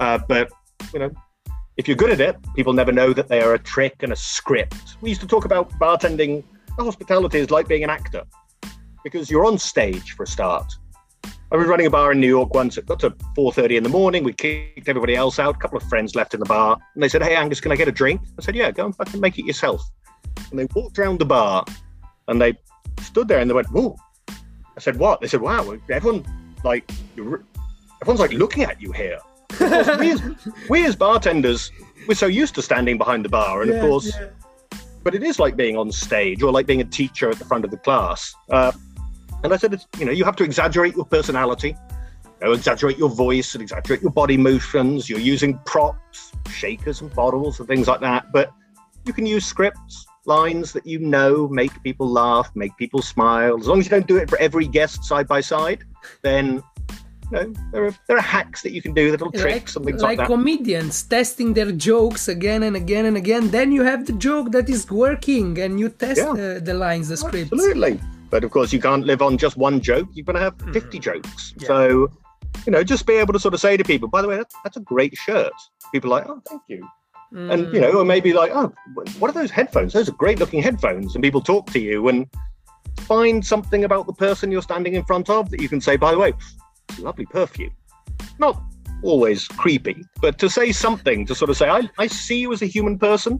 Uh, 0.00 0.18
but, 0.28 0.50
you 0.92 1.00
know, 1.00 1.10
if 1.76 1.88
you're 1.88 1.96
good 1.96 2.10
at 2.10 2.20
it, 2.20 2.36
people 2.54 2.72
never 2.72 2.92
know 2.92 3.12
that 3.12 3.28
they 3.28 3.40
are 3.40 3.54
a 3.54 3.58
trick 3.58 4.02
and 4.02 4.12
a 4.12 4.16
script. 4.16 4.96
We 5.00 5.10
used 5.10 5.20
to 5.20 5.26
talk 5.26 5.44
about 5.44 5.70
bartending. 5.80 6.44
Hospitality 6.78 7.38
is 7.38 7.50
like 7.50 7.66
being 7.66 7.82
an 7.82 7.90
actor 7.90 8.22
because 9.02 9.30
you're 9.30 9.46
on 9.46 9.58
stage 9.58 10.12
for 10.12 10.22
a 10.22 10.26
start. 10.26 10.72
I 11.50 11.56
was 11.56 11.66
running 11.66 11.86
a 11.86 11.90
bar 11.90 12.12
in 12.12 12.20
New 12.20 12.28
York 12.28 12.52
once. 12.52 12.76
It 12.76 12.84
got 12.84 13.00
to 13.00 13.10
4:30 13.34 13.78
in 13.78 13.82
the 13.82 13.88
morning. 13.88 14.22
We 14.22 14.34
kicked 14.34 14.88
everybody 14.88 15.16
else 15.16 15.38
out. 15.38 15.56
A 15.56 15.58
couple 15.58 15.78
of 15.78 15.84
friends 15.84 16.14
left 16.14 16.34
in 16.34 16.40
the 16.40 16.46
bar, 16.46 16.76
and 16.94 17.02
they 17.02 17.08
said, 17.08 17.22
"Hey, 17.22 17.34
Angus, 17.34 17.60
can 17.60 17.72
I 17.72 17.76
get 17.76 17.88
a 17.88 17.92
drink?" 17.92 18.20
I 18.38 18.42
said, 18.42 18.54
"Yeah, 18.54 18.70
go 18.70 18.84
and 18.84 18.94
fucking 18.94 19.20
make 19.20 19.38
it 19.38 19.46
yourself." 19.46 19.82
And 20.50 20.58
they 20.58 20.66
walked 20.74 20.98
around 20.98 21.20
the 21.20 21.24
bar, 21.24 21.64
and 22.28 22.40
they 22.40 22.54
stood 23.00 23.28
there 23.28 23.38
and 23.38 23.48
they 23.48 23.54
went, 23.54 23.68
"Whoa!" 23.68 23.96
I 24.28 24.80
said, 24.80 24.98
"What?" 24.98 25.22
They 25.22 25.26
said, 25.26 25.40
"Wow, 25.40 25.78
everyone 25.90 26.24
like 26.64 26.90
everyone's 28.02 28.20
like 28.20 28.32
looking 28.32 28.64
at 28.64 28.80
you 28.80 28.92
here." 28.92 29.18
we, 29.98 30.12
as, 30.12 30.22
we 30.68 30.84
as 30.84 30.94
bartenders, 30.94 31.72
we're 32.06 32.14
so 32.14 32.26
used 32.26 32.54
to 32.56 32.62
standing 32.62 32.98
behind 32.98 33.24
the 33.24 33.30
bar, 33.30 33.62
and 33.62 33.70
of 33.70 33.80
course, 33.80 34.14
yeah. 34.14 34.28
but 35.02 35.14
it 35.14 35.22
is 35.22 35.38
like 35.38 35.56
being 35.56 35.78
on 35.78 35.90
stage 35.90 36.42
or 36.42 36.52
like 36.52 36.66
being 36.66 36.82
a 36.82 36.84
teacher 36.84 37.30
at 37.30 37.38
the 37.38 37.44
front 37.46 37.64
of 37.64 37.70
the 37.70 37.78
class. 37.78 38.34
Uh, 38.50 38.72
and 39.42 39.52
I 39.52 39.56
said, 39.56 39.72
it's, 39.74 39.86
you 39.98 40.04
know, 40.04 40.12
you 40.12 40.24
have 40.24 40.36
to 40.36 40.44
exaggerate 40.44 40.94
your 40.96 41.04
personality, 41.04 41.76
you 42.40 42.46
know, 42.46 42.52
exaggerate 42.52 42.98
your 42.98 43.08
voice 43.08 43.54
and 43.54 43.62
exaggerate 43.62 44.02
your 44.02 44.10
body 44.10 44.36
motions. 44.36 45.08
You're 45.08 45.20
using 45.20 45.58
props, 45.64 46.32
shakers 46.50 47.00
and 47.00 47.12
bottles 47.14 47.58
and 47.58 47.68
things 47.68 47.86
like 47.88 48.00
that. 48.00 48.32
But 48.32 48.52
you 49.04 49.12
can 49.12 49.26
use 49.26 49.44
scripts, 49.46 50.06
lines 50.24 50.72
that 50.72 50.86
you 50.86 50.98
know 50.98 51.48
make 51.48 51.82
people 51.82 52.08
laugh, 52.08 52.50
make 52.54 52.76
people 52.76 53.02
smile. 53.02 53.58
As 53.58 53.66
long 53.66 53.78
as 53.80 53.86
you 53.86 53.90
don't 53.90 54.06
do 54.06 54.16
it 54.16 54.28
for 54.28 54.38
every 54.38 54.66
guest 54.66 55.04
side 55.04 55.26
by 55.26 55.40
side, 55.40 55.84
then 56.22 56.62
you 57.30 57.36
know, 57.36 57.52
there 57.72 57.84
are 57.86 57.94
there 58.06 58.16
are 58.16 58.28
hacks 58.36 58.62
that 58.62 58.72
you 58.72 58.82
can 58.82 58.94
do, 58.94 59.10
little 59.10 59.30
tricks 59.32 59.76
and 59.76 59.84
things 59.84 60.02
like, 60.02 60.18
like 60.18 60.28
that. 60.28 60.34
comedians 60.34 61.02
testing 61.02 61.54
their 61.54 61.72
jokes 61.72 62.28
again 62.28 62.62
and 62.62 62.76
again 62.76 63.04
and 63.06 63.16
again. 63.16 63.50
Then 63.50 63.72
you 63.72 63.82
have 63.84 64.06
the 64.06 64.14
joke 64.14 64.52
that 64.52 64.68
is 64.68 64.90
working, 64.90 65.58
and 65.58 65.78
you 65.80 65.88
test 65.90 66.20
Yeah. 66.20 66.30
uh, 66.30 66.58
the 66.60 66.74
lines, 66.74 67.08
the 67.08 67.16
scripts. 67.16 67.52
Absolutely. 67.52 68.00
But 68.30 68.44
of 68.44 68.50
course, 68.50 68.72
you 68.72 68.80
can't 68.80 69.04
live 69.04 69.22
on 69.22 69.38
just 69.38 69.56
one 69.56 69.80
joke. 69.80 70.08
You're 70.12 70.24
going 70.24 70.36
to 70.36 70.42
have 70.42 70.56
mm-hmm. 70.56 70.72
50 70.72 70.98
jokes. 70.98 71.54
Yeah. 71.58 71.66
So, 71.66 72.08
you 72.66 72.72
know, 72.72 72.84
just 72.84 73.06
be 73.06 73.14
able 73.14 73.32
to 73.32 73.40
sort 73.40 73.54
of 73.54 73.60
say 73.60 73.76
to 73.76 73.84
people, 73.84 74.08
by 74.08 74.22
the 74.22 74.28
way, 74.28 74.36
that's, 74.36 74.54
that's 74.64 74.76
a 74.76 74.80
great 74.80 75.16
shirt. 75.16 75.52
People 75.92 76.12
are 76.12 76.20
like, 76.20 76.28
oh, 76.28 76.42
thank 76.46 76.62
you. 76.68 76.86
And, 77.30 77.72
you 77.74 77.80
know, 77.80 77.90
or 77.90 78.04
mm. 78.04 78.06
maybe 78.06 78.32
like, 78.32 78.50
oh, 78.54 78.72
what 79.18 79.30
are 79.30 79.34
those 79.34 79.50
headphones? 79.50 79.92
Those 79.92 80.08
are 80.08 80.12
great 80.12 80.38
looking 80.38 80.62
headphones. 80.62 81.14
And 81.14 81.22
people 81.22 81.42
talk 81.42 81.70
to 81.72 81.78
you 81.78 82.08
and 82.08 82.26
find 83.00 83.44
something 83.44 83.84
about 83.84 84.06
the 84.06 84.14
person 84.14 84.50
you're 84.50 84.62
standing 84.62 84.94
in 84.94 85.04
front 85.04 85.28
of 85.28 85.50
that 85.50 85.60
you 85.60 85.68
can 85.68 85.80
say, 85.80 85.96
by 85.96 86.12
the 86.12 86.18
way, 86.18 86.32
lovely 86.98 87.26
perfume. 87.26 87.72
Not 88.38 88.60
always 89.02 89.46
creepy, 89.46 90.04
but 90.20 90.38
to 90.38 90.48
say 90.48 90.72
something 90.72 91.26
to 91.26 91.34
sort 91.34 91.50
of 91.50 91.56
say, 91.56 91.68
I, 91.68 91.88
I 91.98 92.06
see 92.06 92.40
you 92.40 92.52
as 92.52 92.62
a 92.62 92.66
human 92.66 92.98
person 92.98 93.38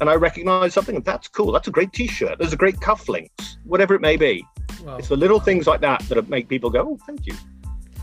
and 0.00 0.10
I 0.10 0.14
recognize 0.14 0.74
something, 0.74 0.96
and 0.96 1.04
that's 1.04 1.28
cool. 1.28 1.52
That's 1.52 1.68
a 1.68 1.70
great 1.70 1.92
t 1.92 2.06
shirt. 2.06 2.38
There's 2.38 2.52
a 2.52 2.56
great 2.56 2.76
cufflinks, 2.76 3.56
whatever 3.64 3.94
it 3.94 4.00
may 4.00 4.16
be. 4.16 4.44
Wow. 4.82 4.96
It's 4.96 5.08
the 5.08 5.16
little 5.16 5.40
things 5.40 5.66
like 5.66 5.80
that 5.80 6.00
that 6.08 6.28
make 6.28 6.48
people 6.48 6.70
go, 6.70 6.80
oh, 6.80 6.98
thank 7.06 7.26
you. 7.26 7.34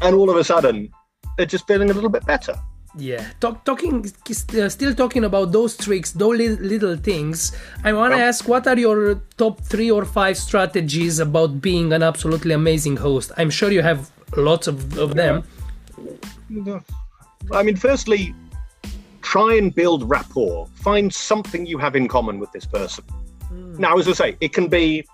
And 0.02 0.16
all 0.16 0.30
of 0.30 0.38
a 0.38 0.44
sudden, 0.44 0.92
they're 1.38 1.46
just 1.46 1.68
feeling 1.68 1.90
a 1.90 1.94
little 1.94 2.10
bit 2.10 2.26
better. 2.26 2.56
Yeah, 2.98 3.26
Talk, 3.40 3.64
talking, 3.64 4.06
uh, 4.30 4.68
still 4.68 4.94
talking 4.94 5.24
about 5.24 5.54
those 5.54 5.78
tricks, 5.78 6.12
those 6.12 6.38
li- 6.38 6.50
little 6.58 6.98
things. 6.98 7.56
I 7.86 7.94
want 7.94 8.14
to 8.14 8.20
ask, 8.20 8.50
what 8.50 8.68
are 8.68 8.78
your 8.78 9.16
top 9.38 9.62
three 9.62 9.90
or 9.90 10.04
five 10.04 10.38
strategies 10.38 11.20
about 11.20 11.62
being 11.62 11.94
an 11.94 12.04
absolutely 12.04 12.54
amazing 12.54 12.98
host? 12.98 13.32
I'm 13.38 13.50
sure 13.50 13.72
you 13.72 13.82
have 13.82 14.12
lots 14.36 14.68
of, 14.68 14.98
of 14.98 15.16
them. 15.16 15.44
I 17.54 17.64
mean, 17.64 17.78
firstly, 17.78 18.36
try 19.22 19.56
and 19.56 19.74
build 19.74 20.10
rapport. 20.10 20.68
Find 20.76 21.14
something 21.14 21.66
you 21.66 21.78
have 21.78 21.96
in 21.96 22.08
common 22.08 22.40
with 22.40 22.52
this 22.52 22.66
person. 22.66 23.04
Hmm. 23.48 23.78
Now, 23.78 23.98
as 23.98 24.08
I 24.08 24.14
say, 24.14 24.38
it 24.42 24.54
can 24.54 24.68
be, 24.68 25.06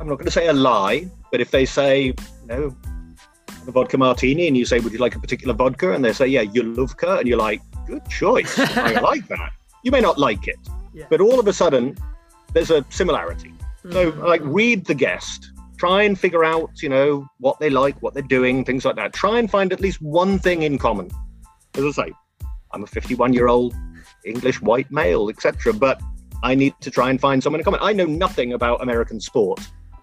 I'm 0.00 0.08
not 0.08 0.16
going 0.16 0.26
to 0.26 0.30
say 0.30 0.48
a 0.48 0.52
lie, 0.52 1.08
but 1.30 1.40
if 1.40 1.50
they 1.50 1.64
say, 1.64 2.06
you 2.06 2.14
know, 2.46 2.76
a 3.66 3.70
vodka 3.70 3.96
martini 3.98 4.48
and 4.48 4.56
you 4.56 4.64
say, 4.64 4.80
would 4.80 4.92
you 4.92 4.98
like 4.98 5.14
a 5.14 5.20
particular 5.20 5.54
vodka? 5.54 5.92
And 5.92 6.04
they 6.04 6.12
say, 6.12 6.26
yeah, 6.26 6.42
you 6.42 6.62
love 6.62 6.96
Yulovka. 6.96 7.20
And 7.20 7.28
you're 7.28 7.38
like, 7.38 7.60
good 7.86 8.08
choice. 8.08 8.58
I 8.58 9.00
like 9.00 9.26
that. 9.28 9.52
You 9.82 9.90
may 9.90 10.00
not 10.00 10.18
like 10.18 10.48
it, 10.48 10.58
Yeah. 10.94 11.06
but 11.10 11.20
all 11.20 11.40
of 11.40 11.48
a 11.48 11.52
sudden, 11.52 11.96
there's 12.52 12.70
a 12.70 12.84
similarity. 12.90 13.52
So, 13.90 14.12
hmm. 14.12 14.20
like, 14.20 14.40
read 14.44 14.84
the 14.84 14.94
guest. 14.94 15.50
Try 15.76 16.02
and 16.02 16.18
figure 16.18 16.44
out, 16.44 16.80
you 16.80 16.88
know, 16.88 17.26
what 17.38 17.58
they 17.58 17.68
like, 17.68 18.00
what 18.02 18.14
they're 18.14 18.22
doing, 18.22 18.64
things 18.64 18.84
like 18.84 18.94
that. 18.96 19.12
Try 19.12 19.40
and 19.40 19.50
find 19.50 19.72
at 19.72 19.80
least 19.80 20.00
one 20.00 20.38
thing 20.38 20.62
in 20.62 20.78
common. 20.78 21.10
As 21.74 21.98
I 21.98 22.06
say, 22.06 22.12
I'm 22.72 22.82
a 22.82 22.86
51 22.86 23.32
year 23.32 23.48
old 23.48 23.74
English 24.24 24.60
white 24.62 24.90
male, 24.90 25.28
etc. 25.28 25.72
But 25.72 26.00
I 26.42 26.54
need 26.54 26.74
to 26.80 26.90
try 26.90 27.10
and 27.10 27.20
find 27.20 27.42
someone 27.42 27.58
to 27.58 27.64
comment. 27.64 27.82
I 27.82 27.92
know 27.92 28.06
nothing 28.06 28.52
about 28.52 28.82
American 28.82 29.20
sport, 29.20 29.60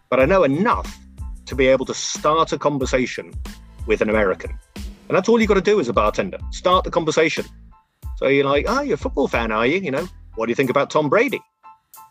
but 0.10 0.20
I 0.20 0.26
know 0.26 0.44
enough 0.44 0.98
to 1.46 1.56
be 1.56 1.68
able 1.68 1.86
to 1.86 1.94
start 1.94 2.54
a 2.54 2.58
conversation 2.58 3.34
with 3.88 4.02
an 4.02 4.10
American. 4.10 4.58
And 4.76 5.18
that's 5.18 5.28
all 5.28 5.40
you've 5.40 5.48
got 5.48 5.56
to 5.56 5.62
do 5.62 5.80
as 5.80 5.90
a 5.90 5.94
bartender. 5.94 6.38
Start 6.52 6.84
the 6.84 6.92
conversation. 6.92 7.46
So 8.18 8.28
you're 8.28 8.46
like, 8.46 8.66
oh, 8.68 8.82
you're 8.82 8.96
a 8.96 8.98
football 8.98 9.28
fan, 9.28 9.52
are 9.52 9.66
you? 9.66 9.80
You 9.80 9.92
know, 9.92 10.08
what 10.36 10.46
do 10.46 10.52
you 10.52 10.56
think 10.56 10.70
about 10.70 10.90
Tom 10.90 11.10
Brady? 11.10 11.42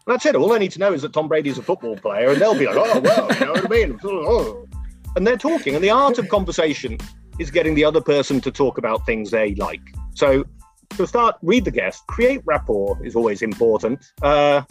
That's 0.07 0.25
it. 0.27 0.35
All 0.35 0.53
I 0.53 0.59
need 0.59 0.73
to 0.73 0.79
know 0.79 0.93
is 0.93 1.03
that 1.03 1.13
Tom 1.13 1.29
Brady's 1.29 1.59
a 1.59 1.63
football 1.63 1.97
player, 1.97 2.31
and 2.31 2.41
they'll 2.41 2.59
be 2.59 2.67
like, 2.67 2.77
oh, 2.77 3.01
well, 3.01 3.35
you 3.35 3.47
know 3.47 3.53
what 3.53 3.67
I 3.67 3.69
mean? 3.69 4.65
And 5.17 5.27
they're 5.27 5.39
talking. 5.39 5.75
And 5.75 5.83
the 5.83 5.91
art 5.91 6.19
of 6.19 6.29
conversation 6.29 6.97
is 7.41 7.51
getting 7.51 7.75
the 7.75 7.85
other 7.85 8.01
person 8.01 8.41
to 8.43 8.53
talk 8.53 8.79
about 8.79 9.05
things 9.05 9.31
they 9.31 9.55
like. 9.57 9.81
So 10.19 10.45
to 10.97 11.07
start, 11.07 11.37
read 11.43 11.65
the 11.65 11.71
guest, 11.71 12.05
create 12.09 12.41
rapport 12.45 12.99
is 13.07 13.15
always 13.15 13.41
important. 13.41 14.05
Uh, 14.21 14.63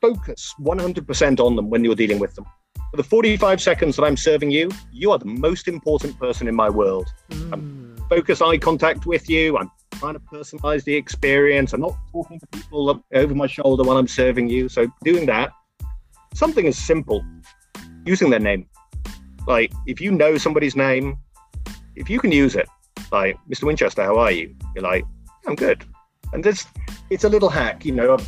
focus 0.00 0.52
100% 0.58 1.38
on 1.38 1.54
them 1.54 1.70
when 1.70 1.84
you're 1.84 1.94
dealing 1.94 2.18
with 2.18 2.34
them. 2.34 2.44
For 2.90 2.96
the 2.96 3.04
45 3.04 3.62
seconds 3.62 3.94
that 3.94 4.02
I'm 4.02 4.16
serving 4.16 4.50
you, 4.50 4.72
you 4.92 5.12
are 5.12 5.18
the 5.20 5.26
most 5.26 5.68
important 5.68 6.18
person 6.18 6.48
in 6.48 6.56
my 6.56 6.68
world. 6.68 7.06
I'm 7.52 7.94
focus 8.08 8.42
eye 8.42 8.58
contact 8.58 9.06
with 9.06 9.30
you. 9.30 9.56
I'm 9.56 9.70
trying 9.92 10.14
to 10.14 10.20
personalize 10.20 10.82
the 10.82 10.96
experience. 10.96 11.72
I'm 11.72 11.80
not 11.80 11.96
talking 12.10 12.40
to 12.40 12.46
people 12.48 13.04
over 13.14 13.34
my 13.36 13.46
shoulder 13.46 13.84
while 13.84 13.98
I'm 13.98 14.08
serving 14.08 14.48
you. 14.48 14.68
So 14.68 14.88
doing 15.04 15.26
that, 15.26 15.52
something 16.34 16.66
as 16.66 16.76
simple, 16.76 17.24
using 18.04 18.30
their 18.30 18.40
name. 18.40 18.66
Like 19.46 19.72
if 19.86 20.00
you 20.00 20.10
know 20.10 20.38
somebody's 20.38 20.74
name, 20.74 21.18
if 21.94 22.10
you 22.10 22.18
can 22.18 22.32
use 22.32 22.56
it, 22.56 22.68
like 23.12 23.38
Mr. 23.48 23.64
Winchester, 23.64 24.02
how 24.02 24.18
are 24.18 24.30
you? 24.30 24.54
You're 24.74 24.84
like, 24.84 25.04
I'm 25.46 25.54
good. 25.54 25.84
And 26.32 26.42
this, 26.42 26.66
it's 27.10 27.24
a 27.24 27.28
little 27.28 27.48
hack, 27.48 27.84
you 27.84 27.92
know. 27.92 28.18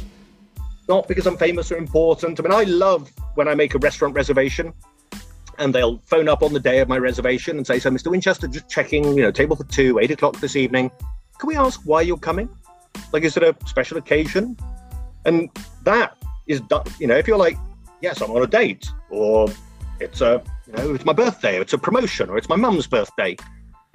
Not 0.88 1.08
because 1.08 1.26
I'm 1.26 1.36
famous 1.36 1.72
or 1.72 1.76
important. 1.76 2.38
I 2.38 2.42
mean, 2.42 2.52
I 2.52 2.62
love 2.64 3.10
when 3.34 3.48
I 3.48 3.54
make 3.54 3.74
a 3.74 3.78
restaurant 3.78 4.14
reservation 4.14 4.72
and 5.58 5.74
they'll 5.74 5.98
phone 5.98 6.28
up 6.28 6.42
on 6.42 6.52
the 6.52 6.60
day 6.60 6.80
of 6.80 6.88
my 6.88 6.98
reservation 6.98 7.56
and 7.56 7.66
say, 7.66 7.78
So, 7.78 7.90
Mr. 7.90 8.10
Winchester, 8.10 8.46
just 8.46 8.68
checking, 8.68 9.04
you 9.16 9.22
know, 9.22 9.30
table 9.30 9.56
for 9.56 9.64
two, 9.64 9.98
eight 9.98 10.10
o'clock 10.10 10.38
this 10.38 10.54
evening. 10.54 10.90
Can 11.38 11.48
we 11.48 11.56
ask 11.56 11.80
why 11.84 12.02
you're 12.02 12.16
coming? 12.16 12.48
Like, 13.12 13.24
is 13.24 13.36
it 13.36 13.42
a 13.42 13.56
special 13.66 13.98
occasion? 13.98 14.56
And 15.24 15.50
that 15.82 16.16
is 16.46 16.60
done, 16.62 16.84
you 17.00 17.06
know, 17.06 17.16
if 17.16 17.26
you're 17.26 17.38
like, 17.38 17.56
Yes, 18.02 18.20
I'm 18.20 18.30
on 18.30 18.42
a 18.42 18.46
date, 18.46 18.88
or 19.10 19.48
it's 20.00 20.20
a, 20.20 20.42
you 20.66 20.72
know, 20.74 20.94
it's 20.94 21.04
my 21.04 21.14
birthday, 21.14 21.58
or 21.58 21.62
it's 21.62 21.72
a 21.72 21.78
promotion, 21.78 22.28
or 22.28 22.36
it's 22.36 22.48
my 22.48 22.56
mum's 22.56 22.86
birthday. 22.86 23.36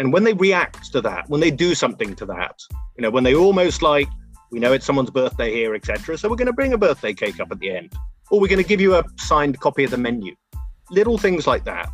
And 0.01 0.11
when 0.11 0.23
they 0.23 0.33
react 0.33 0.91
to 0.93 1.01
that, 1.01 1.29
when 1.29 1.41
they 1.41 1.51
do 1.51 1.75
something 1.75 2.15
to 2.15 2.25
that, 2.25 2.55
you 2.97 3.03
know, 3.03 3.11
when 3.11 3.23
they 3.23 3.35
almost 3.35 3.83
like, 3.83 4.07
we 4.51 4.57
know 4.57 4.73
it's 4.73 4.83
someone's 4.83 5.11
birthday 5.11 5.53
here, 5.53 5.75
etc. 5.75 6.17
So 6.17 6.27
we're 6.27 6.37
going 6.37 6.47
to 6.47 6.53
bring 6.53 6.73
a 6.73 6.77
birthday 6.77 7.13
cake 7.13 7.39
up 7.39 7.51
at 7.51 7.59
the 7.59 7.69
end, 7.69 7.93
or 8.31 8.39
we're 8.39 8.47
going 8.47 8.63
to 8.63 8.67
give 8.67 8.81
you 8.81 8.95
a 8.95 9.03
signed 9.17 9.59
copy 9.59 9.83
of 9.83 9.91
the 9.91 9.97
menu. 9.97 10.35
Little 10.89 11.19
things 11.19 11.45
like 11.45 11.65
that 11.65 11.91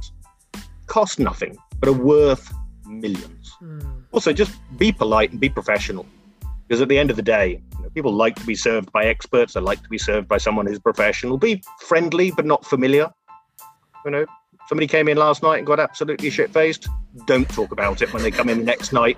cost 0.86 1.20
nothing, 1.20 1.58
but 1.82 1.90
are 1.90 1.92
worth 1.92 2.50
millions. 2.86 3.54
Mm. 3.62 4.04
Also, 4.14 4.32
just 4.32 4.54
be 4.78 4.94
polite 4.94 5.32
and 5.32 5.42
be 5.42 5.50
professional, 5.50 6.06
because 6.66 6.82
at 6.82 6.88
the 6.88 6.98
end 6.98 7.10
of 7.10 7.18
the 7.18 7.22
day, 7.22 7.62
you 7.76 7.84
know, 7.84 7.90
people 7.90 8.14
like 8.14 8.38
to 8.38 8.46
be 8.46 8.56
served 8.56 8.90
by 8.94 9.04
experts. 9.04 9.56
They 9.56 9.60
like 9.60 9.84
to 9.84 9.90
be 9.90 9.98
served 9.98 10.30
by 10.30 10.38
someone 10.38 10.66
who's 10.66 10.80
professional. 10.80 11.38
Be 11.38 11.62
friendly, 11.82 12.32
but 12.32 12.46
not 12.46 12.64
familiar. 12.66 13.12
You 14.06 14.12
know, 14.12 14.26
somebody 14.70 14.88
came 14.88 15.10
in 15.10 15.18
last 15.18 15.44
night 15.44 15.58
and 15.58 15.68
got 15.68 15.82
absolutely 15.82 16.30
shit 16.30 16.54
faced. 16.54 16.88
Don't 17.26 17.50
talk 17.50 17.72
about 17.72 18.02
it 18.02 18.14
when 18.14 18.24
they 18.24 18.32
come 18.32 18.50
in 18.50 18.60
the 18.60 18.66
next 18.66 18.94
night, 18.94 19.18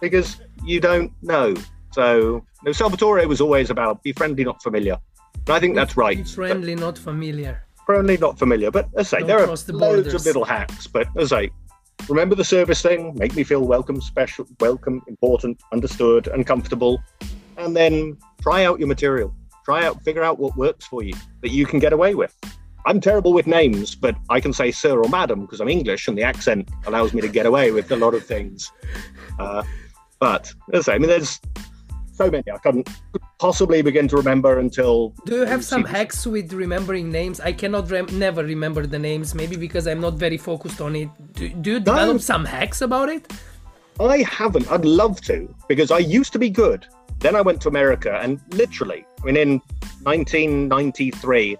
because 0.00 0.40
you 0.64 0.80
don't 0.80 1.12
know. 1.22 1.54
So, 1.92 2.44
no, 2.64 2.72
Salvatore 2.72 3.26
was 3.26 3.40
always 3.40 3.70
about 3.70 4.02
be 4.02 4.12
friendly, 4.12 4.44
not 4.44 4.62
familiar. 4.62 4.98
And 5.46 5.50
I 5.50 5.60
think 5.60 5.74
that's 5.74 5.96
right. 5.96 6.18
Be 6.18 6.24
friendly, 6.24 6.74
not 6.74 6.98
familiar. 6.98 7.64
Friendly, 7.86 8.16
not 8.16 8.38
familiar. 8.38 8.70
But 8.70 8.88
as 8.96 9.12
I 9.12 9.18
say, 9.18 9.18
Don't 9.20 9.28
there 9.28 9.48
are 9.48 9.56
the 9.56 9.72
loads 9.72 10.14
of 10.14 10.24
little 10.24 10.44
hacks. 10.44 10.86
But 10.86 11.08
as 11.16 11.32
I 11.32 11.46
say, 11.46 11.50
remember 12.08 12.34
the 12.34 12.44
service 12.44 12.80
thing, 12.80 13.14
make 13.16 13.34
me 13.34 13.44
feel 13.44 13.62
welcome, 13.66 14.00
special, 14.00 14.46
welcome, 14.60 15.02
important, 15.08 15.60
understood, 15.72 16.28
and 16.28 16.46
comfortable. 16.46 17.02
And 17.56 17.76
then 17.76 18.16
try 18.40 18.64
out 18.64 18.78
your 18.78 18.88
material. 18.88 19.34
Try 19.64 19.84
out, 19.84 20.02
figure 20.02 20.22
out 20.22 20.38
what 20.38 20.56
works 20.56 20.86
for 20.86 21.02
you 21.02 21.14
that 21.42 21.50
you 21.50 21.66
can 21.66 21.78
get 21.78 21.92
away 21.92 22.14
with. 22.14 22.36
I'm 22.86 23.00
terrible 23.00 23.32
with 23.32 23.46
names, 23.46 23.94
but 23.94 24.16
I 24.28 24.40
can 24.40 24.52
say 24.52 24.70
sir 24.70 25.00
or 25.00 25.08
madam 25.08 25.42
because 25.42 25.60
I'm 25.60 25.68
English 25.68 26.08
and 26.08 26.18
the 26.18 26.22
accent 26.22 26.68
allows 26.86 27.12
me 27.12 27.20
to 27.20 27.28
get 27.28 27.46
away 27.46 27.70
with 27.70 27.90
a 27.92 27.96
lot 27.96 28.14
of 28.14 28.24
things. 28.24 28.70
Uh, 29.38 29.62
but 30.18 30.52
as 30.72 30.88
I 30.88 30.92
say, 30.92 30.94
I 30.94 30.98
mean, 30.98 31.08
there's 31.08 31.40
so 32.12 32.30
many 32.30 32.44
I 32.52 32.58
couldn't 32.58 32.88
possibly 33.38 33.82
begin 33.82 34.06
to 34.08 34.16
remember 34.16 34.58
until. 34.58 35.14
Do 35.26 35.36
you 35.36 35.44
have 35.44 35.64
some 35.64 35.84
hacks 35.84 36.26
with 36.26 36.52
remembering 36.52 37.10
names? 37.10 37.40
I 37.40 37.52
cannot 37.52 37.90
rem- 37.90 38.18
never 38.18 38.44
remember 38.44 38.86
the 38.86 38.98
names, 38.98 39.34
maybe 39.34 39.56
because 39.56 39.86
I'm 39.86 40.00
not 40.00 40.14
very 40.14 40.38
focused 40.38 40.80
on 40.80 40.96
it. 40.96 41.08
Do, 41.34 41.48
do 41.48 41.72
you 41.72 41.80
develop 41.80 42.14
no, 42.14 42.18
some 42.18 42.44
hacks 42.44 42.82
about 42.82 43.08
it? 43.08 43.32
I 44.00 44.18
haven't. 44.18 44.70
I'd 44.70 44.84
love 44.84 45.20
to 45.22 45.54
because 45.68 45.90
I 45.90 45.98
used 45.98 46.32
to 46.32 46.38
be 46.38 46.50
good. 46.50 46.86
Then 47.18 47.36
I 47.36 47.40
went 47.40 47.60
to 47.62 47.68
America 47.68 48.18
and 48.20 48.40
literally, 48.50 49.04
I 49.22 49.26
mean, 49.26 49.36
in 49.36 49.50
1993 50.02 51.56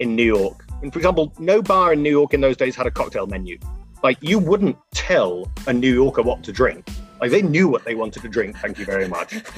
in 0.00 0.16
New 0.16 0.24
York, 0.24 0.63
and 0.84 0.92
for 0.92 1.00
example, 1.00 1.32
no 1.38 1.60
bar 1.60 1.92
in 1.94 2.02
New 2.02 2.10
York 2.10 2.34
in 2.34 2.40
those 2.40 2.56
days 2.56 2.76
had 2.76 2.86
a 2.86 2.90
cocktail 2.90 3.26
menu. 3.26 3.58
Like 4.02 4.18
you 4.20 4.38
wouldn't 4.38 4.76
tell 4.92 5.50
a 5.66 5.72
New 5.72 5.92
Yorker 5.92 6.22
what 6.22 6.44
to 6.44 6.52
drink 6.52 6.86
like 7.24 7.30
they 7.30 7.40
knew 7.40 7.68
what 7.68 7.84
they 7.84 7.94
wanted 7.94 8.20
to 8.20 8.28
drink. 8.28 8.58
Thank 8.58 8.78
you 8.78 8.84
very 8.84 9.08
much. 9.08 9.34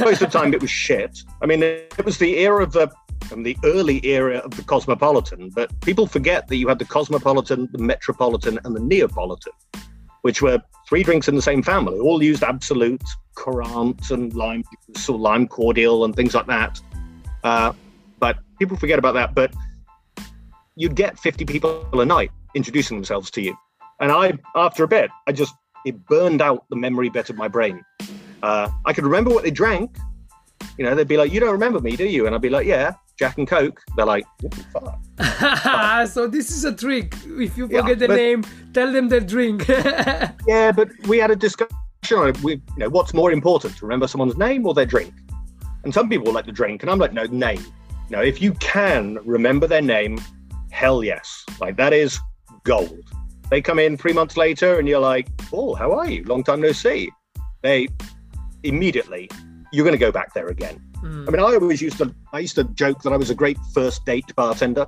Most 0.00 0.22
of 0.22 0.32
the 0.32 0.38
time, 0.38 0.52
it 0.52 0.60
was 0.60 0.70
shit. 0.70 1.22
I 1.40 1.46
mean, 1.46 1.62
it 1.62 2.04
was 2.04 2.18
the 2.18 2.38
era 2.38 2.64
of 2.64 2.72
the 2.72 2.90
um, 3.32 3.44
the 3.44 3.56
early 3.64 4.04
era 4.04 4.38
of 4.38 4.56
the 4.56 4.64
cosmopolitan, 4.64 5.50
but 5.50 5.70
people 5.82 6.08
forget 6.08 6.48
that 6.48 6.56
you 6.56 6.66
had 6.66 6.80
the 6.80 6.84
cosmopolitan, 6.84 7.68
the 7.70 7.78
metropolitan, 7.78 8.58
and 8.64 8.74
the 8.74 8.80
neapolitan, 8.80 9.52
which 10.22 10.42
were 10.42 10.60
three 10.88 11.04
drinks 11.04 11.28
in 11.28 11.36
the 11.36 11.42
same 11.42 11.62
family, 11.62 11.98
all 11.98 12.22
used 12.22 12.42
Absolut, 12.42 13.02
Kurant, 13.36 14.10
and 14.10 14.34
lime, 14.34 14.64
of 14.96 15.08
lime 15.08 15.46
cordial, 15.46 16.04
and 16.04 16.16
things 16.16 16.34
like 16.34 16.46
that. 16.46 16.80
Uh, 17.44 17.72
but 18.18 18.38
people 18.58 18.76
forget 18.76 18.98
about 18.98 19.14
that. 19.14 19.32
But 19.32 19.54
you'd 20.76 20.94
get 20.94 21.18
50 21.18 21.44
people 21.44 21.88
a 21.98 22.04
night 22.04 22.30
introducing 22.54 22.96
themselves 22.96 23.30
to 23.32 23.40
you. 23.40 23.56
And 23.98 24.12
I, 24.12 24.34
after 24.54 24.84
a 24.84 24.88
bit, 24.88 25.10
I 25.26 25.32
just 25.32 25.54
it 25.84 26.04
burned 26.06 26.42
out 26.42 26.64
the 26.68 26.76
memory 26.76 27.08
bit 27.08 27.30
of 27.30 27.36
my 27.36 27.48
brain. 27.48 27.82
Uh, 28.42 28.68
I 28.84 28.92
could 28.92 29.04
remember 29.04 29.30
what 29.30 29.44
they 29.44 29.50
drank. 29.50 29.96
You 30.76 30.84
know, 30.84 30.94
they'd 30.94 31.08
be 31.08 31.16
like, 31.16 31.32
"You 31.32 31.40
don't 31.40 31.52
remember 31.52 31.80
me, 31.80 31.96
do 31.96 32.04
you?" 32.04 32.26
And 32.26 32.34
I'd 32.34 32.42
be 32.42 32.50
like, 32.50 32.66
"Yeah, 32.66 32.94
Jack 33.18 33.38
and 33.38 33.48
Coke." 33.48 33.80
They're 33.96 34.04
like, 34.04 34.26
"What 34.42 34.52
the 34.52 34.64
fuck?" 34.64 36.08
so 36.08 36.26
this 36.26 36.50
is 36.50 36.64
a 36.64 36.74
trick. 36.74 37.14
If 37.24 37.56
you 37.56 37.66
forget 37.66 37.88
yeah, 37.88 37.94
the 37.94 38.08
but, 38.08 38.16
name, 38.16 38.44
tell 38.74 38.92
them 38.92 39.08
their 39.08 39.20
drink. 39.20 39.66
yeah, 39.68 40.72
but 40.72 40.88
we 41.06 41.18
had 41.18 41.30
a 41.30 41.36
discussion 41.36 41.74
on 42.14 42.28
it. 42.28 42.42
We, 42.42 42.54
you 42.54 42.62
know, 42.76 42.90
what's 42.90 43.14
more 43.14 43.32
important, 43.32 43.76
to 43.78 43.86
remember 43.86 44.06
someone's 44.06 44.36
name 44.36 44.66
or 44.66 44.74
their 44.74 44.86
drink? 44.86 45.14
And 45.84 45.94
some 45.94 46.08
people 46.10 46.32
like 46.32 46.46
the 46.46 46.52
drink, 46.52 46.82
and 46.82 46.90
I'm 46.90 46.98
like, 46.98 47.12
no, 47.12 47.24
name. 47.24 47.64
No, 48.10 48.20
if 48.20 48.42
you 48.42 48.52
can 48.54 49.18
remember 49.24 49.66
their 49.66 49.82
name, 49.82 50.18
hell 50.76 51.02
yes. 51.02 51.44
Like 51.58 51.76
that 51.78 51.94
is 51.94 52.20
gold. 52.64 53.00
They 53.50 53.62
come 53.62 53.78
in 53.78 53.96
three 53.96 54.12
months 54.12 54.36
later 54.36 54.78
and 54.78 54.86
you're 54.86 55.00
like, 55.00 55.28
oh, 55.52 55.74
how 55.74 55.92
are 55.92 56.08
you? 56.08 56.22
Long 56.24 56.44
time 56.44 56.60
no 56.60 56.72
see. 56.72 57.10
They 57.62 57.88
immediately, 58.62 59.30
you're 59.72 59.84
going 59.84 59.98
to 59.98 60.06
go 60.06 60.12
back 60.12 60.34
there 60.34 60.48
again. 60.48 60.82
Mm. 60.96 61.28
I 61.28 61.30
mean, 61.30 61.40
I 61.40 61.54
always 61.54 61.80
used 61.80 61.96
to, 61.98 62.14
I 62.34 62.40
used 62.40 62.56
to 62.56 62.64
joke 62.64 63.02
that 63.02 63.12
I 63.12 63.16
was 63.16 63.30
a 63.30 63.34
great 63.34 63.56
first 63.72 64.04
date 64.04 64.26
bartender 64.36 64.86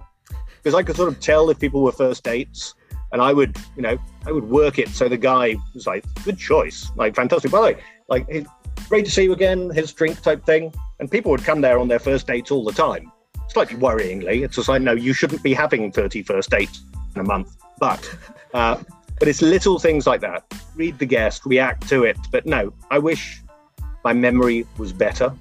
because 0.58 0.74
I 0.74 0.82
could 0.82 0.96
sort 0.96 1.08
of 1.08 1.20
tell 1.20 1.48
if 1.48 1.58
people 1.58 1.82
were 1.82 1.92
first 1.92 2.22
dates 2.22 2.74
and 3.12 3.22
I 3.22 3.32
would, 3.32 3.56
you 3.74 3.82
know, 3.82 3.96
I 4.26 4.32
would 4.32 4.44
work 4.44 4.78
it 4.78 4.90
so 4.90 5.08
the 5.08 5.16
guy 5.16 5.56
was 5.72 5.86
like, 5.86 6.04
good 6.22 6.38
choice, 6.38 6.90
like 6.96 7.14
fantastic. 7.14 7.50
By 7.50 7.58
the 7.58 7.64
way, 7.64 7.82
like, 8.08 8.46
great 8.90 9.06
to 9.06 9.10
see 9.10 9.22
you 9.22 9.32
again, 9.32 9.70
his 9.70 9.90
drink 9.92 10.20
type 10.20 10.44
thing. 10.44 10.74
And 11.00 11.10
people 11.10 11.30
would 11.30 11.44
come 11.44 11.62
there 11.62 11.78
on 11.78 11.88
their 11.88 12.00
first 12.00 12.26
dates 12.26 12.50
all 12.50 12.64
the 12.64 12.72
time. 12.72 13.10
Slightly 13.48 13.76
worryingly, 13.76 14.44
it's 14.44 14.56
just 14.56 14.68
like, 14.68 14.82
no, 14.82 14.92
you 14.92 15.12
shouldn't 15.12 15.42
be 15.42 15.54
having 15.54 15.90
30 15.90 16.22
first 16.22 16.50
dates 16.50 16.82
in 17.14 17.20
a 17.20 17.24
month. 17.24 17.56
But 17.78 18.08
uh, 18.54 18.82
but 19.18 19.28
it's 19.28 19.42
little 19.42 19.78
things 19.78 20.06
like 20.06 20.20
that. 20.20 20.44
Read 20.76 20.98
the 20.98 21.06
guest, 21.06 21.44
react 21.44 21.88
to 21.88 22.04
it. 22.04 22.18
But 22.30 22.46
no, 22.46 22.72
I 22.90 22.98
wish 22.98 23.42
my 24.04 24.12
memory 24.12 24.66
was 24.76 24.92
better. 24.92 25.34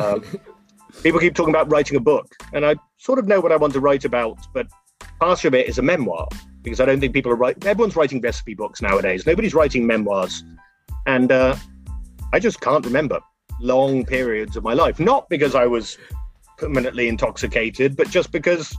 Um, 0.00 0.24
people 1.02 1.20
keep 1.20 1.34
talking 1.34 1.54
about 1.54 1.70
writing 1.70 1.96
a 1.96 2.00
book, 2.00 2.34
and 2.52 2.66
I 2.66 2.76
sort 2.98 3.18
of 3.18 3.26
know 3.26 3.40
what 3.40 3.52
I 3.52 3.56
want 3.56 3.72
to 3.74 3.80
write 3.80 4.04
about, 4.04 4.38
but 4.52 4.66
part 5.20 5.44
of 5.44 5.54
it 5.54 5.68
is 5.68 5.78
a 5.78 5.82
memoir 5.82 6.28
because 6.62 6.80
I 6.80 6.86
don't 6.86 7.00
think 7.00 7.12
people 7.12 7.32
are 7.32 7.36
writing. 7.36 7.64
Everyone's 7.66 7.96
writing 7.96 8.20
recipe 8.20 8.54
books 8.54 8.82
nowadays. 8.82 9.26
Nobody's 9.26 9.54
writing 9.54 9.86
memoirs, 9.86 10.44
and 11.06 11.32
uh, 11.32 11.56
I 12.32 12.38
just 12.38 12.60
can't 12.60 12.84
remember 12.84 13.20
long 13.60 14.04
periods 14.04 14.56
of 14.56 14.64
my 14.64 14.74
life. 14.74 14.98
Not 14.98 15.28
because 15.28 15.54
I 15.54 15.66
was 15.66 15.96
permanently 16.58 17.08
intoxicated, 17.08 17.96
but 17.96 18.08
just 18.10 18.32
because 18.32 18.76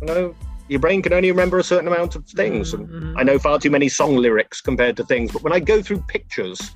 you 0.00 0.06
know 0.06 0.34
your 0.68 0.80
brain 0.80 1.02
can 1.02 1.12
only 1.12 1.30
remember 1.30 1.58
a 1.58 1.64
certain 1.64 1.86
amount 1.86 2.16
of 2.16 2.26
things. 2.26 2.74
And 2.74 2.88
mm-hmm. 2.88 3.18
I 3.18 3.22
know 3.22 3.38
far 3.38 3.58
too 3.58 3.70
many 3.70 3.88
song 3.88 4.16
lyrics 4.16 4.60
compared 4.60 4.96
to 4.96 5.04
things. 5.04 5.32
But 5.32 5.42
when 5.42 5.52
I 5.52 5.60
go 5.60 5.80
through 5.80 6.00
pictures, 6.08 6.72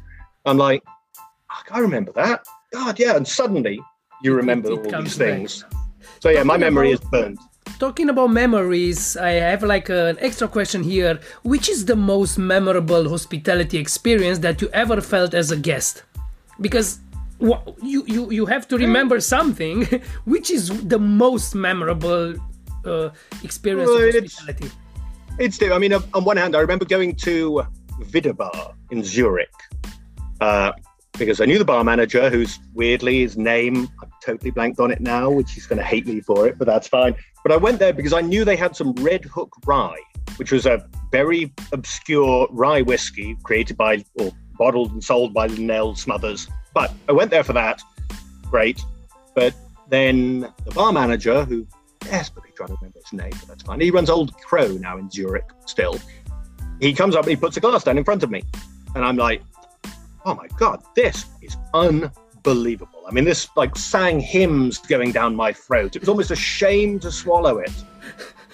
I'm 0.47 0.59
like, 0.59 0.83
I 1.71 1.79
remember 1.79 2.13
that. 2.13 2.45
God, 2.73 2.99
yeah. 2.99 3.17
And 3.17 3.27
suddenly 3.27 3.81
you 4.23 4.35
remember 4.35 4.73
it, 4.73 4.87
it 4.87 4.95
all 4.95 5.03
these 5.03 5.17
things. 5.17 5.63
Back. 5.63 5.73
So 6.21 6.31
yeah, 6.31 6.43
my 6.43 6.57
memory 6.57 6.93
about, 6.93 7.05
is 7.05 7.11
burned. 7.11 7.39
Talking 7.79 8.11
about 8.11 8.29
memories, 8.29 9.17
I 9.17 9.31
have 9.31 9.63
like 9.63 9.89
an 9.89 10.17
extra 10.21 10.47
question 10.47 10.83
here. 10.83 11.19
Which 11.43 11.69
is 11.69 11.85
the 11.85 11.97
most 11.97 12.39
memorable 12.39 13.09
hospitality 13.09 13.79
experience 13.79 14.39
that 14.41 14.63
you 14.63 14.69
ever 14.73 15.01
felt 15.01 15.35
as 15.35 15.51
a 15.51 15.57
guest? 15.57 16.05
Because 16.61 17.01
you 17.83 18.05
you 18.07 18.31
you 18.31 18.47
have 18.47 18.69
to 18.69 18.77
remember 18.77 19.21
something. 19.21 19.85
Which 20.25 20.51
is 20.51 20.69
the 20.87 20.99
most 20.99 21.55
memorable 21.55 22.35
uh, 22.85 23.11
experience 23.43 23.91
well, 23.91 24.09
of 24.09 24.15
hospitality? 24.15 24.71
It's, 25.39 25.59
it's 25.61 25.73
I 25.73 25.79
mean, 25.79 25.93
on 25.95 26.25
one 26.25 26.37
hand, 26.37 26.55
I 26.55 26.61
remember 26.61 26.85
going 26.85 27.17
to 27.17 27.65
Bar 28.37 28.75
in 28.91 29.05
Zurich 29.05 29.51
uh, 30.41 30.73
because 31.19 31.41
I 31.41 31.45
knew 31.45 31.59
the 31.59 31.65
bar 31.65 31.85
manager, 31.85 32.31
who's 32.31 32.59
weirdly 32.73 33.21
his 33.21 33.37
name 33.37 33.89
I've 34.03 34.09
totally 34.25 34.51
blanked 34.51 34.81
on 34.81 34.91
it 34.91 35.01
now, 35.01 35.31
which 35.31 35.53
he's 35.53 35.67
going 35.67 35.79
to 35.79 35.85
hate 35.85 36.07
me 36.07 36.21
for 36.21 36.47
it, 36.47 36.59
but 36.59 36.67
that's 36.67 36.89
fine. 36.89 37.15
But 37.43 37.53
I 37.53 37.57
went 37.57 37.79
there 37.79 37.93
because 37.93 38.13
I 38.13 38.23
knew 38.23 38.45
they 38.45 38.57
had 38.57 38.75
some 38.75 38.93
Red 38.95 39.25
Hook 39.25 39.55
Rye, 39.67 40.01
which 40.37 40.51
was 40.51 40.67
a 40.67 40.87
very 41.13 41.53
obscure 41.73 42.49
rye 42.51 42.83
whiskey 42.83 43.37
created 43.43 43.77
by 43.77 44.05
or 44.19 44.31
bottled 44.61 44.93
and 44.93 45.03
sold 45.03 45.33
by 45.33 45.49
LeNell 45.49 45.97
Smothers. 45.97 46.47
But 46.75 46.93
I 47.09 47.13
went 47.13 47.31
there 47.31 47.43
for 47.43 47.55
that. 47.55 47.83
Great. 48.51 48.79
But 49.35 49.55
then 49.89 50.41
the 50.67 50.71
bar 50.73 50.93
manager, 50.93 51.47
who 51.47 51.67
desperately 52.01 52.53
trying 52.55 52.69
to 52.69 52.77
remember 52.81 53.01
his 53.01 53.13
name, 53.13 53.33
but 53.41 53.49
that's 53.49 53.63
fine. 53.63 53.81
He 53.81 53.91
runs 53.91 54.11
Old 54.11 54.37
Crow 54.37 54.69
now 54.69 54.99
in 54.99 55.11
Zurich 55.11 55.49
still. 55.65 55.99
He 56.79 56.93
comes 56.93 57.17
up 57.17 57.25
and 57.25 57.31
he 57.31 57.37
puts 57.37 57.57
a 57.57 57.61
glass 57.61 57.85
down 57.85 57.97
in 57.97 58.05
front 58.05 58.23
of 58.23 58.31
me. 58.31 58.43
And 58.95 59.03
I'm 59.03 59.17
like, 59.17 59.43
oh 60.27 60.35
my 60.35 60.47
God, 60.59 60.83
this 60.95 61.25
is 61.41 61.57
unbelievable. 61.73 63.05
I 63.09 63.13
mean, 63.13 63.25
this 63.25 63.49
like 63.57 63.77
sang 63.77 64.21
hymns 64.21 64.77
going 64.79 65.13
down 65.13 65.35
my 65.35 65.53
throat. 65.55 65.97
It 65.97 66.01
was 66.01 66.09
almost 66.09 66.31
a 66.31 66.37
shame 66.37 67.01
to 67.01 67.11
swallow 67.11 67.59
it. 67.59 67.73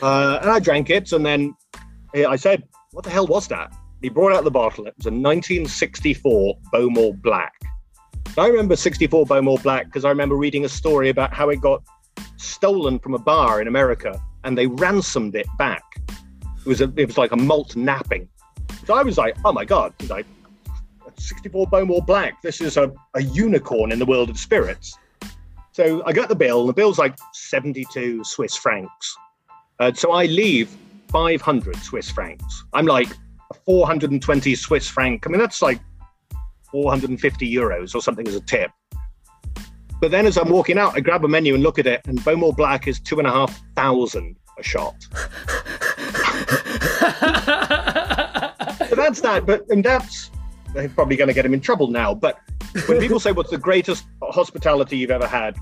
Uh, 0.00 0.38
and 0.40 0.50
I 0.50 0.60
drank 0.60 0.88
it. 0.90 1.12
And 1.12 1.26
then 1.26 1.56
I 2.14 2.36
said, 2.36 2.62
what 2.92 3.04
the 3.04 3.10
hell 3.10 3.26
was 3.26 3.48
that? 3.48 3.74
He 4.02 4.08
brought 4.08 4.32
out 4.32 4.44
the 4.44 4.50
bottle. 4.50 4.86
It 4.86 4.94
was 4.96 5.06
a 5.06 5.10
1964 5.10 6.58
Bowmore 6.72 7.14
Black. 7.14 7.54
I 8.38 8.48
remember 8.48 8.76
64 8.76 9.26
Bowmore 9.26 9.58
Black 9.62 9.86
because 9.86 10.04
I 10.04 10.10
remember 10.10 10.36
reading 10.36 10.64
a 10.64 10.68
story 10.68 11.08
about 11.08 11.32
how 11.32 11.48
it 11.48 11.60
got 11.60 11.82
stolen 12.36 12.98
from 12.98 13.14
a 13.14 13.18
bar 13.18 13.60
in 13.60 13.68
America 13.68 14.20
and 14.44 14.56
they 14.56 14.66
ransomed 14.66 15.34
it 15.34 15.46
back. 15.58 15.82
It 16.58 16.66
was 16.66 16.80
a, 16.80 16.92
it 16.96 17.06
was 17.06 17.18
like 17.18 17.32
a 17.32 17.36
malt 17.36 17.76
napping. 17.76 18.28
So 18.84 18.94
I 18.94 19.02
was 19.02 19.18
like, 19.18 19.36
oh 19.44 19.52
my 19.52 19.64
god, 19.64 19.94
like 20.08 20.26
64 21.18 21.66
Bowmore 21.68 22.04
Black. 22.04 22.40
This 22.42 22.60
is 22.60 22.76
a, 22.76 22.92
a 23.14 23.22
unicorn 23.22 23.92
in 23.92 23.98
the 23.98 24.06
world 24.06 24.30
of 24.30 24.38
spirits. 24.38 24.96
So 25.72 26.02
I 26.06 26.12
got 26.12 26.28
the 26.28 26.34
bill, 26.36 26.60
and 26.60 26.68
the 26.68 26.72
bill's 26.72 26.98
like 26.98 27.16
72 27.34 28.24
Swiss 28.24 28.56
francs. 28.56 29.16
Uh, 29.78 29.92
so 29.92 30.12
I 30.12 30.26
leave 30.26 30.74
500 31.08 31.76
Swiss 31.76 32.10
francs. 32.10 32.64
I'm 32.72 32.86
like 32.86 33.08
420 33.64 34.54
Swiss 34.54 34.88
franc. 34.88 35.26
I 35.26 35.30
mean, 35.30 35.40
that's 35.40 35.62
like 35.62 35.80
450 36.70 37.52
euros 37.52 37.94
or 37.94 38.02
something 38.02 38.26
as 38.28 38.34
a 38.34 38.40
tip. 38.40 38.70
But 40.00 40.10
then 40.10 40.26
as 40.26 40.36
I'm 40.36 40.50
walking 40.50 40.78
out, 40.78 40.94
I 40.94 41.00
grab 41.00 41.24
a 41.24 41.28
menu 41.28 41.54
and 41.54 41.62
look 41.62 41.78
at 41.78 41.86
it, 41.86 42.02
and 42.06 42.22
Bowmore 42.22 42.54
Black 42.54 42.86
is 42.86 43.00
two 43.00 43.18
and 43.18 43.26
a 43.26 43.30
half 43.30 43.62
thousand 43.74 44.36
a 44.58 44.62
shot. 44.62 45.02
so 48.88 48.94
that's 48.94 49.20
that. 49.22 49.44
But 49.46 49.66
and 49.70 49.84
that's 49.84 50.30
they're 50.74 50.88
probably 50.90 51.16
going 51.16 51.28
to 51.28 51.34
get 51.34 51.46
him 51.46 51.54
in 51.54 51.60
trouble 51.60 51.88
now. 51.88 52.14
But 52.14 52.38
when 52.86 53.00
people 53.00 53.18
say 53.18 53.32
what's 53.32 53.50
the 53.50 53.58
greatest 53.58 54.04
hospitality 54.22 54.98
you've 54.98 55.10
ever 55.10 55.26
had, 55.26 55.56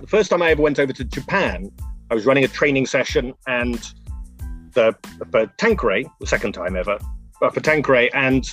the 0.00 0.06
first 0.06 0.30
time 0.30 0.42
I 0.42 0.50
ever 0.50 0.62
went 0.62 0.78
over 0.78 0.92
to 0.92 1.04
Japan, 1.04 1.72
I 2.10 2.14
was 2.14 2.26
running 2.26 2.44
a 2.44 2.48
training 2.48 2.86
session 2.86 3.34
and 3.48 3.92
the 4.76 4.96
for 5.32 5.46
Tanqueray, 5.58 6.04
the 6.20 6.26
second 6.26 6.52
time 6.52 6.76
ever, 6.76 6.98
uh, 7.42 7.50
for 7.50 7.60
Tanqueray, 7.60 8.10
and 8.14 8.48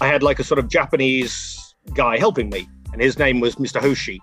I 0.00 0.06
had 0.06 0.22
like 0.22 0.38
a 0.38 0.44
sort 0.44 0.60
of 0.60 0.68
Japanese 0.68 1.74
guy 1.94 2.16
helping 2.16 2.48
me, 2.48 2.68
and 2.92 3.02
his 3.02 3.18
name 3.18 3.40
was 3.40 3.56
Mr. 3.56 3.80
Hoshi. 3.80 4.20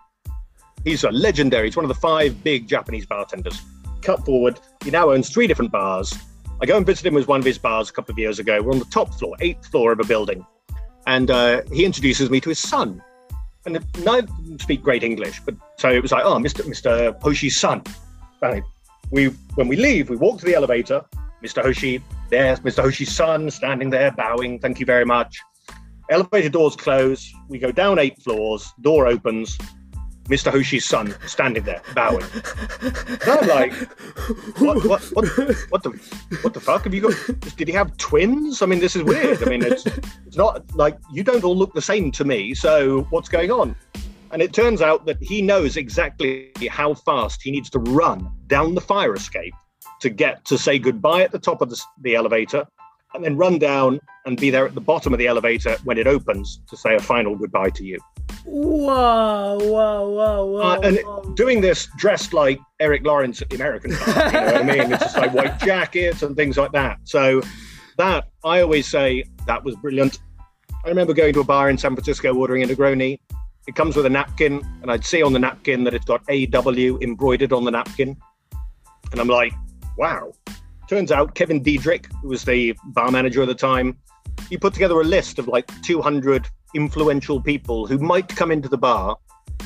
He's 0.85 1.03
a 1.03 1.11
legendary. 1.11 1.67
He's 1.67 1.75
one 1.75 1.83
of 1.83 1.89
the 1.89 2.01
five 2.01 2.41
big 2.43 2.67
Japanese 2.67 3.05
bartenders. 3.05 3.61
Cut 4.01 4.23
forward, 4.25 4.59
he 4.85 4.91
now 4.91 5.11
owns 5.11 5.29
three 5.29 5.45
different 5.45 5.73
bars. 5.73 6.17
I 6.61 6.65
go 6.65 6.77
and 6.77 6.85
visit 6.85 7.05
him 7.05 7.13
with 7.13 7.27
one 7.27 7.41
of 7.41 7.45
his 7.45 7.57
bars 7.57 7.89
a 7.89 7.93
couple 7.93 8.13
of 8.13 8.19
years 8.19 8.39
ago. 8.39 8.61
We're 8.61 8.71
on 8.71 8.79
the 8.79 8.85
top 8.85 9.13
floor, 9.15 9.35
eighth 9.41 9.67
floor 9.67 9.91
of 9.91 9.99
a 9.99 10.05
building, 10.05 10.45
and 11.07 11.29
uh, 11.29 11.63
he 11.73 11.83
introduces 11.83 12.29
me 12.29 12.39
to 12.41 12.49
his 12.49 12.59
son. 12.59 13.01
And 13.65 13.85
neither 14.05 14.27
speak 14.59 14.81
great 14.81 15.03
English, 15.03 15.41
but 15.45 15.55
so 15.77 15.89
it 15.89 16.01
was 16.01 16.13
like, 16.13 16.23
oh, 16.23 16.35
Mr. 16.35 16.63
Mr. 16.63 17.21
Hoshi's 17.21 17.59
son. 17.59 17.83
And 18.41 18.63
we, 19.11 19.27
when 19.55 19.67
we 19.67 19.75
leave, 19.75 20.09
we 20.09 20.15
walk 20.15 20.39
to 20.39 20.45
the 20.45 20.55
elevator. 20.55 21.03
Mr. 21.43 21.61
Hoshi, 21.61 22.01
there's 22.29 22.59
Mr. 22.59 22.83
Hoshi's 22.83 23.15
son 23.15 23.49
standing 23.49 23.89
there, 23.89 24.11
bowing. 24.11 24.59
Thank 24.59 24.79
you 24.79 24.85
very 24.85 25.05
much. 25.05 25.39
Elevator 26.09 26.49
doors 26.49 26.75
close. 26.75 27.31
We 27.47 27.59
go 27.59 27.71
down 27.71 27.99
eight 27.99 28.21
floors. 28.21 28.73
Door 28.81 29.07
opens. 29.07 29.57
Mr. 30.25 30.51
Hoshi's 30.51 30.85
son 30.85 31.15
standing 31.25 31.63
there, 31.63 31.81
bowing. 31.95 32.25
And 32.81 33.23
I'm 33.27 33.47
like, 33.47 33.73
what, 34.59 34.85
what, 34.85 35.01
what, 35.13 35.27
what 35.69 35.83
the, 35.83 36.17
what 36.41 36.53
the 36.53 36.59
fuck 36.59 36.83
have 36.83 36.93
you 36.93 37.01
got? 37.01 37.15
Did 37.57 37.67
he 37.67 37.73
have 37.73 37.97
twins? 37.97 38.61
I 38.61 38.67
mean, 38.67 38.79
this 38.79 38.95
is 38.95 39.03
weird. 39.03 39.41
I 39.41 39.49
mean, 39.49 39.63
it's, 39.63 39.87
it's 40.27 40.37
not 40.37 40.75
like 40.75 40.97
you 41.11 41.23
don't 41.23 41.43
all 41.43 41.57
look 41.57 41.73
the 41.73 41.81
same 41.81 42.11
to 42.11 42.25
me. 42.25 42.53
So 42.53 43.07
what's 43.09 43.29
going 43.29 43.49
on? 43.49 43.75
And 44.31 44.41
it 44.41 44.53
turns 44.53 44.83
out 44.83 45.05
that 45.07 45.17
he 45.19 45.41
knows 45.41 45.77
exactly 45.77 46.51
how 46.69 46.93
fast 46.93 47.41
he 47.41 47.49
needs 47.49 47.69
to 47.71 47.79
run 47.79 48.31
down 48.45 48.75
the 48.75 48.81
fire 48.81 49.15
escape 49.15 49.55
to 50.01 50.09
get 50.09 50.45
to 50.45 50.57
say 50.57 50.79
goodbye 50.79 51.23
at 51.23 51.31
the 51.31 51.39
top 51.39 51.61
of 51.61 51.69
the, 51.69 51.81
the 52.01 52.15
elevator 52.15 52.65
and 53.13 53.23
then 53.23 53.35
run 53.35 53.57
down 53.57 53.99
and 54.25 54.39
be 54.39 54.49
there 54.49 54.65
at 54.65 54.75
the 54.75 54.81
bottom 54.81 55.13
of 55.13 55.19
the 55.19 55.27
elevator 55.27 55.77
when 55.83 55.97
it 55.97 56.07
opens 56.07 56.61
to 56.67 56.77
say 56.77 56.95
a 56.95 56.99
final 56.99 57.35
goodbye 57.35 57.69
to 57.71 57.83
you. 57.83 57.97
Wow, 58.45 59.57
wow, 59.57 60.07
wow, 60.07 60.45
wow. 60.45 60.61
Uh, 60.61 60.81
and 60.81 61.35
doing 61.35 61.61
this 61.61 61.87
dressed 61.97 62.33
like 62.33 62.59
Erik 62.79 63.03
Lorincz 63.03 63.41
at 63.41 63.49
the 63.49 63.55
American 63.55 63.91
Bar, 63.91 64.25
you 64.25 64.31
know 64.31 64.45
what 64.45 64.55
I 64.55 64.63
mean? 64.63 64.93
It's 64.93 65.03
just 65.03 65.17
like 65.17 65.33
white 65.33 65.59
jackets 65.65 66.21
and 66.21 66.35
things 66.35 66.57
like 66.57 66.71
that. 66.73 66.99
So 67.03 67.41
that 67.97 68.29
I 68.43 68.61
always 68.61 68.87
say 68.87 69.25
that 69.47 69.63
was 69.63 69.75
brilliant. 69.77 70.19
I 70.85 70.89
remember 70.89 71.13
going 71.13 71.33
to 71.33 71.41
a 71.41 71.43
bar 71.43 71.69
in 71.69 71.77
San 71.77 71.93
Francisco 71.93 72.33
ordering 72.33 72.63
a 72.63 72.67
Negroni. 72.67 73.19
It 73.67 73.75
comes 73.75 73.95
with 73.95 74.05
a 74.05 74.09
napkin, 74.09 74.61
and 74.81 74.89
I'd 74.89 75.05
see 75.05 75.21
on 75.21 75.33
the 75.33 75.39
napkin 75.39 75.83
that 75.83 75.93
it's 75.93 76.05
got 76.05 76.21
AW 76.29 76.97
embroidered 77.01 77.51
on 77.51 77.65
the 77.65 77.71
napkin. 77.71 78.15
And 79.11 79.19
I'm 79.19 79.27
like, 79.27 79.53
wow. 79.99 80.31
Turns 80.87 81.11
out 81.11 81.35
Kevin 81.35 81.61
Diedrich, 81.61 82.07
who 82.21 82.29
was 82.29 82.43
the 82.45 82.75
bar 82.85 83.11
manager 83.11 83.41
at 83.43 83.47
the 83.47 83.53
time, 83.53 83.97
he 84.49 84.57
put 84.57 84.73
together 84.73 84.99
a 84.99 85.03
list 85.03 85.37
of 85.37 85.47
like 85.47 85.69
200 85.83 86.47
influential 86.73 87.41
people 87.41 87.85
who 87.85 87.97
might 87.99 88.27
come 88.29 88.51
into 88.51 88.69
the 88.69 88.77
bar 88.77 89.17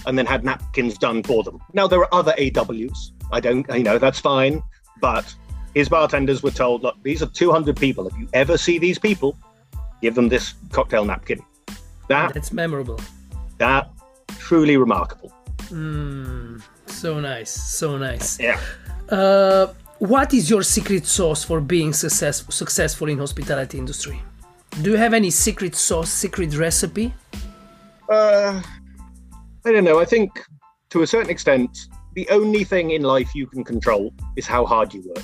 and 0.05 0.17
then 0.17 0.25
had 0.25 0.43
napkins 0.43 0.97
done 0.97 1.23
for 1.23 1.43
them. 1.43 1.59
Now, 1.73 1.88
there 1.88 1.99
are 1.99 2.13
other 2.13 2.34
AWs. 2.38 3.11
I 3.31 3.39
don't, 3.39 3.65
you 3.73 3.84
know, 3.84 3.97
that's 3.97 4.19
fine. 4.19 4.61
But 4.99 5.34
his 5.75 5.88
bartenders 5.88 6.43
were 6.43 6.51
told, 6.51 6.84
look, 6.84 6.95
these 7.03 7.21
are 7.21 7.27
200 7.27 7.77
people. 7.77 8.07
If 8.07 8.17
you 8.17 8.27
ever 8.34 8.57
see 8.57 8.79
these 8.79 8.97
people, 8.97 9.38
give 10.01 10.15
them 10.15 10.29
this 10.29 10.55
cocktail 10.71 11.05
napkin. 11.05 11.41
That, 12.09 12.34
That's 12.34 12.51
memorable. 12.51 12.99
that, 13.59 13.89
truly 14.39 14.77
remarkable. 14.77 15.31
Mm, 15.69 16.61
so 16.88 17.19
nice, 17.19 17.49
so 17.49 17.97
nice. 17.97 18.39
Yeah. 18.39 18.59
Uh, 19.09 19.67
what 20.04 20.34
is 20.34 20.49
your 20.49 20.64
secret 20.64 21.06
sauce 21.06 21.45
for 21.45 21.62
being 21.62 21.93
success- 21.93 22.43
successful 22.49 23.08
in 23.08 23.18
hospitality 23.18 23.78
industry? 23.78 24.22
Do 24.82 24.91
you 24.91 24.97
have 24.97 25.14
any 25.14 25.30
secret 25.30 25.76
sauce, 25.76 26.10
secret 26.10 26.58
recipe? 26.58 27.14
Uh, 28.10 28.62
I 29.66 29.72
don't 29.72 29.86
know. 29.86 30.01
I 30.01 30.06
think 30.06 30.30
to 30.89 31.04
a 31.04 31.08
certain 31.08 31.30
extent, 31.30 31.88
the 32.16 32.28
only 32.32 32.66
thing 32.66 32.91
in 32.91 33.04
life 33.04 33.34
you 33.34 33.47
can 33.47 33.64
control 33.64 34.14
is 34.36 34.45
how 34.45 34.66
hard 34.66 34.93
you 34.93 35.04
work. 35.08 35.24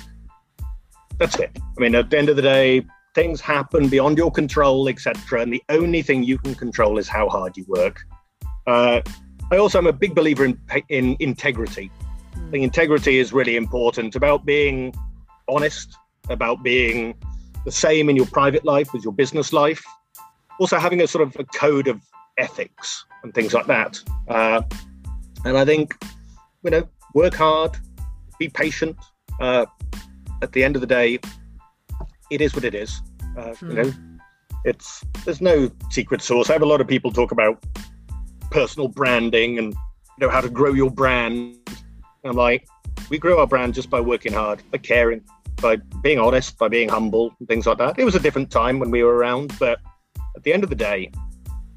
That's 1.18 1.38
it. 1.38 1.50
I 1.76 1.80
mean, 1.80 1.94
at 1.94 2.08
the 2.08 2.16
end 2.16 2.30
of 2.30 2.36
the 2.36 2.42
day, 2.42 2.86
things 3.14 3.38
happen 3.42 3.88
beyond 3.88 4.16
your 4.16 4.30
control, 4.30 4.88
etc. 4.88 5.42
And 5.42 5.52
the 5.52 5.62
only 5.68 6.00
thing 6.00 6.22
you 6.22 6.38
can 6.38 6.54
control 6.54 6.96
is 6.96 7.06
how 7.06 7.28
hard 7.28 7.54
you 7.54 7.66
work. 7.68 8.00
Uh, 8.66 9.02
I 9.52 9.58
also 9.58 9.76
am 9.76 9.88
a 9.88 9.92
big 9.92 10.14
believer 10.14 10.46
in 10.46 10.58
in 10.88 11.18
integrity. 11.20 11.90
I 12.36 12.50
think 12.50 12.64
integrity 12.64 13.18
is 13.18 13.32
really 13.32 13.56
important 13.56 14.16
about 14.16 14.44
being 14.44 14.94
honest, 15.48 15.96
about 16.28 16.62
being 16.62 17.14
the 17.64 17.72
same 17.72 18.08
in 18.08 18.16
your 18.16 18.26
private 18.26 18.64
life 18.64 18.94
as 18.94 19.04
your 19.04 19.12
business 19.12 19.52
life. 19.52 19.82
Also, 20.58 20.78
having 20.78 21.00
a 21.00 21.06
sort 21.06 21.26
of 21.26 21.36
a 21.36 21.44
code 21.44 21.88
of 21.88 22.00
ethics 22.38 23.04
and 23.22 23.34
things 23.34 23.54
like 23.54 23.66
that. 23.66 23.98
Uh, 24.28 24.62
and 25.44 25.56
I 25.56 25.64
think, 25.64 25.96
you 26.62 26.70
know, 26.70 26.88
work 27.14 27.34
hard, 27.34 27.76
be 28.38 28.48
patient. 28.48 28.96
Uh, 29.40 29.66
at 30.42 30.52
the 30.52 30.64
end 30.64 30.76
of 30.76 30.80
the 30.80 30.86
day, 30.86 31.18
it 32.30 32.40
is 32.40 32.54
what 32.54 32.64
it 32.64 32.74
is. 32.74 33.00
Uh, 33.36 33.54
You 33.62 33.74
know, 33.74 33.92
it's 34.64 35.04
there's 35.24 35.40
no 35.40 35.70
secret 35.90 36.22
sauce. 36.22 36.50
I 36.50 36.54
have 36.54 36.62
a 36.62 36.66
lot 36.66 36.80
of 36.80 36.88
people 36.88 37.10
talk 37.10 37.32
about 37.32 37.62
personal 38.50 38.88
branding 38.88 39.58
and 39.58 39.72
you 39.72 40.26
know 40.26 40.28
how 40.28 40.40
to 40.40 40.50
grow 40.50 40.72
your 40.72 40.90
brand. 40.90 41.56
And 42.22 42.30
I'm 42.30 42.36
like, 42.36 42.66
we 43.08 43.18
grew 43.18 43.38
our 43.38 43.46
brand 43.46 43.74
just 43.74 43.90
by 43.90 44.00
working 44.00 44.32
hard, 44.32 44.62
by 44.70 44.78
caring, 44.78 45.22
by 45.60 45.76
being 46.02 46.18
honest, 46.18 46.58
by 46.58 46.68
being 46.68 46.88
humble, 46.88 47.34
and 47.38 47.48
things 47.48 47.66
like 47.66 47.78
that. 47.78 47.98
It 47.98 48.04
was 48.04 48.14
a 48.14 48.20
different 48.20 48.50
time 48.50 48.78
when 48.78 48.90
we 48.90 49.02
were 49.02 49.14
around, 49.14 49.58
but 49.58 49.78
at 50.36 50.42
the 50.42 50.52
end 50.52 50.62
of 50.62 50.70
the 50.70 50.76
day, 50.76 51.10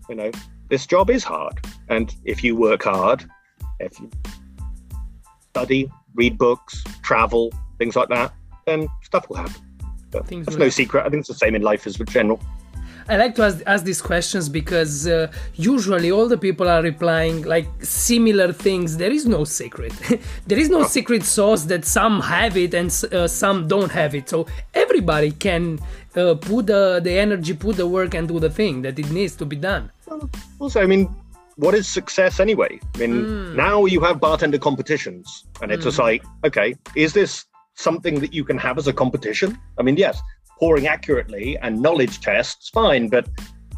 you 0.09 0.15
know, 0.15 0.31
this 0.69 0.85
job 0.85 1.09
is 1.09 1.23
hard. 1.23 1.65
And 1.89 2.13
if 2.25 2.43
you 2.43 2.55
work 2.55 2.83
hard, 2.83 3.25
if 3.79 3.99
you 3.99 4.09
study, 5.49 5.89
read 6.15 6.37
books, 6.37 6.83
travel, 7.01 7.53
things 7.77 7.95
like 7.95 8.09
that, 8.09 8.33
then 8.65 8.87
stuff 9.03 9.29
will 9.29 9.37
happen. 9.37 9.61
But 10.11 10.27
Things 10.27 10.45
that's 10.45 10.57
will 10.57 10.65
no 10.65 10.69
secret. 10.69 11.05
I 11.05 11.09
think 11.09 11.21
it's 11.21 11.29
the 11.29 11.35
same 11.35 11.55
in 11.55 11.61
life 11.61 11.87
as 11.87 11.99
in 11.99 12.05
general. 12.05 12.41
I 13.09 13.17
like 13.17 13.35
to 13.35 13.43
ask, 13.43 13.61
ask 13.65 13.83
these 13.83 14.01
questions 14.01 14.49
because 14.49 15.07
uh, 15.07 15.31
usually 15.55 16.11
all 16.11 16.27
the 16.27 16.37
people 16.37 16.69
are 16.69 16.81
replying 16.81 17.43
like 17.43 17.67
similar 17.81 18.53
things. 18.53 18.97
There 18.97 19.11
is 19.11 19.25
no 19.25 19.43
secret. 19.43 19.93
there 20.47 20.59
is 20.59 20.69
no 20.69 20.83
secret 20.83 21.23
sauce 21.23 21.63
that 21.65 21.85
some 21.85 22.21
have 22.21 22.55
it 22.55 22.73
and 22.73 22.87
uh, 23.11 23.27
some 23.27 23.67
don't 23.67 23.91
have 23.91 24.15
it. 24.15 24.29
So 24.29 24.47
everybody 24.73 25.31
can 25.31 25.79
uh, 26.15 26.35
put 26.35 26.67
the, 26.67 27.01
the 27.03 27.11
energy, 27.11 27.53
put 27.53 27.77
the 27.77 27.87
work, 27.87 28.13
and 28.13 28.27
do 28.27 28.39
the 28.39 28.49
thing 28.49 28.81
that 28.83 28.97
it 28.99 29.09
needs 29.11 29.35
to 29.37 29.45
be 29.45 29.55
done. 29.55 29.91
Also, 30.59 30.81
I 30.81 30.85
mean, 30.85 31.13
what 31.55 31.73
is 31.73 31.87
success 31.87 32.39
anyway? 32.39 32.79
I 32.95 32.97
mean, 32.99 33.55
now 33.55 33.85
you 33.85 34.01
have 34.01 34.19
bartender 34.19 34.57
competitions, 34.57 35.45
and 35.61 35.71
it's 35.71 35.83
just 35.83 35.99
like, 35.99 36.23
okay, 36.43 36.75
is 36.95 37.13
this 37.13 37.45
something 37.75 38.19
that 38.19 38.33
you 38.33 38.43
can 38.43 38.57
have 38.57 38.77
as 38.77 38.87
a 38.87 38.93
competition? 38.93 39.57
I 39.77 39.83
mean, 39.83 39.97
yes, 39.97 40.21
pouring 40.59 40.87
accurately 40.87 41.57
and 41.59 41.81
knowledge 41.81 42.21
tests, 42.21 42.69
fine, 42.69 43.09
but 43.09 43.27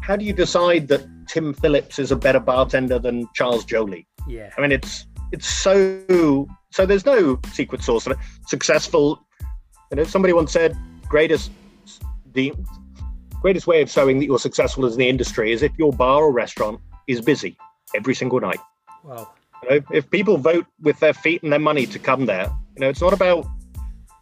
how 0.00 0.14
do 0.16 0.24
you 0.24 0.32
decide 0.32 0.86
that 0.88 1.04
Tim 1.26 1.52
Phillips 1.52 1.98
is 1.98 2.12
a 2.12 2.16
better 2.16 2.38
bartender 2.38 2.98
than 2.98 3.28
Charles 3.34 3.64
Joly? 3.64 4.06
Yeah. 4.28 4.50
I 4.56 4.60
mean, 4.60 4.72
it's 4.72 5.06
it's 5.32 5.48
so 5.48 6.46
so. 6.70 6.86
There's 6.86 7.04
no 7.04 7.40
secret 7.52 7.82
sauce. 7.82 8.06
Successful. 8.46 9.20
You 9.90 9.96
know, 9.96 10.04
somebody 10.04 10.32
once 10.32 10.52
said, 10.52 10.76
"Greatest 11.08 11.50
the 12.32 12.52
greatest 13.40 13.66
way 13.66 13.82
of 13.82 13.90
showing 13.90 14.18
that 14.18 14.26
you're 14.26 14.38
successful 14.38 14.86
as 14.86 14.92
in 14.94 14.98
the 15.00 15.08
industry 15.08 15.52
is 15.52 15.62
if 15.62 15.72
your 15.78 15.92
bar 15.92 16.22
or 16.22 16.32
restaurant 16.32 16.80
is 17.08 17.20
busy 17.20 17.56
every 17.94 18.14
single 18.14 18.40
night." 18.40 18.60
Wow. 19.02 19.28
You 19.62 19.70
know, 19.70 19.86
if 19.92 20.08
people 20.10 20.36
vote 20.36 20.66
with 20.80 20.98
their 21.00 21.14
feet 21.14 21.42
and 21.42 21.52
their 21.52 21.58
money 21.58 21.86
to 21.86 21.98
come 21.98 22.26
there, 22.26 22.48
you 22.76 22.80
know, 22.80 22.88
it's 22.88 23.00
not 23.00 23.12
about 23.12 23.46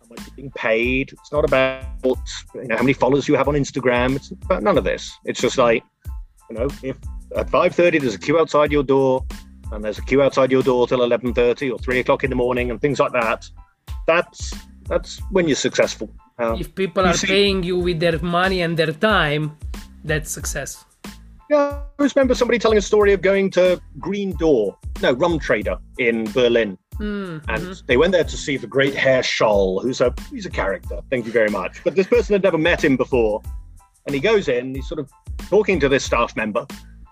how 0.05 0.15
much 0.15 0.27
you're 0.27 0.37
being 0.37 0.51
paid. 0.53 1.13
It's 1.13 1.33
not 1.33 1.45
about 1.45 1.85
you 2.05 2.65
know 2.65 2.77
how 2.77 2.83
many 2.83 2.93
followers 2.93 3.29
you 3.29 3.35
have 3.35 3.49
on 3.49 3.55
Instagram. 3.55 4.17
It's 4.17 4.31
about 4.31 4.63
none 4.63 4.79
of 4.79 4.85
this. 4.85 5.13
It's 5.25 5.41
just 5.41 5.59
like 5.59 5.83
you 6.51 6.57
know, 6.59 6.69
if 6.83 6.97
at 7.37 7.49
5.30 7.49 8.01
there's 8.01 8.15
a 8.15 8.19
queue 8.19 8.39
outside 8.39 8.71
your 8.71 8.83
door 8.83 9.25
and 9.73 9.83
there's 9.83 9.99
a 9.99 10.03
queue 10.03 10.23
outside 10.23 10.53
your 10.53 10.63
door 10.63 10.87
till 10.87 11.01
11.30 11.01 11.73
or 11.73 11.79
3 11.79 12.01
o'clock 12.01 12.25
in 12.25 12.31
the 12.31 12.37
morning 12.37 12.71
and 12.71 12.81
things 12.81 13.01
like 13.01 13.13
that, 13.13 13.49
that's 14.07 14.53
that's 14.87 15.21
when 15.31 15.49
you're 15.49 15.57
successful. 15.57 16.11
Um, 16.39 16.61
if 16.61 16.75
people 16.75 17.07
are 17.07 17.15
see, 17.15 17.29
paying 17.29 17.63
you 17.63 17.79
with 17.79 18.01
their 18.01 18.19
money 18.19 18.61
and 18.61 18.77
their 18.77 18.93
time, 18.93 19.57
that's 20.05 20.31
success. 20.31 20.85
Yeah, 21.49 21.81
I 21.99 22.09
remember 22.15 22.35
somebody 22.35 22.59
telling 22.59 22.79
a 22.79 22.83
story 22.83 23.13
of 23.13 23.23
going 23.23 23.51
to 23.53 23.81
Green 23.99 24.37
Door, 24.37 24.77
no, 25.01 25.13
Rum 25.13 25.39
Trader 25.39 25.79
in 25.99 26.31
Berlin. 26.33 26.77
Mm-hmm. 26.99 27.51
And 27.51 27.83
they 27.87 27.97
went 27.97 28.13
there 28.13 28.25
to 28.25 28.37
see 28.37 28.57
the 28.57 28.67
great 28.67 28.95
Herr 28.95 29.23
Scholl, 29.23 29.83
who's 29.83 30.01
a 30.01 30.15
he's 30.31 30.47
a 30.47 30.51
character. 30.51 31.01
Thank 31.11 31.27
you 31.27 31.33
very 31.33 31.51
much. 31.51 31.83
But 31.85 31.97
this 31.97 32.07
person 32.07 32.35
had 32.35 32.43
never 32.43 32.59
met 32.59 32.83
him 32.83 32.97
before, 32.97 33.43
and 34.07 34.15
he 34.15 34.21
goes 34.21 34.49
in. 34.49 34.75
He's 34.75 34.89
sort 34.89 35.01
of 35.01 35.11
talking 35.49 35.81
to 35.81 35.89
this 35.89 36.05
staff 36.05 36.37
member 36.37 36.67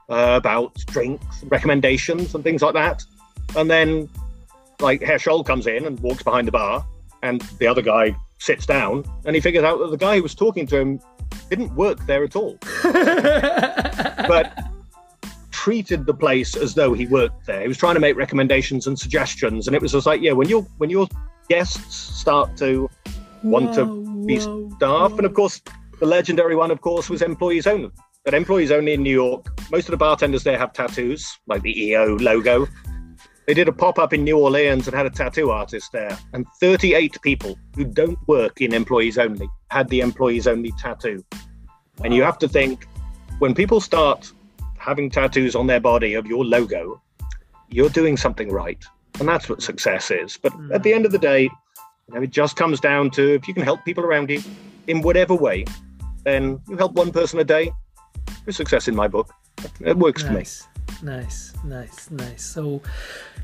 uh, 0.08 0.34
about 0.36 0.74
drinks, 0.86 1.42
recommendations, 1.44 2.34
and 2.34 2.44
things 2.44 2.62
like 2.62 2.74
that. 2.74 3.04
And 3.56 3.70
then, 3.70 4.08
like 4.80 5.02
Herr 5.02 5.18
Scholl 5.18 5.44
comes 5.44 5.66
in 5.66 5.84
and 5.84 5.98
walks 6.00 6.22
behind 6.22 6.46
the 6.48 6.52
bar, 6.52 6.86
and 7.22 7.40
the 7.58 7.66
other 7.66 7.82
guy 7.82 8.14
sits 8.38 8.66
down, 8.66 9.04
and 9.24 9.34
he 9.34 9.40
figures 9.40 9.64
out 9.64 9.78
that 9.80 9.90
the 9.90 9.96
guy 9.96 10.16
who 10.16 10.22
was 10.22 10.34
talking 10.34 10.66
to 10.68 10.76
him 10.76 11.00
didn't 11.50 11.74
work 11.74 12.04
there 12.06 12.24
at 12.24 12.36
all, 12.36 12.58
but 12.82 14.71
treated 15.62 16.06
the 16.06 16.14
place 16.14 16.56
as 16.56 16.74
though 16.74 16.92
he 16.92 17.06
worked 17.06 17.46
there. 17.46 17.60
He 17.60 17.68
was 17.68 17.78
trying 17.78 17.94
to 17.94 18.00
make 18.00 18.16
recommendations 18.16 18.88
and 18.88 18.98
suggestions, 18.98 19.68
and 19.68 19.76
it 19.76 19.80
was 19.80 19.92
just 19.92 20.06
like, 20.06 20.20
yeah, 20.20 20.32
when 20.32 20.48
your 20.48 20.62
when 20.78 20.90
your 20.90 21.06
guests 21.48 21.94
start 21.94 22.56
to 22.56 22.90
want 23.44 23.66
whoa, 23.66 23.74
to 23.76 24.26
be 24.26 24.38
whoa, 24.40 24.70
staff, 24.70 25.10
whoa. 25.12 25.18
and 25.18 25.26
of 25.26 25.34
course, 25.34 25.62
the 26.00 26.06
legendary 26.06 26.56
one, 26.56 26.72
of 26.72 26.80
course, 26.80 27.08
was 27.08 27.22
employees 27.22 27.68
only. 27.68 27.92
But 28.24 28.34
employees 28.34 28.72
only 28.72 28.94
in 28.94 29.04
New 29.04 29.14
York, 29.14 29.46
most 29.70 29.84
of 29.84 29.92
the 29.92 29.98
bartenders 29.98 30.42
there 30.42 30.58
have 30.58 30.72
tattoos, 30.72 31.38
like 31.46 31.62
the 31.62 31.80
EO 31.80 32.16
logo. 32.16 32.66
They 33.46 33.54
did 33.54 33.68
a 33.68 33.72
pop 33.72 34.00
up 34.00 34.12
in 34.12 34.24
New 34.24 34.38
Orleans 34.38 34.88
and 34.88 34.96
had 34.96 35.06
a 35.06 35.10
tattoo 35.10 35.50
artist 35.52 35.92
there, 35.92 36.18
and 36.32 36.44
38 36.60 37.22
people 37.22 37.56
who 37.76 37.84
don't 37.84 38.18
work 38.26 38.60
in 38.60 38.74
employees 38.74 39.16
only 39.16 39.48
had 39.70 39.88
the 39.90 40.00
employees 40.00 40.48
only 40.48 40.72
tattoo. 40.72 41.24
Wow. 41.32 41.40
And 42.04 42.14
you 42.14 42.24
have 42.24 42.38
to 42.38 42.48
think 42.48 42.88
when 43.38 43.54
people 43.54 43.80
start 43.80 44.32
having 44.82 45.08
tattoos 45.08 45.54
on 45.54 45.66
their 45.68 45.80
body 45.80 46.14
of 46.14 46.26
your 46.26 46.44
logo, 46.44 47.00
you're 47.70 47.88
doing 47.88 48.16
something 48.16 48.50
right. 48.50 48.84
And 49.20 49.28
that's 49.28 49.48
what 49.48 49.62
success 49.62 50.10
is. 50.10 50.36
But 50.36 50.52
mm. 50.52 50.74
at 50.74 50.82
the 50.82 50.92
end 50.92 51.06
of 51.06 51.12
the 51.12 51.18
day, 51.18 51.42
you 51.42 52.14
know, 52.14 52.22
it 52.22 52.30
just 52.30 52.56
comes 52.56 52.80
down 52.80 53.10
to 53.12 53.34
if 53.34 53.46
you 53.46 53.54
can 53.54 53.62
help 53.62 53.84
people 53.84 54.04
around 54.04 54.28
you 54.28 54.42
in 54.88 55.00
whatever 55.02 55.34
way, 55.34 55.64
then 56.24 56.60
you 56.68 56.76
help 56.76 56.92
one 56.94 57.12
person 57.12 57.38
a 57.38 57.44
day. 57.44 57.72
It's 58.46 58.56
success 58.56 58.88
in 58.88 58.96
my 58.96 59.06
book. 59.06 59.32
It 59.80 59.96
works 59.96 60.24
nice. 60.24 60.62
for 60.62 60.68
me. 60.68 60.71
Nice, 61.02 61.52
nice, 61.64 62.10
nice. 62.10 62.44
So 62.44 62.82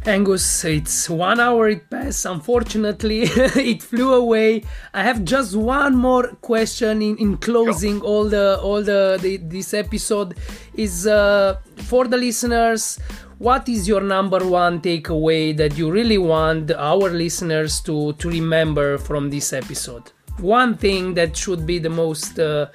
Angus, 0.07 0.65
it's 0.65 1.11
one 1.11 1.41
hour 1.41 1.69
it 1.69 1.91
passed. 1.91 2.25
Unfortunately, 2.27 3.23
it 3.27 3.83
flew 3.83 4.15
away. 4.15 4.63
I 4.95 5.03
have 5.03 5.25
just 5.25 5.57
one 5.57 5.97
more 5.97 6.29
question 6.41 7.03
in, 7.03 7.17
in 7.19 7.37
closing 7.39 8.01
all 8.01 8.29
the 8.29 8.61
all 8.61 8.83
the, 8.83 9.19
the 9.21 9.39
this 9.39 9.75
episode 9.75 10.37
is 10.75 11.07
uh, 11.07 11.59
for 11.77 12.07
the 12.07 12.17
listeners. 12.17 12.99
What 13.39 13.69
is 13.69 13.87
your 13.87 14.01
number 14.01 14.45
one 14.45 14.81
takeaway 14.81 15.57
that 15.57 15.79
you 15.79 15.91
really 15.91 16.19
want 16.19 16.71
our 16.73 17.11
listeners 17.11 17.81
to 17.83 18.13
to 18.15 18.29
remember 18.29 18.99
from 18.99 19.31
this 19.31 19.53
episode? 19.53 20.13
One 20.39 20.77
thing 20.77 21.15
that 21.15 21.37
should 21.37 21.67
be 21.67 21.79
the 21.79 21.91
most 21.91 22.39
uh, 22.39 22.67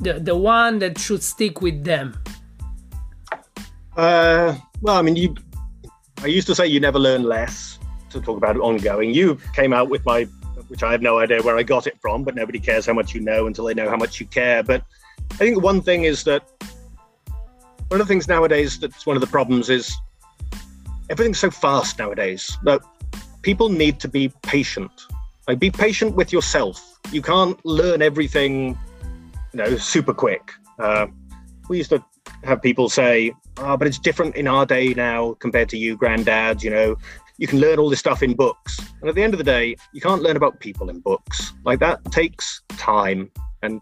the 0.00 0.14
the 0.14 0.36
one 0.36 0.78
that 0.80 0.98
should 0.98 1.22
stick 1.22 1.60
with 1.62 1.84
them. 1.84 2.14
Uh, 4.00 4.56
well, 4.80 4.96
I 4.96 5.02
mean, 5.02 5.14
you 5.14 5.34
I 6.22 6.26
used 6.26 6.46
to 6.46 6.54
say 6.54 6.66
you 6.66 6.80
never 6.80 6.98
learn 6.98 7.22
less 7.22 7.78
to 8.08 8.18
talk 8.18 8.38
about 8.38 8.56
ongoing. 8.56 9.12
You 9.12 9.38
came 9.54 9.74
out 9.74 9.90
with 9.90 10.06
my, 10.06 10.24
which 10.68 10.82
I 10.82 10.90
have 10.92 11.02
no 11.02 11.18
idea 11.18 11.42
where 11.42 11.58
I 11.58 11.62
got 11.62 11.86
it 11.86 11.98
from, 12.00 12.24
but 12.24 12.34
nobody 12.34 12.58
cares 12.58 12.86
how 12.86 12.94
much 12.94 13.14
you 13.14 13.20
know 13.20 13.46
until 13.46 13.66
they 13.66 13.74
know 13.74 13.90
how 13.90 13.98
much 13.98 14.18
you 14.18 14.24
care. 14.24 14.62
But 14.62 14.84
I 15.32 15.34
think 15.34 15.62
one 15.62 15.82
thing 15.82 16.04
is 16.04 16.24
that 16.24 16.48
one 17.88 18.00
of 18.00 18.06
the 18.06 18.06
things 18.06 18.26
nowadays 18.26 18.80
that's 18.80 19.04
one 19.04 19.18
of 19.18 19.20
the 19.20 19.26
problems 19.26 19.68
is 19.68 19.94
everything's 21.10 21.38
so 21.38 21.50
fast 21.50 21.98
nowadays 21.98 22.56
that 22.62 22.80
people 23.42 23.68
need 23.68 24.00
to 24.00 24.08
be 24.08 24.32
patient. 24.40 24.92
Like 25.46 25.58
be 25.58 25.70
patient 25.70 26.16
with 26.16 26.32
yourself. 26.32 26.98
You 27.12 27.20
can't 27.20 27.62
learn 27.66 28.00
everything, 28.00 28.78
you 29.52 29.58
know, 29.58 29.76
super 29.76 30.14
quick. 30.14 30.52
Uh, 30.78 31.08
we 31.68 31.76
used 31.76 31.90
to 31.90 32.02
have 32.44 32.62
people 32.62 32.88
say, 32.88 33.34
oh, 33.60 33.76
but 33.76 33.86
it's 33.86 33.98
different 33.98 34.36
in 34.36 34.46
our 34.46 34.66
day 34.66 34.94
now 34.94 35.34
compared 35.34 35.68
to 35.70 35.78
you, 35.78 35.96
granddads, 35.96 36.62
you 36.62 36.70
know, 36.70 36.96
you 37.38 37.46
can 37.46 37.60
learn 37.60 37.78
all 37.78 37.88
this 37.88 37.98
stuff 37.98 38.22
in 38.22 38.34
books. 38.34 38.78
And 39.00 39.08
at 39.08 39.14
the 39.14 39.22
end 39.22 39.32
of 39.32 39.38
the 39.38 39.44
day, 39.44 39.76
you 39.92 40.00
can't 40.00 40.22
learn 40.22 40.36
about 40.36 40.60
people 40.60 40.90
in 40.90 41.00
books. 41.00 41.52
Like 41.64 41.78
that 41.80 42.04
takes 42.12 42.62
time. 42.68 43.30
And 43.62 43.80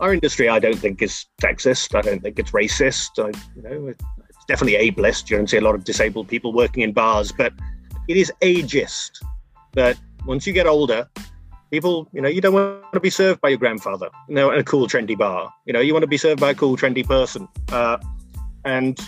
our 0.00 0.12
industry, 0.12 0.48
I 0.48 0.58
don't 0.58 0.78
think 0.78 1.00
is 1.00 1.26
sexist. 1.40 1.96
I 1.96 2.02
don't 2.02 2.20
think 2.20 2.38
it's 2.38 2.50
racist. 2.50 3.18
I, 3.18 3.28
you 3.54 3.62
know, 3.62 3.86
it's 3.88 4.44
definitely 4.48 4.90
ableist. 4.90 5.30
You 5.30 5.36
don't 5.36 5.48
see 5.48 5.58
a 5.58 5.60
lot 5.60 5.74
of 5.74 5.84
disabled 5.84 6.28
people 6.28 6.52
working 6.52 6.82
in 6.82 6.92
bars, 6.92 7.30
but 7.30 7.52
it 8.08 8.16
is 8.16 8.32
ageist 8.40 9.10
that 9.74 9.96
once 10.26 10.46
you 10.46 10.52
get 10.52 10.66
older, 10.66 11.08
people, 11.70 12.08
you 12.12 12.20
know, 12.20 12.28
you 12.28 12.40
don't 12.40 12.52
want 12.52 12.92
to 12.92 13.00
be 13.00 13.10
served 13.10 13.40
by 13.40 13.48
your 13.50 13.58
grandfather, 13.58 14.10
you 14.28 14.34
know, 14.34 14.50
in 14.50 14.58
a 14.58 14.64
cool, 14.64 14.88
trendy 14.88 15.16
bar. 15.16 15.52
You 15.66 15.72
know, 15.72 15.80
you 15.80 15.92
want 15.92 16.02
to 16.02 16.08
be 16.08 16.18
served 16.18 16.40
by 16.40 16.50
a 16.50 16.54
cool, 16.54 16.76
trendy 16.76 17.06
person. 17.06 17.46
Uh, 17.70 17.98
and 18.64 18.98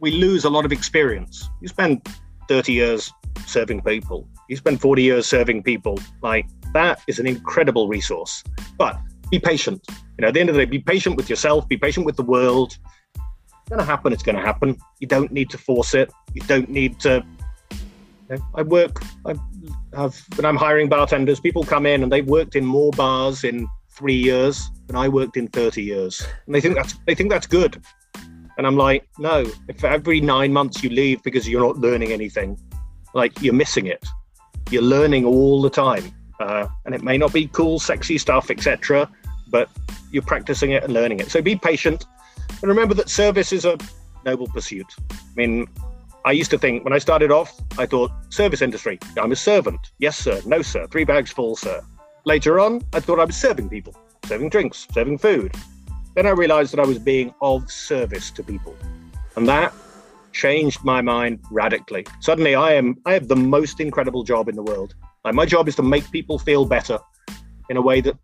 we 0.00 0.10
lose 0.12 0.44
a 0.44 0.50
lot 0.50 0.64
of 0.64 0.72
experience. 0.72 1.48
You 1.60 1.68
spend 1.68 2.06
30 2.48 2.72
years 2.72 3.12
serving 3.46 3.82
people, 3.82 4.28
you 4.48 4.56
spend 4.56 4.80
40 4.80 5.02
years 5.02 5.26
serving 5.26 5.62
people. 5.62 5.98
Like 6.22 6.46
that 6.72 7.00
is 7.06 7.18
an 7.18 7.26
incredible 7.26 7.88
resource. 7.88 8.42
But 8.76 8.98
be 9.30 9.38
patient. 9.38 9.84
You 9.88 10.22
know, 10.22 10.28
at 10.28 10.34
the 10.34 10.40
end 10.40 10.48
of 10.48 10.54
the 10.54 10.64
day, 10.64 10.70
be 10.70 10.78
patient 10.78 11.16
with 11.16 11.28
yourself, 11.28 11.68
be 11.68 11.76
patient 11.76 12.06
with 12.06 12.16
the 12.16 12.22
world. 12.22 12.76
It's 13.14 13.68
going 13.68 13.78
to 13.78 13.84
happen. 13.84 14.12
It's 14.12 14.22
going 14.22 14.36
to 14.36 14.42
happen. 14.42 14.76
You 15.00 15.06
don't 15.06 15.30
need 15.30 15.50
to 15.50 15.58
force 15.58 15.94
it. 15.94 16.10
You 16.34 16.42
don't 16.42 16.68
need 16.68 16.98
to. 17.00 17.24
You 17.70 18.36
know, 18.36 18.42
I 18.54 18.62
work. 18.62 19.02
I 19.26 19.34
have 19.94 20.16
when 20.36 20.44
I'm 20.44 20.56
hiring 20.56 20.88
bartenders, 20.88 21.40
people 21.40 21.64
come 21.64 21.86
in 21.86 22.02
and 22.02 22.10
they've 22.10 22.26
worked 22.26 22.56
in 22.56 22.64
more 22.64 22.90
bars 22.92 23.44
in 23.44 23.68
three 23.90 24.16
years 24.16 24.70
than 24.86 24.96
I 24.96 25.08
worked 25.08 25.36
in 25.36 25.48
30 25.48 25.82
years, 25.82 26.26
and 26.46 26.54
they 26.54 26.60
think 26.60 26.76
that's 26.76 26.94
they 27.06 27.14
think 27.14 27.30
that's 27.30 27.46
good. 27.46 27.82
And 28.58 28.66
I'm 28.66 28.76
like, 28.76 29.08
no. 29.18 29.46
If 29.68 29.84
every 29.84 30.20
nine 30.20 30.52
months 30.52 30.82
you 30.82 30.90
leave 30.90 31.22
because 31.22 31.48
you're 31.48 31.60
not 31.60 31.78
learning 31.78 32.12
anything, 32.12 32.58
like 33.14 33.40
you're 33.40 33.54
missing 33.54 33.86
it. 33.86 34.04
You're 34.70 34.82
learning 34.82 35.24
all 35.24 35.62
the 35.62 35.70
time, 35.70 36.12
uh, 36.40 36.66
and 36.84 36.94
it 36.94 37.02
may 37.02 37.16
not 37.16 37.32
be 37.32 37.46
cool, 37.48 37.78
sexy 37.78 38.18
stuff, 38.18 38.50
etc. 38.50 39.08
But 39.48 39.70
you're 40.10 40.24
practicing 40.24 40.72
it 40.72 40.84
and 40.84 40.92
learning 40.92 41.20
it. 41.20 41.30
So 41.30 41.40
be 41.40 41.56
patient, 41.56 42.04
and 42.50 42.68
remember 42.68 42.94
that 42.94 43.08
service 43.08 43.52
is 43.52 43.64
a 43.64 43.78
noble 44.26 44.48
pursuit. 44.48 44.86
I 45.10 45.14
mean, 45.36 45.66
I 46.24 46.32
used 46.32 46.50
to 46.50 46.58
think 46.58 46.84
when 46.84 46.92
I 46.92 46.98
started 46.98 47.30
off, 47.30 47.58
I 47.78 47.86
thought 47.86 48.10
service 48.28 48.60
industry. 48.60 48.98
I'm 49.16 49.32
a 49.32 49.36
servant. 49.36 49.80
Yes, 49.98 50.18
sir. 50.18 50.42
No, 50.44 50.60
sir. 50.62 50.86
Three 50.88 51.04
bags 51.04 51.30
full, 51.30 51.56
sir. 51.56 51.80
Later 52.26 52.60
on, 52.60 52.82
I 52.92 53.00
thought 53.00 53.20
I 53.20 53.24
was 53.24 53.36
serving 53.36 53.68
people, 53.70 53.94
serving 54.26 54.50
drinks, 54.50 54.86
serving 54.92 55.18
food. 55.18 55.54
Then 56.14 56.26
I 56.26 56.30
realized 56.30 56.72
that 56.72 56.80
I 56.80 56.86
was 56.86 56.98
being 56.98 57.34
of 57.40 57.70
service 57.70 58.30
to 58.32 58.42
people. 58.42 58.76
And 59.36 59.48
that 59.48 59.72
changed 60.32 60.84
my 60.84 61.00
mind 61.00 61.40
radically. 61.50 62.06
Suddenly 62.20 62.54
I 62.54 62.72
am 62.74 62.96
I 63.06 63.12
have 63.12 63.28
the 63.28 63.36
most 63.36 63.80
incredible 63.80 64.22
job 64.24 64.48
in 64.48 64.56
the 64.56 64.62
world. 64.62 64.94
Like 65.24 65.34
my 65.34 65.46
job 65.46 65.68
is 65.68 65.76
to 65.76 65.82
make 65.82 66.10
people 66.10 66.38
feel 66.38 66.64
better 66.64 66.98
in 67.68 67.76
a 67.76 67.82
way 67.82 68.00
that 68.00 68.16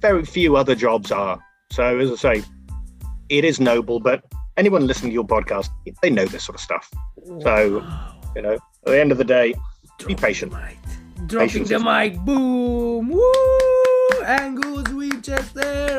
very 0.00 0.24
few 0.24 0.56
other 0.56 0.74
jobs 0.74 1.10
are. 1.10 1.38
So 1.70 1.98
as 1.98 2.10
I 2.10 2.16
say, 2.16 2.44
it 3.28 3.44
is 3.44 3.60
noble, 3.60 4.00
but 4.00 4.24
anyone 4.56 4.86
listening 4.86 5.10
to 5.10 5.14
your 5.14 5.26
podcast, 5.26 5.68
they 6.02 6.10
know 6.10 6.26
this 6.26 6.44
sort 6.44 6.56
of 6.56 6.60
stuff. 6.60 6.90
So, 7.40 7.82
you 8.36 8.42
know, 8.42 8.54
at 8.54 8.60
the 8.84 9.00
end 9.00 9.12
of 9.12 9.18
the 9.18 9.24
day, 9.24 9.54
be 10.06 10.14
patient. 10.14 10.52
The 10.52 11.22
Dropping 11.26 11.48
Patience 11.48 11.68
the 11.70 11.78
mic, 11.78 12.18
boom, 12.20 13.08
woo, 13.08 13.16
woo, 13.18 14.18
woo, 14.20 14.84
woo, 14.92 15.10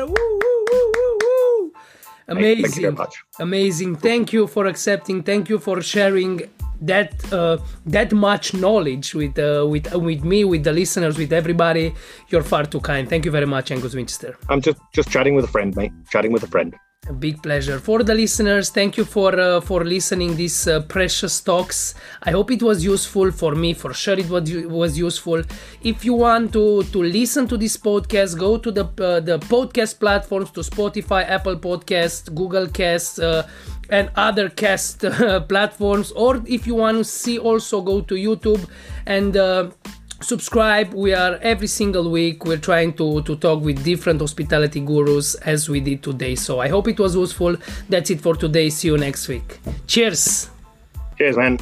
woo, 0.06 0.38
woo. 0.38 0.45
Amazing. 2.28 2.64
Thank 2.64 2.76
you 2.76 2.82
very 2.82 2.94
much. 2.94 3.14
Amazing. 3.38 3.96
Thank 3.96 4.32
you 4.32 4.46
for 4.46 4.66
accepting. 4.66 5.22
Thank 5.22 5.48
you 5.48 5.58
for 5.58 5.80
sharing 5.80 6.42
that 6.80 7.32
uh, 7.32 7.58
that 7.86 8.12
much 8.12 8.52
knowledge 8.54 9.14
with 9.14 9.38
uh, 9.38 9.66
with 9.68 9.94
uh, 9.94 9.98
with 9.98 10.24
me, 10.24 10.44
with 10.44 10.64
the 10.64 10.72
listeners, 10.72 11.16
with 11.18 11.32
everybody. 11.32 11.94
You're 12.28 12.42
far 12.42 12.64
too 12.64 12.80
kind. 12.80 13.08
Thank 13.08 13.24
you 13.24 13.30
very 13.30 13.46
much, 13.46 13.70
Angus 13.70 13.94
Winchester. 13.94 14.36
I'm 14.48 14.60
just 14.60 14.78
just 14.92 15.08
chatting 15.10 15.34
with 15.34 15.44
a 15.44 15.48
friend, 15.48 15.74
mate. 15.76 15.92
Chatting 16.10 16.32
with 16.32 16.42
a 16.42 16.48
friend. 16.48 16.74
A 17.08 17.12
big 17.12 17.40
pleasure 17.40 17.78
for 17.78 18.02
the 18.02 18.14
listeners. 18.14 18.70
Thank 18.70 18.96
you 18.96 19.04
for 19.04 19.38
uh, 19.38 19.60
for 19.60 19.84
listening 19.84 20.34
these 20.34 20.66
uh, 20.66 20.80
precious 20.88 21.40
talks. 21.40 21.94
I 22.24 22.32
hope 22.32 22.50
it 22.50 22.64
was 22.64 22.82
useful 22.84 23.30
for 23.30 23.54
me. 23.54 23.74
For 23.74 23.94
sure, 23.94 24.18
it 24.18 24.28
was 24.28 24.98
useful. 24.98 25.44
If 25.82 26.04
you 26.04 26.14
want 26.14 26.52
to 26.54 26.82
to 26.82 27.02
listen 27.04 27.46
to 27.46 27.56
this 27.56 27.76
podcast, 27.76 28.36
go 28.36 28.58
to 28.58 28.72
the 28.72 28.86
uh, 28.86 29.20
the 29.20 29.38
podcast 29.38 30.00
platforms 30.00 30.50
to 30.50 30.62
Spotify, 30.62 31.22
Apple 31.30 31.54
Podcast, 31.56 32.34
Google 32.34 32.66
Cast, 32.66 33.20
uh, 33.20 33.44
and 33.88 34.10
other 34.16 34.48
cast 34.48 35.04
uh, 35.04 35.38
platforms. 35.40 36.10
Or 36.10 36.42
if 36.44 36.66
you 36.66 36.74
want 36.74 36.98
to 36.98 37.04
see, 37.04 37.38
also 37.38 37.82
go 37.82 38.00
to 38.00 38.14
YouTube 38.16 38.68
and 39.06 39.36
uh, 39.36 39.70
subscribe 40.20 40.94
we 40.94 41.12
are 41.12 41.34
every 41.42 41.66
single 41.66 42.10
week 42.10 42.44
we're 42.44 42.56
trying 42.56 42.92
to 42.92 43.22
to 43.22 43.36
talk 43.36 43.62
with 43.62 43.84
different 43.84 44.20
hospitality 44.20 44.80
gurus 44.80 45.34
as 45.36 45.68
we 45.68 45.80
did 45.80 46.02
today. 46.02 46.34
So 46.34 46.60
i 46.60 46.68
hope 46.68 46.88
it 46.88 46.98
was 46.98 47.14
useful. 47.14 47.56
That's 47.88 48.10
it 48.10 48.20
for 48.20 48.34
today. 48.34 48.70
See 48.70 48.88
you 48.88 48.98
next 48.98 49.28
week. 49.28 49.58
Cheers. 49.86 50.50
Cheers 51.18 51.36
man 51.36 51.58